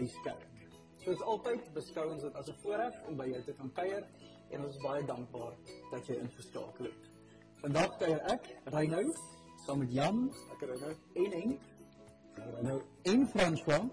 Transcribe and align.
huiskerk. 0.00 0.46
Soos 1.04 1.22
altyd 1.32 1.66
beskou 1.74 2.06
ons 2.12 2.22
dit 2.22 2.38
as 2.40 2.48
'n 2.48 2.58
voorreg 2.62 2.94
om 3.08 3.16
by 3.16 3.26
jou 3.32 3.42
te 3.42 3.52
kan 3.58 3.72
kuier 3.72 4.06
en 4.50 4.64
ons 4.64 4.74
is 4.74 4.82
baie 4.82 5.04
dankbaar 5.04 5.54
dat 5.90 6.06
jy 6.06 6.16
ingeskakel 6.22 6.90
het. 6.90 7.10
Vandag 7.60 7.96
kuier 7.98 8.20
ek, 8.32 8.48
Reynou, 8.64 9.06
saam 9.66 9.78
met 9.78 9.92
Jan, 9.92 10.26
ek 10.54 10.66
Reynou 10.70 10.94
en 11.14 11.32
Henk, 11.40 11.60
Reynou 12.54 12.80
en 13.02 13.28
François 13.28 13.86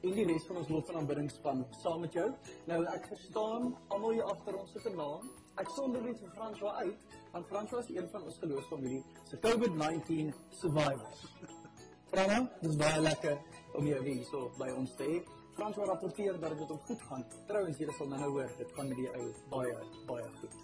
en 0.00 0.14
die 0.16 0.24
res 0.24 0.46
van 0.48 0.56
ons 0.62 0.68
lof 0.72 0.88
en 0.88 0.98
aanbiddingspan 1.00 1.64
saam 1.82 2.00
met 2.04 2.14
jou. 2.16 2.26
Nou 2.70 2.80
ek 2.94 3.08
verstaan 3.12 3.74
almal 3.92 4.16
hier 4.16 4.28
agter 4.32 4.56
ons 4.56 4.72
se 4.72 4.92
naam. 4.96 5.28
Ek 5.60 5.68
sonder 5.76 6.02
net 6.02 6.20
vir 6.22 6.30
François 6.36 6.76
uit, 6.84 7.16
want 7.34 7.48
François 7.50 7.82
is 7.84 7.90
een 7.96 8.08
van 8.12 8.22
ons 8.24 8.38
geloofsfamilie 8.40 9.02
se 9.28 9.40
COVID-19 9.44 10.30
survivors. 10.62 11.26
Frana, 12.10 12.40
dis 12.62 12.78
baie 12.80 13.02
lekker 13.04 13.36
om 13.74 13.86
jou 13.86 14.00
weer 14.02 14.24
so 14.24 14.50
by 14.58 14.70
ons 14.76 14.94
te 14.96 15.06
hê. 15.06 15.20
François 15.56 15.86
rapporteer 15.86 16.38
dat 16.40 16.56
dit 16.58 16.68
hom 16.68 16.78
goed 16.88 17.02
gaan. 17.08 17.24
Trouwens, 17.46 17.78
jy 17.78 17.94
sal 17.98 18.08
nou 18.08 18.30
hoor, 18.30 18.50
dit 18.58 18.72
gaan 18.76 18.88
met 18.88 18.96
die 18.96 19.10
ou 19.18 19.26
baie 19.52 19.76
baie 20.08 20.28
goed. 20.40 20.56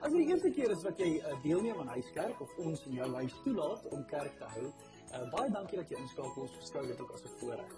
As 0.00 0.12
dit 0.12 0.18
die 0.20 0.28
eerste 0.32 0.50
keer 0.52 0.72
is 0.74 0.82
wat 0.84 0.98
jy 1.00 1.10
uh, 1.16 1.36
deelneem 1.44 1.78
aan 1.80 1.94
huiskerk 1.94 2.40
of 2.44 2.50
ons 2.60 2.82
in 2.90 2.98
jou 2.98 3.08
huis 3.14 3.36
toelaat 3.44 3.86
om 3.96 4.04
kerk 4.10 4.34
te 4.40 4.48
hou, 4.56 4.64
uh, 4.68 5.22
baie 5.32 5.52
dankie 5.54 5.80
dat 5.80 5.92
jy 5.92 6.00
inskakel. 6.02 6.44
Ons 6.44 6.58
beskou 6.60 6.84
dit 6.86 7.00
ook 7.00 7.14
as 7.16 7.24
'n 7.24 7.36
voorreg. 7.40 7.74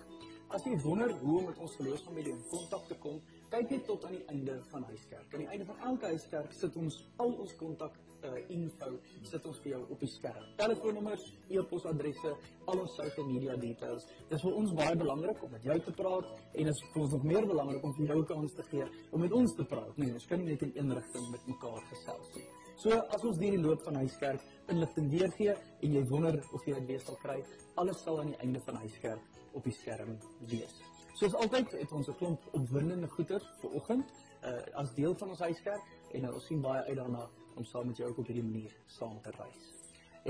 As 0.48 0.64
jy 0.64 0.76
wonder 0.82 1.12
hoe 1.20 1.38
om 1.38 1.46
met 1.50 1.58
ons 1.58 1.76
geloofsfamilie 1.76 2.32
in 2.32 2.42
kontak 2.50 2.86
te 2.86 2.96
kom, 3.02 3.20
kyk 3.50 3.70
net 3.70 3.86
tot 3.86 4.04
aan 4.04 4.14
die 4.14 4.26
einde 4.26 4.58
van 4.70 4.84
huiskerk. 4.90 5.34
Aan 5.34 5.44
die 5.44 5.48
einde 5.48 5.64
van 5.64 5.78
elke 5.90 6.06
huiskerk 6.06 6.52
sit 6.52 6.76
ons 6.76 6.98
al 7.16 7.32
ons 7.32 7.56
kontak 7.56 7.98
uh, 8.26 8.42
info 8.54 8.90
sit 9.30 9.46
ons 9.46 9.60
vir 9.64 9.72
jou 9.72 9.82
op 9.94 10.00
die 10.00 10.10
skerm. 10.10 10.44
Telefoonnommers, 10.60 11.24
e-posadresse, 11.48 12.34
al 12.66 12.82
ons 12.82 12.96
social 13.00 13.26
media 13.30 13.56
details. 13.56 14.06
Dit 14.28 14.36
is 14.38 14.44
vir 14.46 14.58
ons 14.60 14.74
baie 14.80 14.96
belangrik 14.96 15.42
om 15.42 15.50
met 15.56 15.64
jou 15.70 15.78
te 15.86 15.94
praat 16.02 16.28
en 16.34 16.62
dit 16.70 16.74
is 16.74 16.84
vir 16.92 17.02
ons 17.02 17.16
nog 17.16 17.26
meer 17.32 17.46
belangrik 17.46 17.84
om 17.84 17.94
vir 17.98 18.06
jou 18.06 18.18
'n 18.20 18.26
kans 18.32 18.54
te 18.54 18.62
gee 18.70 18.86
om 19.12 19.20
met 19.20 19.32
ons 19.32 19.54
te 19.54 19.64
praat. 19.64 19.96
Nee, 19.96 20.12
ons 20.12 20.26
kan 20.26 20.38
nie 20.38 20.50
net 20.52 20.62
in 20.62 20.72
een 20.74 20.94
rigting 20.94 21.30
met 21.30 21.46
mekaar 21.46 21.82
gesels 21.92 22.34
nie. 22.34 22.46
So 22.76 22.90
as 22.90 23.24
ons 23.24 23.38
deur 23.38 23.54
die 23.56 23.62
loop 23.62 23.82
van 23.82 23.94
huiskerk 23.94 24.42
inligting 24.68 25.08
weergee 25.10 25.54
en 25.80 25.92
jy 25.92 26.02
wonder 26.10 26.36
of 26.52 26.66
jy 26.66 26.74
dit 26.74 26.86
weer 26.86 27.00
sal 27.00 27.16
kry, 27.22 27.38
alles 27.80 28.02
sal 28.04 28.20
aan 28.20 28.34
die 28.34 28.40
einde 28.44 28.60
van 28.60 28.76
huiskerk 28.82 29.22
op 29.56 29.64
die 29.64 29.72
skerm 29.72 30.18
wees. 30.50 30.76
Soos 31.16 31.34
altyd 31.40 31.72
het 31.72 31.92
ons 31.92 32.08
'n 32.08 32.16
klomp 32.20 32.40
opwindende 32.52 33.08
goeder 33.08 33.40
vir 33.60 33.70
oggend 33.80 34.12
uh, 34.46 34.80
as 34.82 34.92
deel 34.94 35.14
van 35.18 35.32
ons 35.34 35.42
huiskerk 35.44 36.14
en 36.14 36.24
uh, 36.24 36.34
ons 36.34 36.46
sien 36.48 36.62
baie 36.62 36.82
uit 36.88 36.96
daarna 36.98 37.26
om 37.56 37.64
saam 37.64 37.86
met 37.90 38.00
jou 38.00 38.08
ook 38.10 38.22
op 38.22 38.30
hierdie 38.30 38.44
manier 38.44 38.72
saam 38.98 39.18
te 39.24 39.32
reis. 39.38 39.68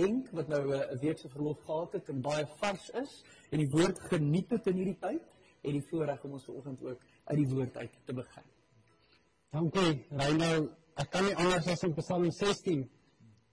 Enk 0.06 0.28
wat 0.38 0.48
nou 0.52 0.60
'n 0.66 0.72
uh, 0.76 0.98
week 1.00 1.18
se 1.18 1.28
verlof 1.28 1.62
gehad 1.68 1.92
het 1.92 2.08
en 2.08 2.20
baie 2.22 2.46
vars 2.60 2.90
is 3.02 3.22
en 3.50 3.58
die 3.58 3.70
woord 3.70 4.00
geniet 4.10 4.50
het 4.50 4.66
in 4.66 4.76
hierdie 4.82 4.98
tyd 5.00 5.22
en 5.62 5.72
die 5.72 5.86
voorreg 5.90 6.24
om 6.24 6.32
ons 6.32 6.44
vanoggend 6.44 6.82
ook 6.82 7.00
uit 7.24 7.38
die 7.38 7.48
woord 7.54 7.76
uit 7.76 7.94
te 8.04 8.12
begin. 8.12 8.44
Dankie, 9.50 10.06
Reynou. 10.10 10.68
Ek 10.96 11.10
kan 11.10 11.24
nie 11.24 11.34
anders 11.36 11.66
as 11.66 11.82
om 11.84 11.94
Psalm 11.94 12.30
16 12.30 12.90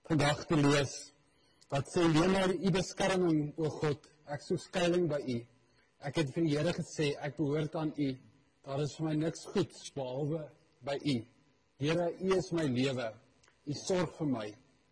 vandag 0.07 0.45
te 0.45 0.55
lees 0.55 0.93
wat 1.69 1.87
sê: 1.89 2.03
"Leer 2.07 2.53
u 2.53 2.71
beskerming, 2.71 3.53
o 3.57 3.69
God, 3.69 4.11
ek 4.25 4.41
soek 4.41 4.59
skuilings 4.59 5.09
by 5.09 5.21
u." 5.27 5.39
Ek 6.03 6.17
het 6.19 6.33
vir 6.35 6.43
die 6.43 6.57
Here 6.57 6.71
gesê 6.75 7.13
ek 7.23 7.37
behoort 7.37 7.75
aan 7.79 7.93
U. 7.95 8.07
Daar 8.63 8.79
is 8.79 8.93
vir 8.95 9.09
my 9.09 9.13
niks 9.19 9.41
goeds 9.51 9.89
behalwe 9.91 10.39
by 10.87 10.95
U. 10.95 11.15
Here, 11.83 12.05
U 12.19 12.35
is 12.37 12.51
my 12.55 12.63
lewe. 12.63 13.09
U 13.67 13.73
sorg 13.75 14.13
vir 14.15 14.29
my. 14.29 14.45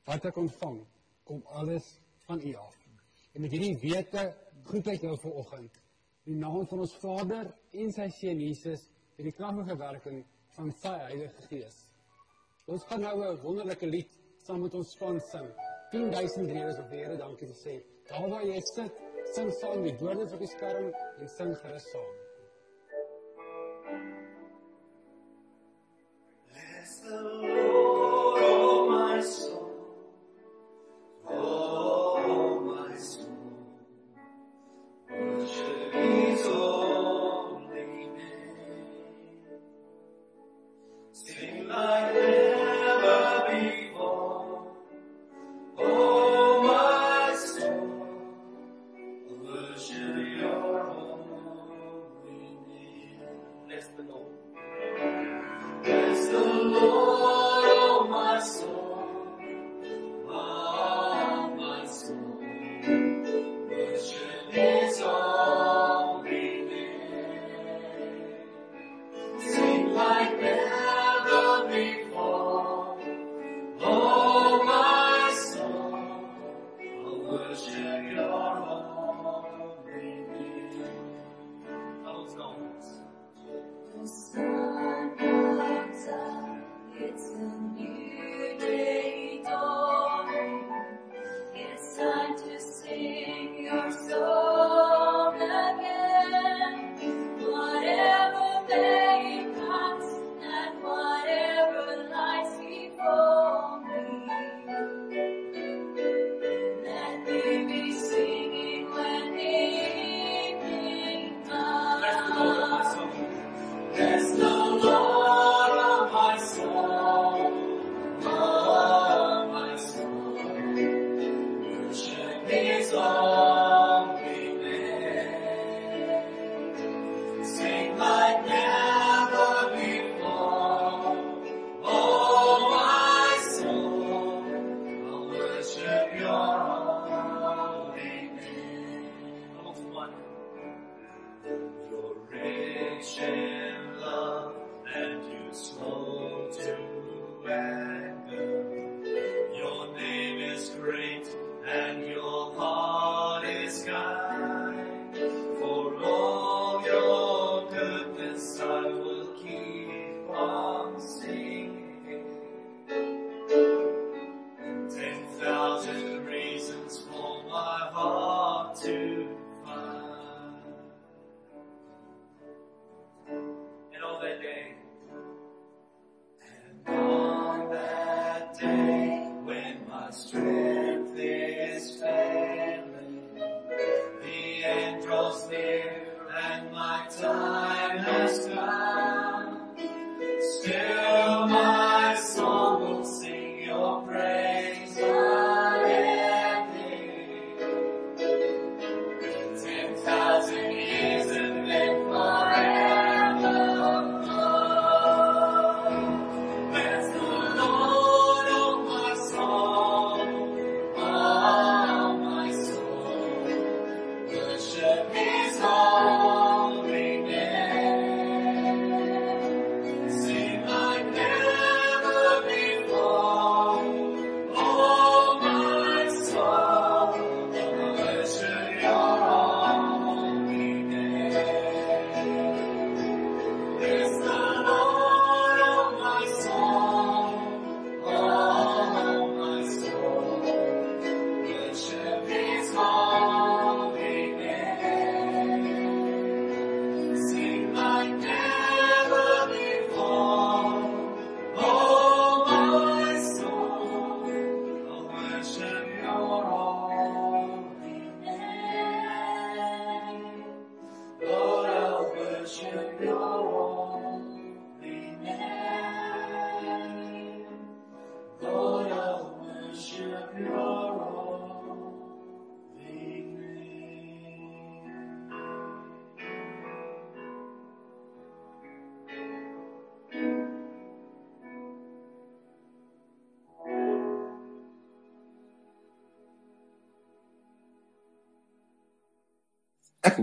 Wat 0.10 0.26
ek 0.28 0.40
ontvang, 0.42 0.82
kom 1.24 1.40
alles 1.56 1.88
van 2.26 2.42
U 2.44 2.56
af. 2.60 2.76
En 3.32 3.46
met 3.46 3.54
hierdie 3.56 3.78
wete 3.80 4.26
groet 4.68 4.90
ek 4.92 5.06
jou 5.08 5.14
vanoggend 5.24 5.80
in 6.26 6.34
die 6.34 6.42
naam 6.42 6.66
van 6.68 6.84
ons 6.84 6.96
Vader 7.00 7.48
en 7.72 7.94
sy 7.96 8.10
Seun 8.18 8.42
Jesus 8.44 8.84
en 9.16 9.30
die 9.30 9.34
kragtige 9.38 9.78
werking 9.80 10.20
van 10.58 10.74
sy 10.82 10.92
Heilige 11.06 11.48
Gees. 11.48 11.78
Ons 12.68 12.84
gaan 12.90 13.02
nou 13.08 13.16
'n 13.24 13.40
wonderlike 13.42 13.88
lied 13.88 14.18
saam 14.44 14.62
met 14.62 14.76
ons 14.76 14.92
span 14.92 15.20
sing. 15.32 15.48
10000 15.92 16.52
redes 16.52 16.80
om 16.84 16.90
die 16.90 17.00
Here 17.06 17.18
dankie 17.18 17.48
te 17.48 17.56
sê. 17.56 17.80
Daar 18.10 18.30
waar 18.30 18.44
jy 18.44 18.60
sit, 18.76 18.92
sing 19.34 19.54
saam 19.62 19.84
die 19.84 19.96
woorde 20.04 20.28
op 20.34 20.40
die 20.40 20.52
skerm 20.58 20.92
en 21.20 21.30
sing 21.38 21.56
gerus 21.64 21.88
saam. 21.92 22.21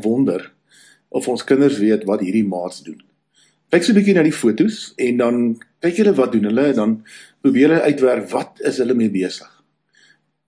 Wonder 0.09 0.49
of 1.09 1.29
ons 1.29 1.45
kinders 1.45 1.79
weet 1.79 2.05
wat 2.09 2.25
hierdie 2.25 2.47
maats 2.49 2.83
doen. 2.87 3.01
Kyk 3.69 3.85
so 3.85 3.93
'n 3.93 3.99
bietjie 4.01 4.15
na 4.17 4.25
die 4.25 4.33
fotos 4.33 4.93
en 4.97 5.17
dan 5.17 5.37
kyk 5.81 5.97
julle 6.01 6.15
wat 6.17 6.33
doen 6.33 6.49
hulle 6.49 6.65
en 6.73 6.75
dan 6.75 6.93
probeer 7.43 7.69
hulle 7.69 7.89
uitwerk 7.93 8.31
wat 8.33 8.61
is 8.61 8.79
hulle 8.81 8.95
mee 8.95 9.11
besig. 9.11 9.51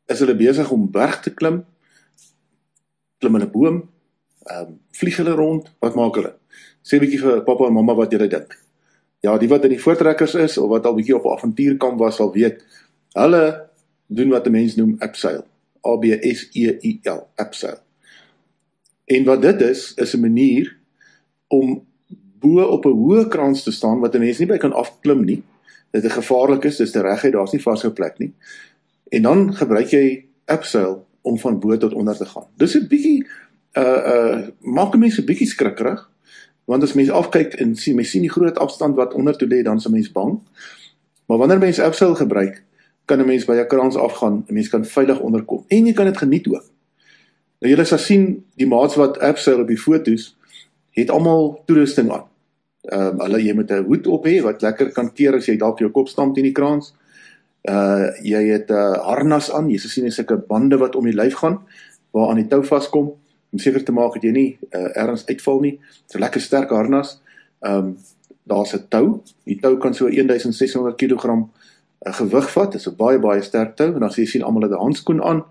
Is 0.09 0.19
hulle 0.19 0.35
besig 0.35 0.71
om 0.71 0.91
berg 0.91 1.21
te 1.23 1.31
klim? 1.31 1.65
Klim 3.21 3.37
hulle 3.37 3.51
boom? 3.51 3.83
Ehm 4.49 4.67
um, 4.67 4.79
vlieg 4.97 5.17
hulle 5.21 5.37
rond? 5.37 5.69
Wat 5.81 5.95
maak 5.95 6.17
hulle? 6.17 6.33
Sê 6.83 6.97
'n 6.97 7.05
bietjie 7.05 7.21
vir 7.21 7.45
pappa 7.45 7.67
en 7.67 7.77
mamma 7.77 7.95
wat 7.95 8.13
julle 8.13 8.29
dink. 8.29 8.57
Ja, 9.21 9.37
die 9.39 9.49
wat 9.49 9.65
in 9.65 9.77
die 9.77 9.83
voortrekkers 9.85 10.35
is 10.35 10.57
of 10.59 10.71
wat 10.71 10.87
al 10.87 10.97
bietjie 10.97 11.17
op 11.17 11.25
'n 11.25 11.37
avontuurkamp 11.37 11.99
was, 11.99 12.17
sal 12.17 12.33
weet. 12.33 12.65
Hulle 13.13 13.69
doen 14.09 14.31
wat 14.31 14.47
'n 14.47 14.53
mens 14.53 14.77
noem 14.77 14.97
abseil. 14.99 15.45
A 15.87 15.97
B 15.97 16.05
S 16.23 16.49
E 16.53 16.79
I 16.83 17.01
L, 17.05 17.29
abseil. 17.37 17.79
En 19.11 19.25
wat 19.27 19.43
dit 19.43 19.61
is, 19.61 19.93
is 19.95 20.15
'n 20.15 20.21
manier 20.21 20.77
om 21.47 21.87
bo 22.41 22.63
op 22.63 22.85
'n 22.87 22.99
hoë 23.03 23.29
krans 23.29 23.63
te 23.63 23.73
staan 23.73 24.01
wat 24.01 24.15
'n 24.15 24.19
mens 24.19 24.39
nie 24.39 24.47
by 24.47 24.57
kan 24.57 24.73
afklim 24.73 25.25
nie. 25.25 25.43
Dit 25.91 26.05
is 26.05 26.13
gevaarlik 26.13 26.65
is, 26.65 26.77
dis 26.77 26.95
reguit, 26.95 27.33
daar's 27.33 27.53
nie 27.53 27.63
vasgehou 27.63 27.95
plek 27.95 28.19
nie. 28.19 28.33
En 29.09 29.23
dan 29.23 29.55
gebruik 29.55 29.91
jy 29.91 30.25
abseil 30.45 31.07
om 31.21 31.39
van 31.39 31.59
bo 31.61 31.77
tot 31.77 31.93
onder 31.93 32.17
te 32.17 32.25
gaan. 32.25 32.47
Dis 32.57 32.75
'n 32.75 32.87
bietjie 32.87 33.27
uh 33.73 34.03
uh 34.13 34.49
maak 34.61 34.97
mense 34.97 35.25
bietjie 35.25 35.47
skrikkerig 35.47 36.11
want 36.65 36.83
as 36.83 36.93
mense 36.93 37.13
afkyk 37.13 37.55
en 37.55 37.77
sien 37.77 37.95
mense 37.95 38.11
sien 38.11 38.21
die 38.21 38.31
groot 38.31 38.59
afstand 38.59 38.97
wat 38.97 39.15
onder 39.15 39.37
toe 39.37 39.49
lê 39.49 39.63
dan 39.63 39.77
is 39.77 39.87
'n 39.87 39.93
mens 39.93 40.13
bang. 40.13 40.41
Maar 41.27 41.39
wanneer 41.39 41.59
mense 41.59 41.83
abseil 41.83 42.15
gebruik, 42.15 42.63
kan 43.05 43.21
'n 43.21 43.27
mens 43.27 43.45
by 43.45 43.53
'n 43.53 43.67
krans 43.67 43.97
afgaan, 43.97 44.45
'n 44.49 44.55
mens 44.55 44.69
kan 44.69 44.85
veilig 44.85 45.21
onderkom 45.21 45.65
en 45.69 45.87
jy 45.87 45.93
kan 45.93 46.05
dit 46.05 46.17
geniet 46.17 46.49
ook. 46.49 46.65
Nou 47.61 47.69
julle 47.69 47.85
sal 47.85 48.01
sien 48.01 48.27
die 48.57 48.69
maats 48.69 48.97
wat 48.97 49.19
abseil 49.21 49.61
op 49.61 49.69
die 49.69 49.81
fotos 49.81 50.35
het 50.97 51.11
almal 51.13 51.61
toerusting 51.69 52.11
aan. 52.13 52.27
Ehm 52.89 53.21
um, 53.21 53.21
hulle 53.27 53.43
jy 53.45 53.55
moet 53.55 53.71
'n 53.71 53.85
hoed 53.85 54.07
op 54.07 54.27
hê 54.27 54.41
wat 54.43 54.63
lekker 54.63 54.93
kan 54.93 55.13
keer 55.13 55.37
as 55.37 55.47
jy 55.47 55.57
dalk 55.57 55.79
jou 55.79 55.91
kop 55.91 56.09
stamp 56.09 56.35
teen 56.35 56.49
die 56.49 56.57
krans. 56.57 56.95
Uh 57.69 58.09
jy 58.25 58.43
het 58.53 58.71
'n 58.71 58.75
uh, 58.75 59.05
harnas 59.05 59.51
aan, 59.53 59.71
jy 59.71 59.79
sal 59.79 59.91
sien 59.91 60.05
dis 60.05 60.15
sulke 60.15 60.37
bande 60.37 60.79
wat 60.79 60.97
om 60.97 61.05
die 61.05 61.15
lyf 61.15 61.35
gaan 61.35 61.61
waar 62.13 62.31
aan 62.31 62.41
die 62.41 62.49
tou 62.49 62.63
vaskom 62.65 63.13
om 63.53 63.59
seker 63.59 63.85
te 63.85 63.93
maak 63.93 64.15
dat 64.15 64.23
jy 64.23 64.33
nie 64.33 64.59
uh, 64.71 64.97
ergens 64.97 65.27
uitval 65.27 65.61
nie. 65.61 65.79
Dit's 66.07 66.15
'n 66.15 66.21
lekker 66.21 66.41
sterk 66.41 66.71
harnas. 66.71 67.21
Ehm 67.61 67.77
um, 67.77 67.97
daar's 68.45 68.75
'n 68.75 68.89
tou. 68.89 69.21
Die 69.45 69.61
tou 69.61 69.77
kan 69.77 69.95
so 69.95 70.09
1600 70.09 70.97
kg 70.97 71.25
uh, 71.27 72.13
gewig 72.13 72.51
vat. 72.51 72.73
Dit 72.73 72.81
is 72.81 72.89
'n 72.89 72.97
baie 72.97 73.19
baie 73.19 73.43
sterk 73.43 73.77
tou 73.77 73.93
en 73.95 74.01
dan 74.01 74.11
sien 74.11 74.25
jy 74.25 74.31
sien 74.31 74.43
almal 74.43 74.63
het 74.63 74.73
'n 74.73 74.81
handskoen 74.81 75.23
aan 75.23 75.45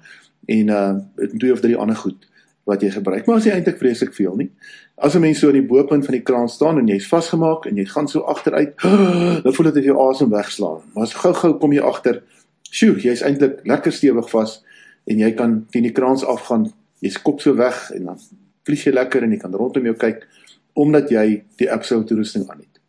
en 0.46 0.68
uh 0.68 0.96
twee 1.38 1.52
of 1.52 1.60
drie 1.60 1.78
ander 1.78 1.96
goed 1.96 2.28
wat 2.70 2.84
jy 2.86 2.92
gebruik. 2.94 3.26
Maar 3.26 3.40
as 3.40 3.48
jy 3.48 3.54
eintlik 3.56 3.80
vreeslik 3.82 4.14
veel 4.14 4.36
nie. 4.38 4.50
As 4.98 5.16
'n 5.16 5.22
mens 5.22 5.40
so 5.40 5.48
aan 5.48 5.58
die 5.58 5.68
bopunt 5.68 6.06
van 6.06 6.14
die 6.14 6.24
kraan 6.24 6.50
staan 6.50 6.78
en 6.78 6.88
jy's 6.88 7.08
vasgemaak 7.08 7.66
en 7.66 7.78
jy 7.78 7.86
gaan 7.86 8.08
so 8.08 8.22
agteruit, 8.22 8.76
dan 9.44 9.54
voel 9.54 9.72
dit 9.72 9.78
of 9.78 9.86
jy 9.86 9.96
asem 10.10 10.30
wegslaan. 10.30 10.82
Maar 10.94 11.04
as 11.04 11.14
gou-gou 11.14 11.58
kom 11.58 11.74
jy 11.74 11.82
agter, 11.82 12.22
sjoe, 12.62 13.00
jy's 13.00 13.22
eintlik 13.22 13.60
lekker 13.64 13.92
stewig 13.92 14.30
vas 14.30 14.64
en 15.06 15.20
jy 15.20 15.32
kan 15.32 15.66
teen 15.72 15.84
die 15.84 15.96
kraans 15.96 16.24
afgaan. 16.24 16.72
Jy's 17.00 17.22
kop 17.22 17.42
so 17.42 17.56
weg 17.56 17.92
en 17.96 18.06
dan 18.06 18.20
vlieg 18.68 18.84
jy 18.86 18.94
lekker 18.94 19.24
en 19.24 19.32
jy 19.32 19.40
kan 19.40 19.54
rondom 19.54 19.86
jou 19.86 19.96
kyk 19.96 20.28
omdat 20.74 21.10
jy 21.10 21.44
die 21.58 21.72
absolute 21.72 22.08
toerusting 22.08 22.46
aan 22.50 22.60
het. 22.60 22.80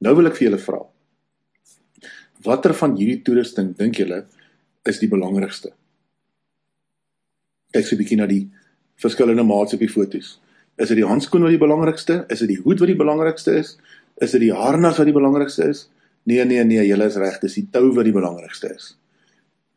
Nou 0.00 0.14
wil 0.14 0.26
ek 0.26 0.36
vir 0.36 0.50
julle 0.50 0.60
vra. 0.62 0.84
Watter 2.44 2.74
van 2.74 2.94
hierdie 2.96 3.22
toerusting 3.26 3.74
dink 3.76 3.98
julle 3.98 4.26
is 4.86 5.00
die 5.02 5.08
belangrikste? 5.10 5.72
Kyk 7.76 7.84
so 7.84 7.94
'n 7.94 8.00
bietjie 8.00 8.16
na 8.16 8.26
die 8.26 8.48
verskillende 8.96 9.44
maats 9.44 9.74
op 9.76 9.82
die 9.84 9.92
fotos. 9.92 10.38
Is 10.80 10.88
dit 10.88 10.96
die 11.00 11.08
handskoen 11.08 11.44
wat 11.44 11.52
die 11.52 11.60
belangrikste? 11.60 12.24
Is 12.32 12.40
dit 12.44 12.54
die 12.54 12.60
hoed 12.64 12.80
wat 12.80 12.88
die 12.88 12.96
belangrikste 12.96 13.56
is? 13.60 13.76
Is 14.20 14.32
dit 14.32 14.46
die 14.46 14.52
harnas 14.52 14.96
wat 14.96 15.08
die 15.08 15.16
belangrikste 15.16 15.68
is? 15.68 15.88
Nee 16.24 16.44
nee 16.44 16.64
nee, 16.64 16.86
julle 16.86 17.04
is 17.04 17.16
reg, 17.20 17.38
dis 17.40 17.58
die 17.60 17.68
tou 17.72 17.92
wat 17.94 18.08
die 18.08 18.14
belangrikste 18.16 18.72
is. 18.74 18.94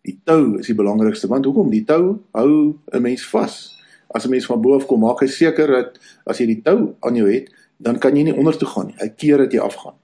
Die 0.07 0.15
tou 0.23 0.59
is 0.59 0.67
die 0.71 0.75
belangrikste 0.75 1.27
want 1.27 1.45
hoekom? 1.45 1.69
Die 1.71 1.83
tou 1.83 2.19
hou 2.31 2.79
'n 2.93 3.01
mens 3.01 3.25
vas. 3.25 3.75
As 4.15 4.25
'n 4.25 4.29
mens 4.31 4.45
van 4.45 4.61
bo 4.61 4.75
af 4.75 4.87
kom, 4.87 5.01
maak 5.01 5.19
hy 5.19 5.27
seker 5.27 5.67
dat 5.67 5.99
as 6.25 6.39
jy 6.39 6.45
die 6.45 6.61
tou 6.61 6.95
aan 7.01 7.15
jou 7.15 7.27
het, 7.27 7.51
dan 7.79 7.99
kan 7.99 8.15
jy 8.15 8.23
nie 8.23 8.35
onder 8.35 8.57
toe 8.57 8.67
gaan 8.67 8.87
nie. 8.87 8.95
Hy 8.99 9.09
keer 9.09 9.37
dat 9.37 9.51
jy 9.51 9.59
afgaan. 9.59 9.95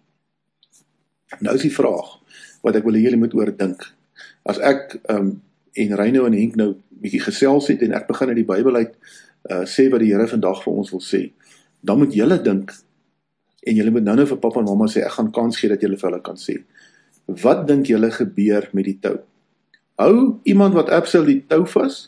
Nou 1.40 1.56
is 1.56 1.62
die 1.62 1.74
vraag 1.74 2.20
wat 2.62 2.76
ek 2.76 2.84
wil 2.84 2.94
hê 2.94 3.02
julle 3.02 3.18
moet 3.18 3.34
oordink. 3.34 3.82
As 4.46 4.60
ek 4.60 5.00
um 5.10 5.42
en 5.76 5.96
Reyno 6.00 6.26
en 6.26 6.36
Henk 6.38 6.56
nou 6.60 6.72
bietjie 7.04 7.22
gesels 7.24 7.68
het 7.72 7.84
en 7.86 7.96
ek 7.98 8.08
begin 8.10 8.32
uit 8.32 8.40
die 8.42 8.48
Bybel 8.48 8.82
uit 8.82 8.96
uh 9.52 9.62
sê 9.70 9.86
wat 9.94 10.02
die 10.02 10.10
Here 10.14 10.26
vandag 10.30 10.64
vir 10.64 10.74
ons 10.74 10.92
wil 10.94 11.04
sê, 11.04 11.28
dan 11.86 12.00
moet 12.02 12.16
julle 12.18 12.40
dink 12.42 12.72
en 13.66 13.78
julle 13.78 13.94
moet 13.94 14.06
nou-nou 14.06 14.26
vir 14.30 14.40
pappa 14.42 14.62
en 14.62 14.70
mamma 14.70 14.88
sê 14.90 15.04
ek 15.06 15.18
gaan 15.18 15.32
kans 15.36 15.60
gee 15.60 15.70
dat 15.70 15.84
julle 15.84 16.00
vir 16.02 16.10
hulle 16.10 16.24
kan 16.26 16.40
sê. 16.40 16.60
Wat 17.26 17.66
dink 17.70 17.90
julle 17.90 18.12
gebeur 18.14 18.70
met 18.78 18.88
die 18.90 18.98
tou? 19.02 19.18
Hou 20.02 20.40
iemand 20.50 20.76
wat 20.78 20.92
absoluut 20.94 21.42
die 21.42 21.48
tou 21.50 21.66
vas 21.76 22.08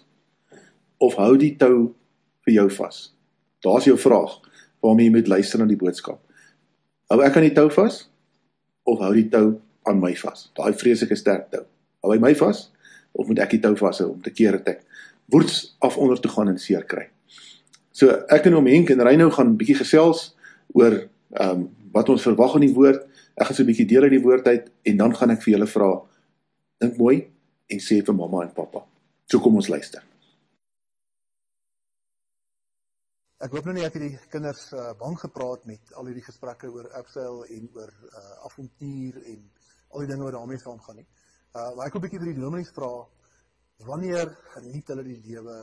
of 1.01 1.17
hou 1.17 1.33
die 1.37 1.53
tou 1.57 1.93
vir 2.45 2.55
jou 2.59 2.67
vas? 2.77 2.99
Daar's 3.65 3.89
jou 3.89 3.97
vraag 3.97 4.37
waarmee 4.85 5.09
jy 5.09 5.15
moet 5.17 5.31
luister 5.33 5.61
na 5.61 5.69
die 5.69 5.79
boodskap. 5.79 6.21
Hou 7.09 7.21
ek 7.25 7.37
aan 7.37 7.47
die 7.47 7.55
tou 7.57 7.69
vas 7.73 8.03
of 8.87 9.01
hou 9.01 9.13
die 9.17 9.29
tou 9.33 9.57
aan 9.89 10.01
my 10.01 10.13
vas? 10.19 10.49
Daai 10.57 10.73
vreeslike 10.77 11.17
sterk 11.17 11.49
tou. 11.53 11.65
Hou 12.05 12.13
hy 12.13 12.21
my 12.21 12.33
vas 12.37 12.67
of 13.17 13.27
moet 13.27 13.41
ek 13.43 13.55
die 13.55 13.61
tou 13.63 13.73
vashou 13.79 14.11
om 14.13 14.21
te 14.21 14.33
keer 14.33 14.59
dat 14.59 14.75
ek 14.75 14.83
woeds 15.33 15.75
af 15.83 15.97
onder 15.97 16.19
te 16.21 16.31
gaan 16.31 16.53
en 16.53 16.59
seer 16.61 16.85
kry? 16.85 17.07
So 17.91 18.13
ek 18.29 18.45
en 18.45 18.59
oom 18.59 18.69
Henk 18.69 18.93
en 18.93 19.01
Reynou 19.01 19.31
gaan 19.33 19.53
'n 19.53 19.57
bietjie 19.57 19.79
gesels 19.83 20.35
oor 20.73 20.93
ehm 21.33 21.49
um, 21.49 21.69
wat 21.93 22.09
ons 22.09 22.21
verwag 22.21 22.55
in 22.59 22.67
die 22.67 22.75
woord. 22.75 23.01
Ek 23.35 23.47
gaan 23.47 23.55
so 23.55 23.63
'n 23.63 23.71
bietjie 23.71 23.89
deel 23.89 24.03
uit 24.03 24.15
die 24.15 24.25
woord 24.25 24.47
uit 24.47 24.69
en 24.83 24.97
dan 24.97 25.15
gaan 25.15 25.31
ek 25.33 25.41
vir 25.41 25.53
julle 25.53 25.67
vra 25.67 25.89
dink 26.81 26.97
mooi 26.97 27.17
en 27.67 27.79
sê 27.79 28.03
vir 28.05 28.15
mamma 28.15 28.43
en 28.43 28.53
pappa. 28.53 28.85
So 29.25 29.39
kom 29.39 29.55
ons 29.55 29.67
luister. 29.67 30.03
Ek 33.37 33.51
hoop 33.53 33.65
nou 33.65 33.73
nie 33.77 33.85
ek 33.85 33.93
het 33.93 34.01
die 34.01 34.17
kinders 34.33 34.71
uh, 34.73 34.93
bang 34.97 35.17
gepraat 35.19 35.65
met 35.69 35.91
al 35.93 36.07
hierdie 36.09 36.25
gesprekke 36.25 36.71
oor 36.73 36.87
Abseil 36.97 37.43
en 37.53 37.67
oor 37.75 37.91
uh, 38.09 38.45
avontuur 38.49 39.19
en 39.33 39.43
al 39.93 40.03
die 40.03 40.09
dinge 40.09 40.25
wat 40.25 40.33
daarmee 40.33 40.61
saamgaan 40.61 40.97
nie. 41.01 41.07
Uh 41.57 41.75
maar 41.75 41.87
ek 41.87 41.93
wil 41.93 42.01
'n 42.01 42.05
bietjie 42.05 42.21
vir 42.21 42.33
die 42.33 42.41
dominees 42.41 42.73
vra 42.77 42.91
wanneer 43.89 44.27
geniet 44.53 44.87
hulle 44.91 45.03
die 45.03 45.21
lewe 45.29 45.55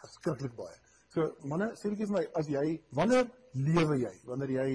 verskriklik 0.00 0.54
baie. 0.56 0.76
So 1.12 1.24
manne, 1.50 1.70
sê 1.80 1.88
net 1.90 2.02
vir 2.02 2.14
my 2.16 2.24
as 2.40 2.48
jy 2.48 2.66
wanneer 2.98 3.30
lewe 3.52 3.96
jy? 4.04 4.14
Wanneer 4.28 4.52
jy 4.58 4.70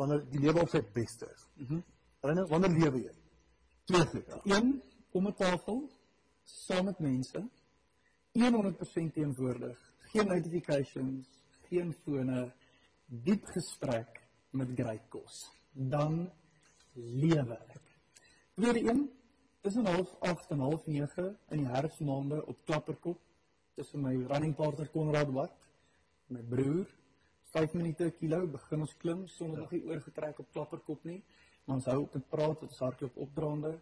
wanneer 0.00 0.22
die 0.30 0.42
lewe 0.44 0.62
op 0.62 0.70
sy 0.70 0.82
beste 0.94 1.26
is. 1.34 1.48
Mhm. 1.56 1.74
Mm 1.74 2.46
wanneer 2.52 2.72
lewe 2.78 2.98
jy? 3.02 3.14
Twee 3.90 4.06
goed. 4.06 4.28
Een 4.44 4.82
om 5.12 5.26
'n 5.26 5.34
tafel 5.34 5.90
saam 6.44 6.84
met 6.84 6.98
mense 6.98 7.42
100% 8.32 9.14
teenwoordig. 9.14 9.78
Geen 10.12 10.26
notifications, 10.26 11.26
geen 11.68 11.92
fone, 12.04 12.52
diep 13.06 13.44
gesprek 13.44 14.20
met 14.50 14.68
great 14.74 15.08
kos. 15.08 15.50
Dan 15.72 16.30
lewe 16.94 17.58
ek. 17.68 17.82
Tweede 18.54 18.80
een, 18.88 19.10
tussen 19.62 19.86
half 19.86 20.16
8 20.20 20.50
en 20.50 20.58
half 20.58 20.86
9 20.86 21.28
in 21.54 21.60
die 21.62 21.68
herfsmaande 21.70 22.40
op 22.46 22.64
Klapperkop 22.66 23.18
tussen 23.74 24.02
my 24.02 24.14
running 24.26 24.54
partner 24.58 24.88
Konrad 24.90 25.30
Wat, 25.30 25.52
my 26.26 26.42
broer, 26.50 26.88
5 27.54 27.76
minute 27.78 28.08
kilo 28.18 28.40
begin 28.50 28.82
ons 28.82 28.94
klim 28.98 29.26
sonder 29.28 29.60
nog 29.62 29.70
nie 29.70 29.84
oorgetrek 29.86 30.40
op 30.42 30.48
Klapperkop 30.52 31.04
nie. 31.04 31.20
Maar 31.64 31.76
ons 31.76 31.86
hou 31.92 31.98
op 32.02 32.10
te 32.10 32.20
praat, 32.32 32.62
ons 32.66 32.80
hardloop 32.82 33.18
opdraande. 33.22 33.76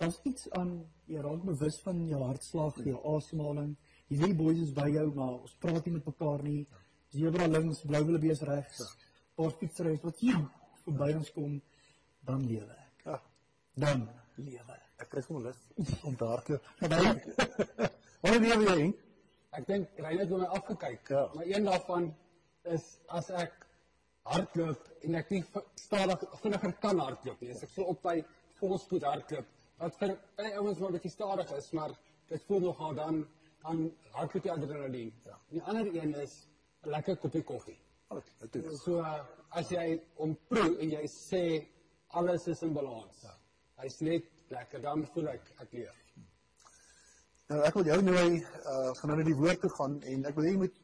Daar's 0.00 0.18
iets 0.26 0.48
aan 0.58 0.72
jy 1.06 1.22
raak 1.22 1.44
bewus 1.46 1.78
van 1.84 2.00
jou 2.08 2.22
hartslag, 2.24 2.80
jou 2.82 3.02
asemhaling. 3.12 3.76
Jy 4.10 4.18
weet 4.24 4.36
boys 4.40 4.64
is 4.64 4.72
by 4.74 4.88
jou, 4.90 5.04
maar 5.14 5.36
ons 5.36 5.54
praat 5.62 5.86
nie 5.86 5.94
met 6.00 6.08
mekaar 6.10 6.42
nie. 6.42 6.64
Zebra 7.14 7.46
links, 7.46 7.84
blou 7.86 8.02
wille 8.08 8.22
bees 8.24 8.42
regs. 8.48 8.82
Paar 9.38 9.54
fietsry 9.60 9.94
wat 10.02 10.24
hier 10.24 10.40
verby 10.82 11.12
ons 11.20 11.30
kom, 11.36 11.54
dan 12.26 12.42
lewe 12.48 12.74
ek. 12.74 13.06
Ja, 13.06 13.20
Dan 13.78 14.08
lewe 14.36 14.76
ek. 14.76 15.08
kry 15.10 15.22
sommer 15.22 15.50
lus 15.50 15.96
om 16.08 16.16
te 16.16 16.24
hardloop. 16.24 16.68
Wanneer 18.22 18.40
lewe 18.40 18.64
jy? 18.68 18.76
Henk? 18.82 19.00
Ek 19.52 19.66
dink 19.68 19.98
Reine 20.00 20.24
het 20.24 20.30
my 20.30 20.46
afgekyk. 20.56 21.08
Ja. 21.12 21.26
Maar 21.34 21.46
een 21.50 21.66
daarvan 21.68 22.14
is 22.72 22.86
as 23.08 23.28
ek 23.42 23.66
hardloop 24.30 24.86
en 25.02 25.18
ek 25.18 25.32
nie 25.34 25.42
stadig 25.80 26.24
vinniger 26.44 26.72
kan 26.84 27.02
hardloop 27.02 27.42
nie. 27.42 27.50
As 27.52 27.64
ek 27.66 27.74
so 27.74 27.88
op 27.92 28.00
by 28.06 28.22
volspoed 28.60 29.04
hardloop, 29.04 29.50
wat 29.82 29.98
vir 30.00 30.14
baie 30.38 30.54
ouens 30.56 30.80
wat 30.80 30.90
'n 30.90 30.96
bietjie 30.96 31.12
stadig 31.12 31.52
is, 31.58 31.70
maar 31.72 31.92
dit 32.28 32.42
voel 32.48 32.60
nogal 32.68 32.94
dan 32.94 33.26
dan 33.62 33.84
hardloop 34.10 34.44
jy 34.44 34.50
adrenalien. 34.50 35.12
Ja. 35.24 35.38
Die 35.50 35.62
ander 35.62 35.86
een 35.94 36.14
is 36.14 36.46
'n 36.84 36.90
lekker 36.90 37.16
koppie 37.16 37.42
koffie. 37.42 37.78
Dit 38.38 38.52
doen. 38.52 38.76
So 38.76 39.04
as 39.50 39.68
jy 39.70 40.00
hom 40.16 40.36
proe 40.48 40.78
en 40.78 40.90
jy 40.90 41.06
sê 41.08 41.66
alles 42.08 42.46
is 42.46 42.62
in 42.62 42.72
balans. 42.72 43.22
Ja. 43.22 43.36
Hy's 43.82 43.98
net 44.06 44.26
lekker, 44.52 44.80
dan 44.84 45.02
voel 45.10 45.32
ek 45.32 45.48
ek 45.64 45.72
leef. 45.74 46.02
Nou 47.50 47.58
ek 47.66 47.74
wil 47.78 47.88
jou 47.90 47.98
nooi 48.06 48.28
uh 48.38 48.92
gaan 48.98 49.10
nou 49.10 49.16
na 49.18 49.24
die 49.26 49.38
woord 49.38 49.60
toe 49.64 49.70
gaan 49.74 49.96
en 50.12 50.28
ek 50.30 50.36
wil 50.36 50.46
hê 50.46 50.52
jy 50.52 50.60
moet 50.60 50.76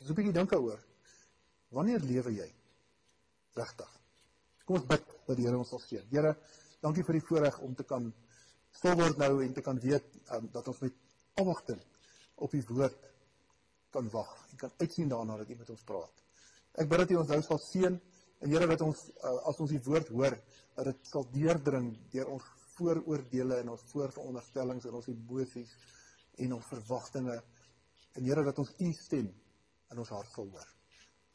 so 0.00 0.10
'n 0.10 0.16
bietjie 0.18 0.34
dink 0.38 0.50
daaroor. 0.50 0.80
Wanneer 1.70 2.02
lewe 2.10 2.32
jy? 2.34 2.48
Regtig. 3.54 3.92
Kom 4.66 4.80
ons 4.80 4.88
bid 4.90 5.06
dat 5.26 5.36
die 5.36 5.46
Here 5.46 5.58
ons 5.58 5.70
sal 5.70 5.82
seën. 5.84 6.04
Here, 6.10 6.34
dankie 6.82 7.04
vir 7.06 7.18
die 7.18 7.26
voorreg 7.28 7.60
om 7.66 7.74
te 7.74 7.84
kan 7.84 8.12
stil 8.72 8.98
word 8.98 9.18
nou 9.18 9.32
en 9.44 9.54
te 9.54 9.62
kan 9.62 9.78
weet 9.82 10.06
um, 10.34 10.50
dat 10.52 10.68
ons 10.68 10.80
met 10.80 10.94
afwagting 11.42 11.80
op 12.34 12.54
u 12.54 12.62
woord 12.68 13.08
kan 13.90 14.10
wag 14.10 14.30
en 14.50 14.56
kan 14.56 14.72
uitsien 14.78 15.08
daarna 15.08 15.36
dat 15.36 15.50
u 15.50 15.54
met 15.54 15.70
ons 15.70 15.84
praat. 15.84 16.22
Ek 16.74 16.88
bid 16.88 16.98
dat 16.98 17.10
u 17.10 17.16
ons 17.22 17.28
nou 17.28 17.42
sal 17.42 17.58
seën 17.58 18.00
Here 18.40 18.66
dat 18.66 18.80
ons 18.84 19.00
uh, 19.20 19.36
as 19.50 19.58
ons 19.60 19.70
die 19.70 19.82
woord 19.84 20.08
hoor, 20.14 20.36
dat 20.76 20.88
dit 20.88 21.08
sal 21.10 21.26
deurdring 21.34 21.90
deur 22.14 22.30
ons 22.36 22.46
vooroordeele 22.76 23.58
en 23.60 23.74
ons 23.74 23.82
voorveronderstellings 23.92 24.86
en 24.88 24.96
ons 24.96 25.08
emosies 25.12 25.72
en 26.40 26.54
ons 26.56 26.70
verwagtinge 26.72 27.36
en 27.36 28.24
Here 28.26 28.44
dat 28.46 28.58
ons 28.58 28.72
u 28.80 28.92
stem 28.96 29.28
in 29.90 30.00
ons 30.00 30.12
hart 30.14 30.32
sal 30.32 30.48
hoor. 30.50 30.70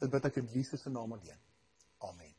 Dit 0.01 0.11
bid 0.11 0.25
ek 0.27 0.39
in 0.41 0.49
Jesus 0.51 0.81
se 0.83 0.91
naam 0.91 1.13
alleen. 1.15 1.39
Amen. 2.03 2.33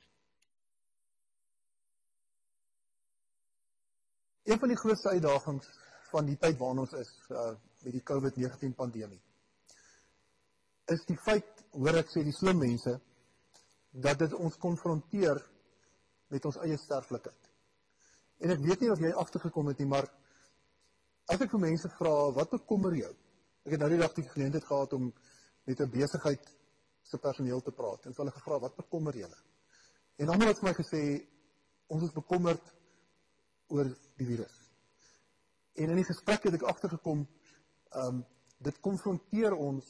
Een 4.46 4.60
van 4.62 4.70
die 4.70 4.78
grootste 4.78 5.14
uitdagings 5.14 5.70
van 6.10 6.28
die 6.28 6.36
tyd 6.42 6.58
waarin 6.58 6.84
ons 6.84 6.92
is 6.98 7.14
uh, 7.30 7.54
met 7.82 7.96
die 7.96 8.04
COVID-19 8.06 8.76
pandemie 8.78 9.22
is 10.92 11.02
die 11.08 11.18
feit, 11.18 11.64
hoor 11.74 11.98
ek 11.98 12.10
sê 12.12 12.22
die 12.26 12.34
slim 12.34 12.60
mense, 12.62 12.94
dat 13.96 14.18
dit 14.18 14.34
ons 14.34 14.56
konfronteer 14.60 15.40
met 16.32 16.44
ons 16.44 16.58
eie 16.64 16.76
sterflikheid. 16.80 17.52
En 18.44 18.52
ek 18.52 18.60
weet 18.64 18.82
nie 18.84 18.90
of 18.92 19.00
jy 19.00 19.12
agtergekom 19.16 19.70
het 19.72 19.80
nie, 19.80 19.88
maar 19.88 20.08
as 21.32 21.40
ek 21.40 21.54
vir 21.54 21.62
mense 21.62 21.88
vra, 21.96 22.12
wat 22.36 22.52
bekommer 22.52 22.96
jou? 22.96 23.12
Ek 23.66 23.74
het 23.74 23.82
nou 23.82 23.88
die 23.90 24.00
dag 24.02 24.12
die 24.14 24.26
geleentheid 24.28 24.66
gehad 24.66 24.92
om 24.92 25.08
met 25.66 25.80
'n 25.80 25.90
besigheid 25.90 26.44
se 27.02 27.18
personeel 27.18 27.62
te 27.62 27.72
praat 27.72 28.06
en 28.06 28.14
hulle 28.16 28.30
gevra, 28.30 28.58
wat 28.60 28.76
bekommer 28.76 29.16
julle? 29.16 29.38
En 30.16 30.28
almal 30.28 30.48
het 30.48 30.58
vir 30.58 30.68
my 30.68 30.74
gesê, 30.74 31.02
ons 31.86 32.02
is 32.02 32.12
bekommerd 32.12 32.74
oor 33.68 33.84
die 34.16 34.26
virus. 34.26 34.56
En 35.74 35.90
in 35.90 35.96
die 35.96 36.08
gesprek 36.08 36.42
het 36.42 36.54
ek 36.54 36.62
agtergekom, 36.62 37.26
ehm 37.90 38.16
um, 38.16 38.24
dit 38.58 38.80
konfronteer 38.80 39.52
ons 39.52 39.84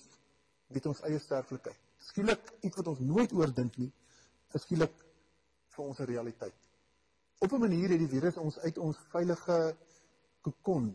met 0.74 0.86
ons 0.86 1.00
eie 1.06 1.18
sterflikheid. 1.18 1.85
Skielik 2.06 2.52
iets 2.60 2.76
wat 2.78 2.92
ons 2.92 3.02
nooit 3.02 3.32
oordink 3.34 3.76
nie, 3.82 3.90
is 4.54 4.62
skielik 4.62 4.94
vir 5.74 5.84
ons 5.84 5.98
'n 6.00 6.10
realiteit. 6.12 6.60
Op 7.38 7.52
'n 7.52 7.60
manier 7.60 7.90
het 7.90 7.98
die 7.98 8.14
virus 8.14 8.36
ons 8.36 8.58
uit 8.58 8.78
ons 8.78 8.98
veilige 9.12 9.76
kokon 10.40 10.94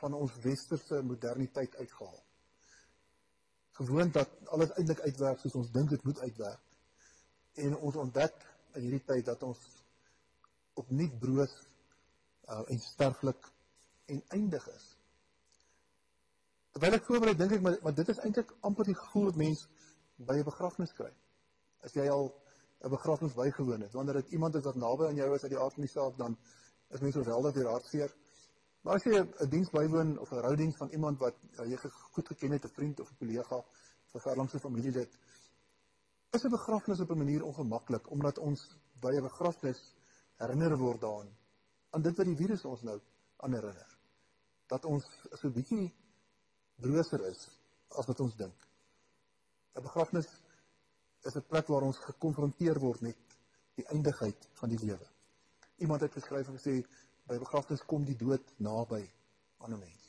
van 0.00 0.14
ons 0.14 0.36
westerse 0.44 1.02
moderniteit 1.02 1.76
uitgehaal. 1.76 2.22
Gewoond 3.72 4.12
dat 4.12 4.30
alles 4.44 4.72
eintlik 4.76 5.00
uitwerk 5.00 5.40
soos 5.40 5.54
ons 5.54 5.70
dink 5.72 5.90
dit 5.90 6.04
moet 6.04 6.18
uitwerk. 6.18 6.60
En 7.54 7.76
ons 7.76 7.96
ontdek 7.96 8.46
in 8.74 8.82
hierdie 8.82 9.04
tyd 9.04 9.24
dat 9.24 9.42
ons 9.42 9.58
opnuut 10.74 11.18
broos 11.18 11.54
uh, 12.48 12.62
en 12.70 12.78
sterflik 12.78 13.52
en 14.06 14.22
eindig 14.28 14.68
is. 14.68 14.86
Terwyl 16.72 16.98
ek 16.98 17.06
voorberei 17.08 17.36
dink 17.36 17.52
ek 17.56 17.62
maar, 17.64 17.78
maar 17.82 17.94
dit 17.96 18.08
is 18.12 18.20
eintlik 18.20 18.52
amper 18.60 18.84
die 18.84 18.98
gevoel 18.98 19.30
wat 19.30 19.40
mens 19.40 19.66
by 20.16 20.38
'n 20.38 20.44
begrafnis 20.44 20.92
kry. 20.92 21.12
As 21.80 21.92
jy 21.92 22.08
al 22.08 22.32
'n 22.84 22.90
begrafnis 22.90 23.34
bygewoon 23.34 23.80
het, 23.80 23.92
wanneer 23.92 24.14
dit 24.14 24.32
iemand 24.32 24.54
is 24.54 24.64
wat 24.64 24.74
naby 24.74 25.04
aan 25.06 25.14
jou 25.14 25.34
is 25.34 25.42
uit 25.42 25.50
die 25.50 25.60
aard 25.60 25.74
van 25.74 25.82
die 25.82 25.90
saak, 25.90 26.16
dan 26.16 26.38
is 26.88 27.00
mens 27.00 27.16
oorweldig 27.16 27.54
deur 27.54 27.70
hartseer. 27.70 28.14
Maar 28.82 28.94
as 28.94 29.04
jy 29.04 29.18
'n 29.18 29.48
diens 29.48 29.70
bywoon 29.70 30.18
of 30.18 30.30
'n 30.30 30.40
roudiens 30.40 30.76
van 30.76 30.88
iemand 30.88 31.18
wat 31.18 31.34
uh, 31.60 31.66
jy 31.66 31.76
goed 32.12 32.26
geken 32.26 32.50
het, 32.50 32.64
'n 32.64 32.68
vriend 32.68 33.00
of 33.00 33.10
'n 33.10 33.16
kollega 33.18 33.56
of 33.56 34.14
'n 34.14 34.20
verlangse 34.20 34.58
familielid, 34.58 35.18
is 36.30 36.44
'n 36.44 36.50
begrafnis 36.50 37.00
op 37.00 37.10
'n 37.10 37.18
manier 37.18 37.44
ongemaklik 37.44 38.10
omdat 38.10 38.38
ons 38.38 38.78
by 39.00 39.10
'n 39.10 39.22
begrafnis 39.22 39.94
herinner 40.36 40.76
word 40.78 41.00
daaraan 41.00 41.36
aan 41.90 42.02
dit 42.02 42.16
wat 42.16 42.26
die 42.26 42.36
virus 42.36 42.64
ons 42.64 42.82
nou 42.82 43.00
aan 43.36 43.52
herinner. 43.52 43.98
Dat 44.66 44.84
ons 44.84 45.04
so 45.32 45.48
'n 45.48 45.52
bietjie 45.52 45.94
brooser 46.76 47.24
is 47.26 47.48
as 47.88 48.06
wat 48.06 48.20
ons 48.20 48.36
dink. 48.36 48.65
'n 49.76 49.82
Begrafnis 49.82 50.28
is 51.22 51.36
'n 51.36 51.46
plek 51.48 51.66
waar 51.66 51.82
ons 51.82 51.98
gekonfronteer 51.98 52.78
word 52.80 53.00
met 53.00 53.16
die 53.74 53.86
eindigheid 53.92 54.48
van 54.52 54.68
die 54.68 54.78
lewe. 54.78 55.06
Iemand 55.76 56.00
het 56.00 56.12
geskryf 56.12 56.48
en 56.48 56.58
gesê 56.58 56.74
by 57.26 57.38
begrafnis 57.38 57.84
kom 57.84 58.04
die 58.04 58.16
dood 58.16 58.52
naby 58.56 59.02
aan 59.58 59.72
'n 59.72 59.78
mens. 59.78 60.02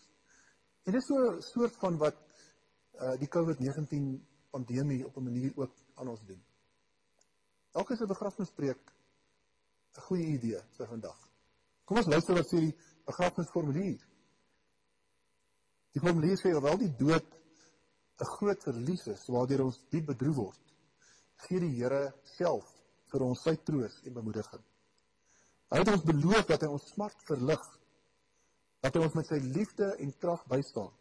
En 0.83 0.91
dit 0.91 1.01
is 1.01 1.07
so 1.07 1.15
'n 1.15 1.41
soort 1.41 1.75
van 1.83 1.97
wat 1.97 2.15
uh 2.93 3.17
die 3.19 3.27
COVID-19 3.27 4.25
pandemie 4.49 5.05
op 5.05 5.17
'n 5.17 5.23
manier 5.23 5.51
ook 5.55 5.73
aan 5.95 6.07
ons 6.07 6.23
doen. 6.25 6.43
Dalk 7.71 7.89
is 7.89 7.99
'n 7.99 8.07
begrafnispreek 8.07 8.81
'n 9.97 10.01
goeie 10.01 10.25
idee 10.25 10.61
vir 10.77 10.87
vandag. 10.87 11.29
Kom 11.83 11.97
ons 11.97 12.07
luister 12.07 12.35
wat 12.35 12.47
sê 12.47 12.59
die 12.59 12.77
begrafnisformulier. 13.05 13.99
Die 15.91 16.01
formulier 16.01 16.37
sê 16.37 16.47
alhoewel 16.53 16.77
die 16.77 16.95
dood 16.95 17.36
'n 18.19 18.29
groot 18.37 18.63
verlies 18.63 19.05
is 19.13 19.27
waardeur 19.33 19.65
ons 19.67 19.79
diep 19.93 20.07
bedroef 20.11 20.35
word, 20.35 20.61
gee 21.45 21.59
die 21.61 21.73
Here 21.77 22.01
self 22.37 22.69
vir 23.11 23.25
ons 23.25 23.43
sy 23.45 23.55
troos 23.69 23.99
en 24.03 24.15
bemoediging. 24.15 24.63
Hy 25.71 25.81
het 25.81 25.91
ons 25.91 26.05
beloof 26.07 26.45
dat 26.49 26.63
hy 26.63 26.69
ons 26.71 26.87
smart 26.93 27.25
verlig, 27.27 27.65
dat 28.81 28.95
hy 28.95 29.03
ons 29.03 29.17
met 29.19 29.27
sy 29.27 29.39
liefde 29.43 29.89
en 30.03 30.13
krag 30.21 30.45
bystaan 30.49 30.93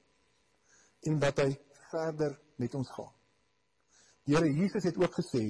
en 1.06 1.20
dat 1.22 1.38
hy 1.38 1.52
verder 1.90 2.34
met 2.58 2.74
ons 2.74 2.90
gaan. 2.96 3.12
Die 4.26 4.34
Here 4.34 4.50
Jesus 4.50 4.84
het 4.84 4.98
ook 4.98 5.14
gesê: 5.20 5.44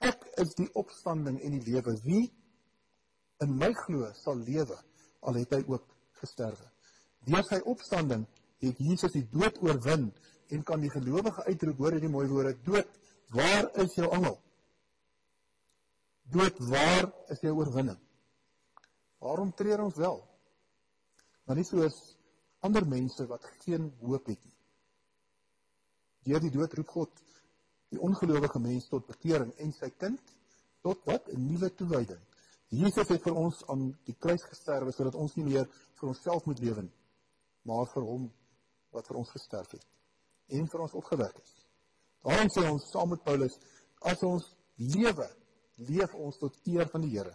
Ek 0.00 0.24
is 0.40 0.54
die 0.56 0.70
opstanding 0.80 1.36
en 1.44 1.58
die 1.58 1.72
lewe. 1.72 1.96
Wie 2.04 2.30
in 3.44 3.56
my 3.60 3.70
glo 3.84 4.08
sal 4.16 4.40
lewe 4.40 4.78
al 5.28 5.36
het 5.36 5.52
hy 5.52 5.60
ook 5.68 5.84
gesterwe. 6.22 6.66
Deur 7.28 7.44
sy 7.44 7.60
opstanding 7.68 8.24
het 8.64 8.80
Jesus 8.80 9.12
die 9.12 9.26
dood 9.32 9.58
oorwin 9.64 10.08
en 10.54 10.62
kan 10.66 10.82
die 10.82 10.90
gelowige 10.90 11.44
uitroep 11.46 11.82
hoor 11.82 11.96
hierdie 11.96 12.12
mooi 12.12 12.26
woorde 12.28 12.54
dood 12.66 12.88
waar 13.34 13.68
is 13.82 13.94
jou 13.94 14.08
angel? 14.10 14.36
Dood 16.34 16.58
waar 16.70 17.10
is 17.34 17.42
jou 17.44 17.52
oorwinning? 17.58 17.98
Waarom 19.22 19.52
treur 19.54 19.82
ons 19.84 19.98
wel? 19.98 20.18
Maar 21.46 21.60
nie 21.60 21.66
soos 21.66 21.98
ander 22.66 22.86
mense 22.86 23.26
wat 23.30 23.46
geen 23.64 23.90
hoop 24.00 24.26
het 24.30 24.40
nie. 24.44 24.56
Deur 26.28 26.42
die 26.42 26.52
dood 26.54 26.74
roep 26.78 26.90
God 26.96 27.22
die 27.90 28.02
ongelowige 28.06 28.60
mens 28.62 28.88
tot 28.90 29.06
bekering 29.06 29.52
en 29.58 29.72
sy 29.74 29.90
kind 29.90 30.34
tot 30.82 31.06
wat 31.06 31.28
'n 31.28 31.46
nuwe 31.46 31.70
toewyding. 31.74 32.20
Jesus 32.70 33.08
het 33.08 33.22
vir 33.22 33.34
ons 33.34 33.64
aan 33.66 33.88
die 34.06 34.14
kruis 34.14 34.42
gesterwe 34.42 34.92
sodat 34.92 35.14
ons 35.14 35.34
nie 35.36 35.44
meer 35.44 35.66
vir 36.00 36.08
onsself 36.08 36.44
moet 36.46 36.58
lewe 36.58 36.82
nie, 36.82 36.98
maar 37.62 37.86
vir 37.86 38.02
hom 38.02 38.30
wat 38.90 39.06
vir 39.06 39.16
ons 39.16 39.30
gesterf 39.30 39.70
het 39.70 39.99
en 40.56 40.68
vir 40.72 40.84
ons 40.84 40.96
opgewek 41.00 41.38
is. 41.42 41.54
Daarom 42.26 42.50
sê 42.52 42.64
ons 42.68 42.88
saam 42.92 43.12
met 43.14 43.22
Paulus, 43.24 43.56
as 44.10 44.22
ons 44.26 44.46
lewe, 44.76 45.28
leef 45.88 46.14
ons 46.14 46.38
tot 46.40 46.56
eer 46.68 46.88
van 46.92 47.04
die 47.04 47.12
Here. 47.14 47.34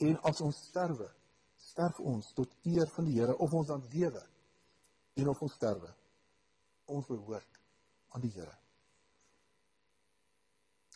En 0.00 0.16
as 0.28 0.40
ons 0.44 0.56
sterwe, 0.68 1.08
sterf 1.56 2.00
ons 2.00 2.32
tot 2.36 2.52
eer 2.68 2.88
van 2.94 3.08
die 3.08 3.16
Here 3.18 3.36
of 3.36 3.52
ons 3.52 3.68
dan 3.72 3.84
lewe 3.92 4.22
en 5.16 5.32
of 5.32 5.42
ons 5.42 5.56
sterwe. 5.56 5.90
Ons 6.92 7.08
behoort 7.08 7.60
aan 8.14 8.24
die 8.24 8.32
Here. 8.32 8.54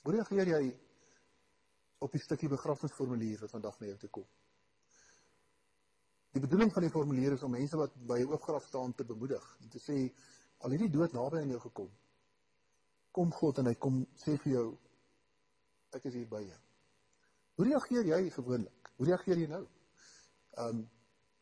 Hoe 0.04 0.14
reageer 0.16 0.54
jy 0.54 0.62
op 2.00 2.12
die 2.12 2.23
stukkie 2.23 2.49
begrafnisformulier 2.49 3.40
wat 3.42 3.52
vandag 3.52 3.76
na 3.80 3.90
jou 3.90 3.99
toe 4.00 4.11
kom. 4.21 4.28
Die 6.33 6.40
bedoeling 6.40 6.71
van 6.73 6.87
die 6.87 6.92
formulier 6.95 7.35
is 7.35 7.42
om 7.45 7.52
mense 7.52 7.76
wat 7.76 7.97
by 8.09 8.21
'n 8.23 8.30
oopgraf 8.30 8.64
staan 8.64 8.95
te 8.95 9.04
bemoedig 9.04 9.45
en 9.61 9.69
te 9.69 9.80
sê 9.83 9.97
al 10.61 10.75
hierdie 10.75 10.93
dood 10.93 11.14
naby 11.17 11.40
aan 11.40 11.52
jou 11.55 11.61
gekom. 11.64 11.90
Kom 13.17 13.33
God 13.35 13.61
en 13.61 13.71
hy 13.71 13.76
kom 13.81 14.00
sê 14.21 14.37
vir 14.45 14.52
jou 14.52 14.67
ek 15.97 16.07
is 16.11 16.19
hier 16.21 16.29
by 16.31 16.43
jou. 16.45 16.59
Hoe 17.59 17.67
reageer 17.67 18.11
jy 18.12 18.21
gewoonlik? 18.35 18.90
Hoe 18.97 19.09
reageer 19.09 19.43
jy 19.43 19.49
nou? 19.50 19.64
Ehm 20.57 20.81
um, 20.81 20.88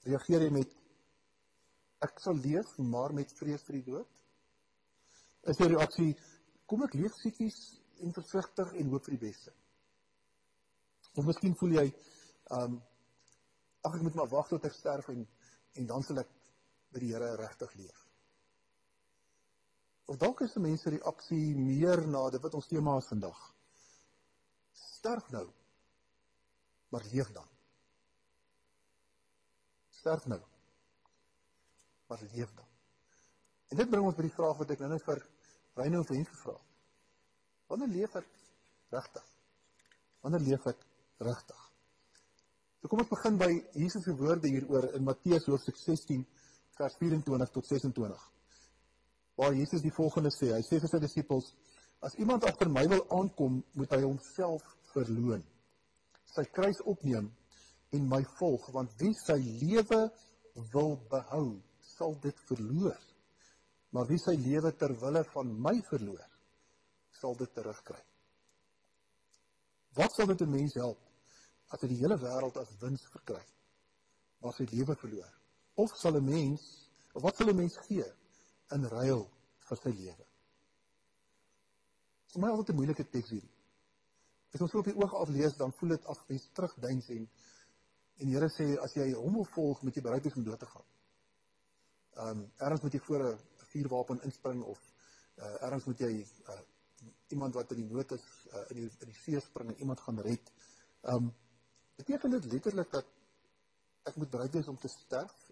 reageer 0.08 0.46
jy 0.46 0.50
met 0.54 0.74
ek 2.06 2.20
sal 2.22 2.38
leef 2.38 2.70
maar 2.78 3.12
met 3.12 3.32
vrees 3.40 3.64
vir 3.66 3.80
die 3.80 3.86
dood? 3.90 4.20
Is 5.50 5.58
jou 5.60 5.68
reaksie 5.72 6.12
kom 6.70 6.84
ek 6.86 6.94
leef 6.96 7.16
siekies 7.18 7.58
en 8.04 8.14
versigtig 8.14 8.74
en 8.80 8.92
hoop 8.92 9.04
vir 9.08 9.16
die 9.16 9.24
beste? 9.26 9.54
Of 11.18 11.26
miskien 11.26 11.58
voel 11.58 11.80
jy 11.80 11.88
ehm 11.88 12.78
um, 12.78 12.78
ag 13.86 13.94
ek 13.94 14.02
moet 14.02 14.16
maar 14.18 14.30
wag 14.32 14.48
tot 14.50 14.64
ek 14.66 14.74
sterf 14.74 15.10
en 15.12 15.26
en 15.78 15.86
dan 15.86 16.02
sal 16.02 16.18
ek 16.24 16.30
by 16.92 17.02
die 17.02 17.12
Here 17.12 17.34
regtig 17.38 17.74
leef. 17.78 18.07
Of 20.08 20.16
dalk 20.16 20.40
is 20.40 20.54
'n 20.56 20.60
mens 20.60 20.82
se 20.82 20.90
reaksie 20.90 21.56
meer 21.56 22.06
na 22.08 22.30
dit 22.30 22.40
wat 22.40 22.54
ons 22.54 22.66
tema 22.66 22.96
is 22.96 23.06
vandag. 23.06 23.54
Sterf 24.72 25.30
nou. 25.30 25.46
Maar 26.88 27.04
leef 27.12 27.32
dan. 27.32 27.48
Sterf 29.90 30.26
nou. 30.26 30.40
Maar 32.06 32.22
leef 32.32 32.54
dan. 32.54 32.66
En 33.68 33.76
dit 33.76 33.90
bring 33.90 34.04
ons 34.04 34.16
by 34.16 34.22
die 34.22 34.32
vraag 34.32 34.56
wat 34.56 34.70
ek 34.70 34.78
nou 34.78 34.90
net 34.94 35.04
vir 35.04 35.20
Reyno 35.74 36.02
vriend 36.02 36.28
gevra 36.28 36.52
het. 36.52 36.66
Wanneer 37.68 37.88
leef 37.88 38.14
ek 38.14 38.28
regtig? 38.88 39.26
Wanneer 40.24 40.40
leef 40.40 40.66
ek 40.66 40.86
regtig? 41.18 41.60
So 42.80 42.88
kom 42.88 42.98
ons 42.98 43.12
begin 43.12 43.36
by 43.36 43.50
Jesus 43.74 44.04
se 44.04 44.16
woorde 44.16 44.48
hieroor 44.48 44.88
in 44.94 45.04
Matteus 45.04 45.46
hoofstuk 45.46 45.76
16 45.76 46.26
vers 46.78 46.96
24 46.96 47.50
tot 47.50 47.66
26. 47.66 48.37
Waar 49.38 49.54
Jesus 49.54 49.84
die 49.84 49.94
volgende 49.94 50.32
sê, 50.34 50.48
hy 50.50 50.64
sê 50.66 50.80
vir 50.82 50.90
sy 50.90 50.98
disippels: 50.98 51.52
As 52.02 52.16
iemand 52.18 52.42
agter 52.48 52.66
my 52.74 52.82
wil 52.90 53.04
aankom, 53.14 53.60
moet 53.78 53.92
hy 53.94 54.00
homself 54.02 54.64
verloon. 54.90 55.44
Sy 56.34 56.42
kruis 56.56 56.80
opneem 56.90 57.28
en 57.94 58.08
my 58.10 58.18
volg, 58.40 58.66
want 58.74 58.96
wie 58.98 59.12
sy 59.14 59.38
lewe 59.60 60.00
wil 60.74 60.96
behou, 61.12 61.46
sal 61.94 62.18
dit 62.26 62.42
verloor. 62.50 62.98
Maar 63.94 64.10
wie 64.10 64.18
sy 64.18 64.34
lewe 64.42 64.74
ter 64.74 64.96
wille 65.04 65.22
van 65.30 65.54
my 65.68 65.76
verloor, 65.86 66.26
sal 67.20 67.38
dit 67.38 67.54
terugkry. 67.54 68.02
Wat 70.02 70.18
sal 70.18 70.34
dit 70.34 70.42
'n 70.42 70.50
mens 70.50 70.74
help 70.74 70.98
as 71.70 71.80
hy 71.82 71.94
die 71.94 72.02
hele 72.02 72.18
wêreld 72.18 72.58
as 72.58 72.74
wins 72.82 73.06
verkry, 73.14 73.44
maar 74.42 74.54
sy 74.58 74.66
lewe 74.74 74.98
verloor? 74.98 75.32
Of 75.76 75.94
sal 75.94 76.18
'n 76.18 76.26
mens, 76.26 76.90
of 77.14 77.22
wat 77.22 77.36
sal 77.36 77.54
'n 77.54 77.56
mens 77.56 77.78
gee 77.86 78.17
in 78.76 78.88
ruil 78.92 79.24
vir 79.68 79.80
sy 79.82 79.92
lewe? 80.00 80.26
Vir 82.32 82.42
my 82.42 82.50
altyd 82.52 82.74
'n 82.74 82.78
moeilike 82.80 83.04
teks 83.04 83.30
hierdie. 83.30 83.54
As 84.54 84.60
ons 84.60 84.70
so 84.70 84.78
op 84.78 84.88
die 84.88 84.96
oog 84.96 85.14
af 85.14 85.28
lees, 85.28 85.56
dan 85.56 85.72
voel 85.72 85.88
dit 85.88 86.06
af 86.06 86.24
mens 86.28 86.48
terugdeins 86.52 87.08
en 87.08 87.28
en 88.18 88.26
die 88.26 88.34
Here 88.34 88.48
sê 88.50 88.64
as 88.82 88.94
jy 88.96 89.12
hom 89.14 89.34
wil 89.34 89.46
volg, 89.54 89.82
moet 89.82 89.94
jy 89.94 90.02
bereid 90.02 90.24
wees 90.24 90.36
om 90.36 90.44
dood 90.44 90.58
te 90.58 90.66
gaan. 90.66 90.86
Ehm 92.18 92.38
um, 92.38 92.40
ergens 92.56 92.82
moet 92.82 92.92
jy 92.92 93.00
voor 93.00 93.24
'n 93.24 93.38
vuurwapen 93.72 94.22
inspring 94.22 94.62
of 94.62 94.80
uh, 95.36 95.62
ergens 95.62 95.84
moet 95.84 95.98
jy 95.98 96.26
uh, 96.48 96.60
iemand 97.28 97.54
wat 97.54 97.70
in 97.72 97.82
die 97.82 97.92
nood 97.92 98.12
is 98.12 98.24
uh, 98.52 98.64
in 98.70 98.76
die 98.76 98.88
in 98.88 99.12
die 99.12 99.20
see 99.22 99.40
spring 99.40 99.70
en 99.70 99.78
iemand 99.78 100.00
gaan 100.00 100.20
red. 100.20 100.52
Ehm 101.02 101.14
um, 101.14 101.34
beteken 101.96 102.30
dit 102.30 102.44
letterlik 102.44 102.90
dat 102.90 103.06
ek 104.02 104.16
moet 104.16 104.30
bereid 104.30 104.52
wees 104.52 104.68
om 104.68 104.78
te 104.78 104.88
sterf 104.88 105.50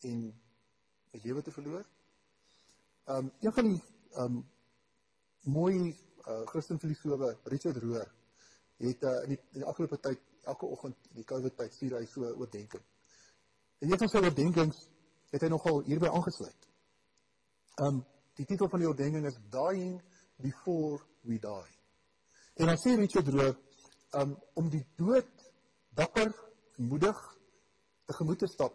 en 0.00 0.24
my 1.12 1.20
lewe 1.22 1.42
te 1.42 1.52
verloor? 1.52 1.84
Um, 3.06 3.32
een 3.40 3.52
van 3.52 3.64
die 3.64 3.82
um, 4.18 4.38
mooi 5.42 5.76
uh, 6.28 6.46
Christen 6.46 6.78
filosofe 6.78 7.36
Richard 7.44 7.76
Rohr 7.76 8.08
het 8.76 9.02
uh, 9.02 9.22
in 9.22 9.28
die, 9.28 9.38
in 9.52 9.60
die 9.60 9.64
afgelope 9.64 10.00
tyd 10.02 10.18
elke 10.42 10.66
oggend 10.66 10.96
die 11.14 11.24
COVID 11.24 11.54
tyd 11.56 11.74
stuur 11.74 11.94
hy 12.00 12.06
so 12.10 12.26
oordenking. 12.26 12.82
En 13.78 13.92
een 13.92 14.00
van 14.00 14.10
sy 14.10 14.22
oordenkings 14.24 14.80
het 15.30 15.46
hy 15.46 15.50
nogal 15.52 15.78
hierby 15.86 16.10
aangesluit. 16.10 16.66
Um 17.86 18.02
die 18.34 18.48
titel 18.50 18.68
van 18.74 18.82
die 18.82 18.90
oordenking 18.90 19.30
is 19.30 19.38
Dying 19.54 20.00
Before 20.42 20.98
We 21.22 21.38
Die. 21.46 21.70
En 22.58 22.72
dan 22.72 22.82
sê 22.82 22.96
Richard 22.98 23.30
Rohr 23.36 23.54
um 24.18 24.34
om 24.58 24.74
die 24.74 24.82
dood 24.98 25.30
dapper, 25.94 26.34
moedig 26.76 27.22
tegemoet 28.10 28.42
te 28.42 28.50
stap 28.50 28.74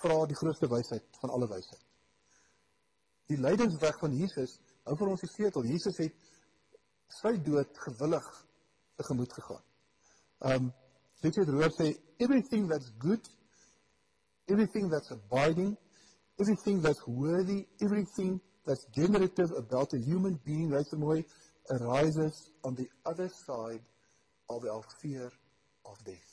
vra 0.00 0.24
die 0.26 0.40
grootste 0.40 0.72
wysheid 0.72 1.20
van 1.20 1.36
alle 1.36 1.52
wysheid. 1.52 1.89
Die 3.30 3.38
lydensweg 3.38 3.98
van 4.02 4.14
Jesus 4.16 4.56
hou 4.88 4.96
vir 4.98 5.12
ons 5.12 5.22
die 5.22 5.30
sleutel. 5.30 5.66
Jesus 5.70 5.98
het 6.02 6.28
sy 7.20 7.34
dood 7.46 7.82
gewillig 7.86 8.28
tegemoet 8.98 9.34
gegaan. 9.38 9.64
Um 10.50 10.70
Richard 11.22 11.50
Rohr 11.52 11.70
sê 11.76 11.92
everything 12.18 12.66
that's 12.68 12.90
good, 12.98 13.26
everything 14.48 14.88
that's 14.90 15.12
abiding, 15.12 15.76
everything 16.40 16.80
that's 16.82 17.06
worthy, 17.06 17.66
everything 17.84 18.40
that's 18.66 18.86
generative 18.96 19.52
about 19.58 19.92
a 19.92 20.00
human 20.00 20.40
being, 20.44 20.70
right 20.70 20.86
mooi, 20.96 21.22
arises 21.70 22.50
on 22.64 22.74
the 22.74 22.88
other 23.04 23.28
side 23.28 23.84
of 24.48 24.64
our 24.64 24.82
fear 25.02 25.30
of 25.84 26.02
death. 26.04 26.30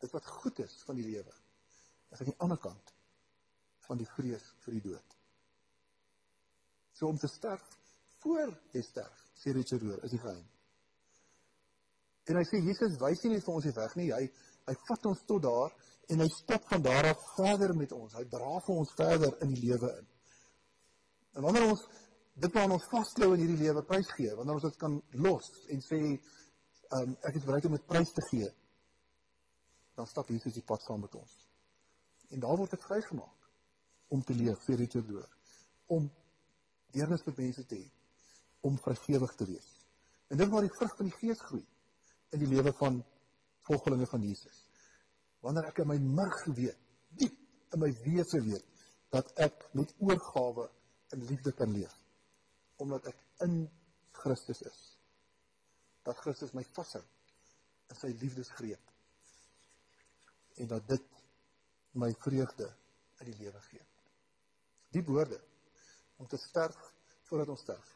Dit 0.00 0.12
wat 0.12 0.26
goed 0.26 0.60
is 0.60 0.76
van 0.86 1.00
die 1.00 1.08
lewe 1.08 1.32
is 2.12 2.20
aan 2.20 2.30
die 2.30 2.38
ander 2.44 2.60
kant 2.60 2.95
van 3.88 4.00
die 4.00 4.08
vrees 4.16 4.44
vir 4.64 4.76
die 4.76 4.84
dood. 4.90 5.16
So 6.96 7.10
om 7.10 7.18
te 7.20 7.28
sterf 7.28 7.64
voor 8.24 8.52
jy 8.74 8.82
sterf, 8.82 9.24
sê 9.36 9.52
Richard 9.54 9.84
Rohr, 9.84 10.02
is 10.06 10.14
die 10.14 10.22
geheim. 10.22 10.44
En 12.26 12.38
hy 12.40 12.44
sê 12.48 12.58
Jesus 12.64 12.96
wys 12.98 13.22
nie 13.26 13.38
vir 13.38 13.54
ons 13.54 13.66
die 13.66 13.76
weg 13.76 13.96
nie, 14.00 14.10
hy 14.14 14.26
hy 14.66 14.74
vat 14.88 15.04
ons 15.06 15.20
tot 15.28 15.44
daar 15.44 15.74
en 16.10 16.22
hy 16.24 16.26
stap 16.34 16.64
van 16.72 16.82
daar 16.82 17.06
af 17.12 17.20
verder 17.36 17.70
met 17.78 17.92
ons. 17.94 18.16
Hy 18.18 18.24
dra 18.32 18.56
vir 18.66 18.80
ons 18.82 18.94
verder 18.98 19.36
in 19.44 19.52
die 19.54 19.60
lewe 19.68 19.90
in. 20.00 20.08
En 21.38 21.46
wanneer 21.46 21.68
ons 21.68 21.84
dit 22.42 22.56
wat 22.56 22.74
ons 22.74 22.88
vasklou 22.90 23.28
in 23.34 23.44
hierdie 23.44 23.60
lewe 23.60 23.84
prys 23.86 24.10
gee, 24.16 24.32
wanneer 24.34 24.58
ons 24.58 24.66
dit 24.66 24.80
kan 24.80 24.96
los 25.22 25.52
en 25.70 25.84
sê 25.86 26.00
um, 26.98 27.14
ek 27.30 27.38
is 27.38 27.46
bereid 27.46 27.68
om 27.70 27.76
dit 27.76 27.86
prys 27.86 28.10
te 28.16 28.26
gee, 28.32 28.50
dan 29.96 30.10
stap 30.10 30.34
Jesus 30.34 30.58
die 30.58 30.66
pad 30.66 30.82
saam 30.82 31.04
met 31.06 31.14
ons. 31.14 31.38
En 32.34 32.42
daar 32.42 32.58
word 32.58 32.74
ek 32.74 32.88
vrygemaak 32.88 33.35
om 34.08 34.22
te 34.22 34.34
leef 34.34 34.62
vir 34.66 34.80
Richard 34.82 35.08
Rohr, 35.10 35.30
om 35.92 36.06
deernis 36.94 37.24
vir 37.26 37.36
mense 37.38 37.64
te 37.66 37.78
hê, 37.80 37.86
om 38.66 38.78
vergewig 38.82 39.34
te 39.38 39.46
wees. 39.48 39.68
En 40.30 40.40
dit 40.40 40.50
waar 40.50 40.66
die 40.66 40.76
vrug 40.78 40.94
van 40.98 41.10
die 41.10 41.18
Gees 41.20 41.42
groei 41.48 41.64
in 42.34 42.42
die 42.42 42.50
lewe 42.50 42.72
van 42.78 43.00
volgelinge 43.66 44.06
van 44.10 44.24
Jesus. 44.26 44.62
Wanneer 45.44 45.70
ek 45.70 45.82
in 45.84 45.90
my 45.90 45.98
murg 46.02 46.40
weet, 46.56 46.78
diep 47.18 47.36
in 47.74 47.82
my 47.82 47.90
wese 48.04 48.40
weet 48.46 48.66
dat 49.14 49.30
ek 49.42 49.68
met 49.78 49.92
oorgawe 50.02 50.66
in 51.14 51.26
liefde 51.28 51.52
kan 51.54 51.70
leef, 51.74 51.94
omdat 52.82 53.06
ek 53.12 53.20
in 53.46 53.60
Christus 54.16 54.62
is. 54.66 54.80
Dat 56.06 56.18
Christus 56.22 56.54
my 56.54 56.64
vashou 56.74 57.02
in 57.90 57.98
sy 57.98 58.10
liefdesgreep. 58.20 58.94
En 60.62 60.70
dat 60.72 60.88
dit 60.88 61.06
my 61.96 62.10
vreugde 62.24 62.68
in 63.20 63.30
die 63.30 63.38
lewe 63.44 63.60
gee. 63.70 63.84
Die 64.96 65.04
woorde 65.04 65.36
om 66.16 66.26
te 66.26 66.38
sterf 66.40 66.76
voordat 67.28 67.52
ons 67.52 67.60
sterf. 67.60 67.88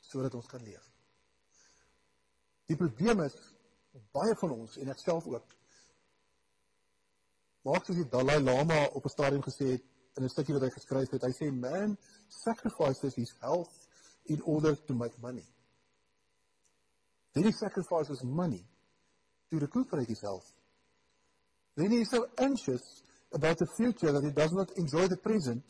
Sodat 0.00 0.34
ons 0.34 0.48
kan 0.48 0.62
leef. 0.64 0.84
Die 2.70 2.78
probleem 2.80 3.20
is 3.26 3.36
baie 4.16 4.36
van 4.40 4.54
ons 4.54 4.78
en 4.80 4.88
ek 4.92 5.00
self 5.02 5.26
ook 5.28 5.56
maak 7.68 7.84
soos 7.84 7.98
die 8.00 8.08
Dalai 8.10 8.38
Lama 8.40 8.86
op 8.96 9.04
'n 9.04 9.12
stadium 9.12 9.42
gesê 9.44 9.66
het 9.76 9.84
in 10.16 10.24
'n 10.24 10.32
stukkie 10.32 10.54
wat 10.54 10.62
hy 10.62 10.70
geskryf 10.70 11.10
het. 11.10 11.22
Hy 11.22 11.32
sê 11.36 11.52
man 11.52 11.98
sacrifices 12.28 13.14
his 13.14 13.34
health 13.40 13.88
in 14.24 14.42
order 14.42 14.74
to 14.86 14.94
make 14.94 15.20
money. 15.20 15.46
Then 17.32 17.44
he 17.44 17.52
sacrifices 17.52 18.22
money 18.22 18.64
to 19.50 19.58
recuperate 19.58 20.08
his 20.08 20.20
health. 20.20 20.52
Then 21.74 21.90
he 21.90 22.00
is 22.00 22.10
so 22.10 22.26
anxious 22.36 23.02
about 23.34 23.58
the 23.58 23.66
future 23.76 24.12
that 24.12 24.24
he 24.24 24.30
does 24.30 24.52
not 24.52 24.70
enjoy 24.76 25.06
the 25.08 25.16
present 25.16 25.62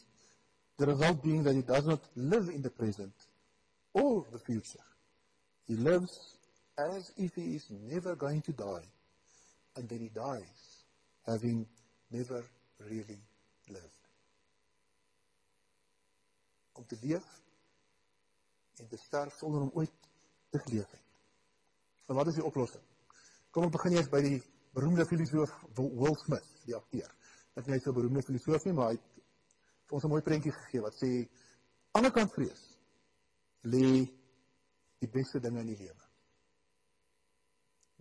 The 0.78 0.86
result 0.86 1.22
being 1.22 1.42
that 1.44 1.54
he 1.54 1.62
does 1.62 1.86
not 1.86 2.00
live 2.16 2.48
in 2.48 2.62
the 2.62 2.70
present 2.70 3.12
or 3.92 4.26
the 4.32 4.38
future. 4.38 4.82
He 5.68 5.76
lives 5.76 6.36
as 6.76 7.12
if 7.16 7.34
he 7.34 7.54
is 7.54 7.66
never 7.70 8.16
going 8.16 8.42
to 8.42 8.52
die, 8.52 8.86
and 9.76 9.88
then 9.88 10.00
he 10.00 10.08
dies 10.08 10.84
having 11.26 11.66
never 12.10 12.42
really 12.80 13.18
lived. 13.68 14.00
Om 16.72 16.84
te 16.88 16.96
leef 17.02 17.26
en 18.80 18.88
te 18.88 18.96
sterf 18.96 19.36
sonder 19.38 19.60
om 19.60 19.70
ooit 19.74 19.92
te 20.50 20.58
geleef 20.58 20.90
het. 20.90 21.06
En 22.08 22.16
wat 22.18 22.26
is 22.26 22.40
die 22.40 22.44
oplossing? 22.44 22.82
Kom 23.50 23.68
ons 23.68 23.76
begin 23.76 24.00
eers 24.00 24.08
by 24.10 24.22
die 24.24 24.38
beroemde 24.74 25.06
filosoof 25.06 25.52
Will 25.76 26.16
Smith, 26.24 26.48
die 26.64 26.74
akteur. 26.74 27.12
Is 27.54 27.66
nie 27.68 27.80
so 27.80 27.92
beroemde 27.92 28.22
filosoof 28.24 28.64
nie, 28.64 28.72
maar 28.76 28.92
hy 28.92 28.98
vir 28.98 29.96
ons 29.98 30.04
'n 30.04 30.12
mooi 30.12 30.22
prentjie 30.22 30.52
gegee 30.52 30.80
wat 30.80 30.94
sê 30.96 31.28
aan 31.92 32.06
die 32.08 32.10
kant 32.10 32.32
vrees 32.32 32.62
lê 33.62 34.08
die 35.02 35.08
beste 35.08 35.40
dinge 35.40 35.60
in 35.60 35.66
die 35.66 35.76
lewe. 35.76 36.04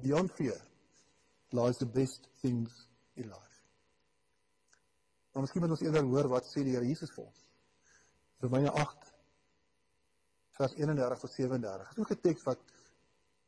Beyond 0.01 0.31
fear 0.37 0.61
lies 1.51 1.77
the 1.77 1.85
best 1.85 2.29
things 2.41 2.87
in 3.15 3.27
life. 3.27 3.57
Maar 5.31 5.43
miskien 5.43 5.61
moet 5.61 5.75
ons 5.75 5.81
eerder 5.81 6.03
hoor 6.03 6.29
wat 6.31 6.47
sê 6.47 6.63
die 6.63 6.75
Here 6.75 6.87
Jesus 6.87 7.11
vir 7.15 7.25
ons. 7.25 7.43
Romeine 8.39 8.71
8 8.71 9.11
vers 10.57 10.73
31 10.77 11.19
tot 11.19 11.31
37. 11.31 11.87
Dit 11.87 11.97
is 11.97 12.03
ook 12.03 12.11
'n 12.11 12.21
teks 12.21 12.43
wat 12.43 12.59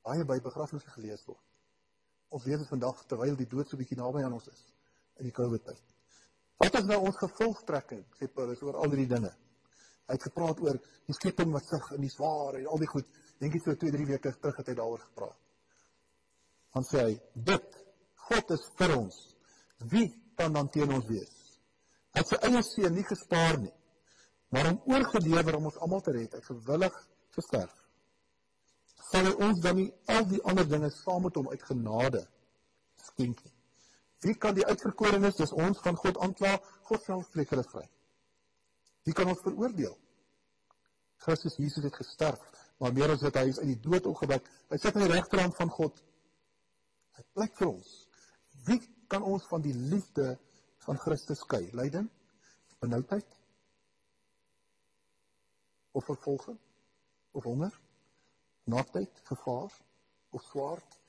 baie 0.04 0.26
by 0.26 0.40
begrafnisse 0.42 0.90
gelees 0.90 1.26
word. 1.26 1.44
Ons 2.30 2.46
lees 2.46 2.60
dit 2.60 2.68
vandag 2.68 3.06
terwyl 3.06 3.36
die 3.36 3.48
dood 3.48 3.70
so 3.70 3.78
bietjie 3.78 3.98
naby 3.98 4.24
aan 4.24 4.34
ons 4.34 4.48
is 4.48 4.64
in 5.22 5.24
die 5.24 5.32
COVID 5.32 5.64
tyd. 5.64 5.93
Wat 6.64 6.78
is 6.80 6.86
nou 6.88 7.00
ons 7.10 7.18
gevolgtrekking, 7.20 8.04
sê 8.16 8.30
Paulus 8.32 8.62
oor 8.64 8.78
al 8.80 8.94
hierdie 8.94 9.10
dinge? 9.12 9.32
Hy 10.08 10.16
het 10.16 10.26
gepraat 10.30 10.62
oor 10.64 10.80
die 10.80 11.16
skepping 11.18 11.52
wat 11.52 11.68
sig 11.68 11.90
in 11.98 12.06
die 12.06 12.12
swaar 12.12 12.56
en 12.60 12.68
al 12.72 12.80
die 12.80 12.90
goed. 12.92 13.08
Dink 13.44 13.58
jy 13.58 13.62
so 13.64 13.76
2, 13.80 13.92
3 13.96 14.08
weke 14.14 14.32
terug 14.40 14.60
het 14.62 14.70
hy 14.72 14.76
daaroor 14.80 15.02
gepraat. 15.04 15.40
Dan 16.74 16.88
sê 16.88 17.04
hy, 17.04 17.14
dit 17.52 17.80
God 18.30 18.54
is 18.56 18.64
vir 18.80 18.96
ons. 18.96 19.18
Wie 19.92 20.08
kan 20.40 20.56
dan 20.56 20.70
teen 20.72 20.94
ons 20.96 21.08
wees? 21.10 21.34
Hy 22.14 22.22
het 22.22 22.32
sy 22.32 22.40
eie 22.48 22.62
seun 22.68 22.96
nie 22.96 23.06
gespaar 23.08 23.58
nie, 23.60 23.74
maar 24.54 24.70
om 24.70 24.80
oorgelewer 24.94 25.58
om 25.58 25.68
ons 25.72 25.80
almal 25.82 26.04
te 26.06 26.14
red, 26.16 26.36
het 26.38 26.46
gewillig 26.46 27.00
gesterf. 27.36 27.74
Sal 29.10 29.28
hy 29.28 29.34
ons 29.50 29.60
dan 29.66 29.80
nie 29.82 29.90
al 30.14 30.24
die 30.30 30.42
ander 30.48 30.70
dinge 30.70 30.92
saam 30.94 31.26
met 31.28 31.36
hom 31.40 31.50
uit 31.52 31.68
genade 31.68 32.24
skenk 33.10 33.42
nie? 33.44 33.56
Wie 34.24 34.36
kan 34.40 34.56
die 34.56 34.66
uitverkorenes, 34.66 35.36
dis 35.36 35.52
ons 35.52 35.82
van 35.84 35.98
God 36.00 36.18
aankla? 36.24 36.56
God 36.88 37.04
self 37.04 37.28
spreek 37.28 37.52
hulle 37.52 37.66
vry. 37.68 37.84
Wie 39.04 39.16
kan 39.16 39.28
ons 39.28 39.44
veroordeel? 39.44 39.98
Christus 41.24 41.58
Jesus 41.60 41.84
het 41.84 41.96
gesterf, 41.96 42.40
maar 42.80 42.96
meer 42.96 43.14
as 43.14 43.24
dit 43.24 43.38
hy 43.40 43.46
is 43.52 43.60
uit 43.60 43.70
die 43.74 43.82
dood 43.84 44.08
opgewek. 44.08 44.48
Hy 44.72 44.80
sit 44.80 44.96
aan 44.96 45.06
die 45.06 45.14
regterhand 45.14 45.56
van 45.60 45.72
God. 45.72 46.00
Hy 47.18 47.24
plek 47.36 47.56
vir 47.60 47.70
ons. 47.70 47.94
Wie 48.68 48.80
kan 49.12 49.24
ons 49.28 49.46
van 49.52 49.64
die 49.64 49.76
liefde 49.76 50.34
van 50.88 51.00
Christus 51.04 51.44
skei? 51.44 51.66
Lyding, 51.76 52.10
benoudheid 52.84 53.40
of 55.94 56.08
vervolging 56.08 56.58
of 57.38 57.46
honger, 57.46 57.76
naaktheid, 58.72 59.24
gevaar 59.30 59.72
of 60.32 60.44
swaard? 60.48 61.00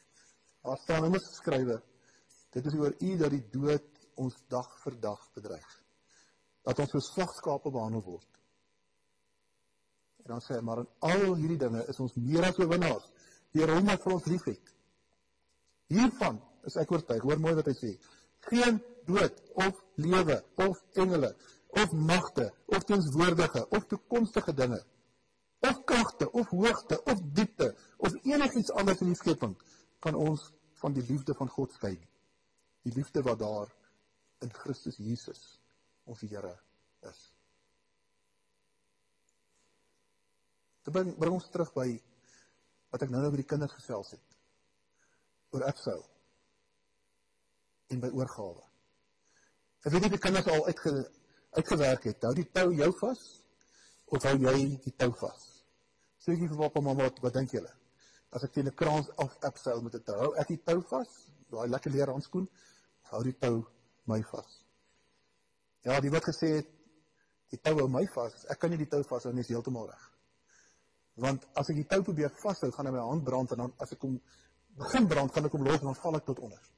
Daar 0.65 0.79
staan 0.83 1.07
immers 1.07 1.31
geskrywe: 1.31 1.79
Dit 2.55 2.67
is 2.71 2.77
oor 2.79 2.95
u 2.99 3.17
dat 3.19 3.33
die 3.35 3.43
dood 3.51 4.07
ons 4.21 4.37
dag 4.53 4.69
vir 4.85 4.97
dag 5.03 5.23
bedreig. 5.35 5.71
Dat 6.65 6.79
ons 6.79 6.95
soos 6.95 7.11
slagskape 7.13 7.73
behandel 7.75 8.05
word. 8.07 8.31
En 10.25 10.37
dan 10.37 10.45
sê 10.45 10.57
hy, 10.57 10.63
maar 10.65 10.85
in 10.85 10.91
al 11.05 11.35
hierdie 11.35 11.61
dinge 11.61 11.83
is 11.91 11.99
ons 12.01 12.15
meer 12.17 12.47
as 12.47 12.61
oorwinnaars 12.63 13.11
deur 13.55 13.75
hom 13.75 13.91
wat 13.91 14.03
vir 14.03 14.15
ons 14.15 14.31
liefhet. 14.31 14.71
Hiervan 15.93 16.41
is 16.67 16.79
ek 16.81 16.95
oortuig. 16.95 17.23
Hoor 17.27 17.43
mooi 17.43 17.53
wat 17.59 17.69
hy 17.71 17.75
sê. 17.77 17.93
Geen 18.49 18.81
dood 19.09 19.43
of 19.67 19.83
lewe 20.01 20.39
of 20.65 20.81
engele 21.03 21.35
of 21.83 21.93
magte 21.93 22.49
of 22.73 22.87
tenswoordige 22.89 23.67
of 23.69 23.87
toekomstige 23.91 24.55
dinge 24.55 24.81
of 25.69 25.85
kragte 25.85 26.31
of 26.31 26.49
hoogte 26.49 27.01
of 27.05 27.21
diepte 27.37 27.75
of 27.97 28.15
enigiets 28.23 28.73
anders 28.73 29.01
in 29.01 29.13
die 29.13 29.21
skepping 29.21 29.55
kan 30.05 30.15
ons 30.15 30.51
van 30.83 30.97
die 30.97 31.05
liefde 31.09 31.35
van 31.35 31.49
God 31.49 31.73
skei. 31.73 31.97
Die 32.85 32.93
liefde 32.93 33.23
wat 33.25 33.39
daar 33.41 33.71
in 34.45 34.53
Christus 34.53 34.99
Jesus 35.01 35.43
ons 36.05 36.21
Here 36.21 36.53
is. 37.09 37.21
Dit 40.85 40.93
bring, 40.93 41.15
bring 41.17 41.33
ons 41.33 41.49
terug 41.53 41.73
by 41.77 41.89
wat 42.93 43.07
ek 43.07 43.13
nou-nou 43.13 43.31
met 43.33 43.41
die 43.41 43.49
kinders 43.49 43.73
gesels 43.79 44.13
het 44.15 44.37
oor 45.55 45.65
Absou 45.69 46.01
en 47.95 48.03
by 48.03 48.11
oorgawe. 48.13 48.65
Ek 49.85 49.93
weet 49.93 50.07
nie 50.07 50.13
die 50.17 50.21
kinders 50.21 50.49
al 50.51 50.67
uitge, 50.67 50.93
uitgewerk 51.57 52.09
het. 52.11 52.27
Hou 52.27 52.35
die 52.37 52.47
tou 52.57 52.69
jou 52.75 52.91
vas 53.01 53.25
of 54.13 54.27
hou 54.29 54.35
jy 54.45 54.57
die 54.85 54.93
tou 54.99 55.11
vas? 55.21 55.43
Sê 56.21 56.35
ek 56.35 56.45
vir 56.47 56.61
pappa 56.61 56.83
mamma 56.85 57.09
wat 57.09 57.21
wat 57.25 57.37
dink 57.37 57.53
julle? 57.57 57.73
As 58.35 58.45
ek 58.45 58.55
teen 58.55 58.69
'n 58.69 58.77
kraans 58.77 59.11
af 59.17 59.37
met 59.83 59.95
'n 59.95 60.05
tou, 60.05 60.19
hou 60.21 60.33
ek 60.41 60.49
die 60.49 60.63
tou 60.65 60.81
vas? 60.91 61.13
Daai 61.51 61.69
lekker 61.69 61.93
leer 61.93 62.11
handskoen, 62.11 62.49
hou 63.15 63.23
die 63.27 63.37
tou 63.41 63.63
my 64.11 64.21
vas. 64.31 64.61
Ja, 65.85 66.01
die 66.01 66.13
wat 66.13 66.27
gesê 66.29 66.51
het 66.59 66.71
die 67.53 67.61
tou 67.63 67.77
hou 67.79 67.89
my 67.89 68.05
vas, 68.15 68.45
ek 68.51 68.61
kan 68.61 68.73
nie 68.73 68.81
die 68.81 68.91
tou 68.91 69.03
vashou 69.09 69.33
nie, 69.33 69.45
is 69.45 69.53
heeltemal 69.53 69.87
reg. 69.91 70.05
Want 71.23 71.45
as 71.61 71.71
ek 71.71 71.79
die 71.83 71.89
tou 71.91 72.03
probeer 72.03 72.33
vashou, 72.43 72.71
gaan 72.75 72.89
hy 72.91 72.95
my 72.97 73.05
hand 73.07 73.25
brand 73.27 73.53
en 73.55 73.65
dan 73.65 73.75
as 73.85 73.95
ek 73.95 74.03
hom 74.07 74.17
begin 74.81 75.09
brand, 75.11 75.33
gaan 75.35 75.47
ek 75.47 75.55
hom 75.55 75.67
los 75.69 75.83
en 75.83 75.91
dan 75.93 76.01
val 76.01 76.19
ek 76.19 76.27
tot 76.31 76.43
onder. 76.49 76.71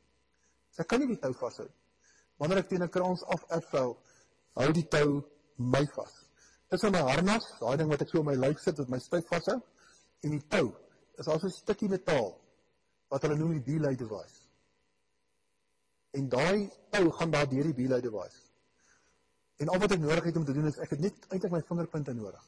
So 0.74 0.84
ek 0.84 0.90
kan 0.92 1.00
nie 1.00 1.14
die 1.14 1.20
tou 1.22 1.32
vashou. 1.40 1.68
Wanneer 2.42 2.60
ek 2.64 2.68
teen 2.68 2.84
'n 2.84 2.92
kraans 2.92 3.24
af 3.32 3.44
afval, 3.58 3.96
hou 4.60 4.72
die 4.72 4.88
tou 4.92 5.22
my 5.56 5.84
vas. 5.96 6.14
Dis 6.70 6.82
in 6.82 6.92
my 6.92 7.00
harnas, 7.00 7.46
daai 7.60 7.76
ding 7.76 7.88
wat 7.88 8.02
ek 8.02 8.10
so 8.10 8.20
op 8.20 8.26
my 8.26 8.34
lyf 8.34 8.58
sit 8.60 8.78
wat 8.78 8.88
my 8.88 8.98
styf 8.98 9.24
vashou, 9.30 9.60
en 10.24 10.30
die 10.30 10.44
tou 10.48 10.74
is 11.18 11.28
also 11.28 11.46
'n 11.46 11.56
stukkie 11.62 11.88
metaal 11.88 12.34
wat 13.08 13.22
hulle 13.22 13.38
noem 13.38 13.52
die 13.60 13.66
belay 13.72 13.96
device. 13.96 14.45
En 16.16 16.28
daai 16.32 16.68
tou 16.94 17.10
gaan 17.18 17.32
daar 17.34 17.48
deur 17.48 17.68
die 17.70 17.76
belay 17.76 18.00
device. 18.00 18.42
En 19.60 19.72
al 19.72 19.80
wat 19.80 19.96
ek 19.96 20.02
nodig 20.02 20.28
het 20.28 20.36
om 20.36 20.44
te 20.44 20.54
doen 20.56 20.68
is 20.68 20.78
ek 20.84 20.94
het 20.96 21.02
net 21.04 21.26
eintlik 21.30 21.52
my 21.52 21.62
vingerpunte 21.68 22.14
nodig. 22.16 22.44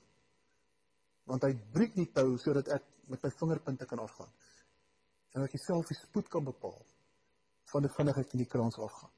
Want 1.28 1.44
hy 1.44 1.52
breek 1.74 1.94
die 1.96 2.08
tou 2.12 2.36
sodat 2.40 2.68
ek 2.78 2.84
met 3.12 3.24
my 3.24 3.30
vingerpunte 3.40 3.88
kan 3.88 4.00
afgaan. 4.04 4.32
En 5.36 5.44
ek 5.44 5.56
self 5.60 5.88
die 5.88 5.96
spoed 5.98 6.28
kan 6.32 6.44
bepaal 6.44 6.80
van 7.72 7.84
die 7.84 7.92
vinnigheid 7.92 8.32
in 8.32 8.44
die 8.44 8.48
kraans 8.48 8.78
afgaan. 8.80 9.12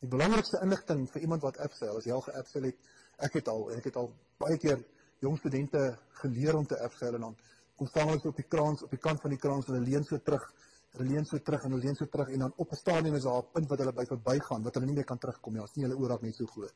Die 0.00 0.08
belangrikste 0.08 0.62
inligting 0.64 1.04
vir 1.12 1.26
iemand 1.26 1.42
wat 1.44 1.58
Absel, 1.60 1.98
as 1.98 2.06
jy 2.08 2.14
al 2.14 2.24
geabsel 2.24 2.70
het, 2.70 2.90
ek 3.26 3.34
het 3.40 3.50
al 3.52 3.66
en 3.70 3.80
ek 3.82 3.90
het 3.90 3.98
al 4.00 4.08
baie 4.40 4.56
keer 4.62 4.78
jong 5.20 5.36
studente 5.36 5.82
geleer 6.22 6.56
om 6.56 6.66
te 6.66 6.78
Absel 6.80 7.18
en 7.18 7.26
dan 7.26 7.36
kom 7.76 7.90
staan 7.90 8.08
hulle 8.08 8.30
op 8.30 8.38
die 8.38 8.48
kraans 8.48 8.84
op 8.86 8.94
die 8.94 9.00
kant 9.00 9.20
van 9.20 9.34
die 9.34 9.40
kraans 9.40 9.68
en 9.68 9.76
hulle 9.76 9.90
leun 9.90 10.06
so 10.08 10.16
terug, 10.24 10.46
hulle 10.94 11.08
leun 11.08 11.26
so 11.26 11.38
terug 11.38 11.64
en 11.64 11.74
hulle 11.74 11.84
leun 11.84 11.96
so 11.96 12.06
terug 12.06 12.28
en 12.34 12.38
dan 12.44 12.52
op 12.56 12.72
'n 12.72 12.76
stadium 12.76 13.14
is 13.14 13.22
daar 13.22 13.42
'n 13.42 13.50
punt 13.52 13.68
wat 13.68 13.78
hulle 13.78 13.92
by 13.92 14.06
verbygaan 14.12 14.62
wat 14.62 14.74
hulle 14.74 14.86
nie 14.86 14.94
meer 14.94 15.04
kan 15.04 15.18
terugkom 15.18 15.52
nie. 15.52 15.60
Ons 15.60 15.72
sien 15.72 15.82
hulle 15.82 15.96
oorak 15.96 16.22
net 16.22 16.34
so 16.34 16.46
groot. 16.46 16.74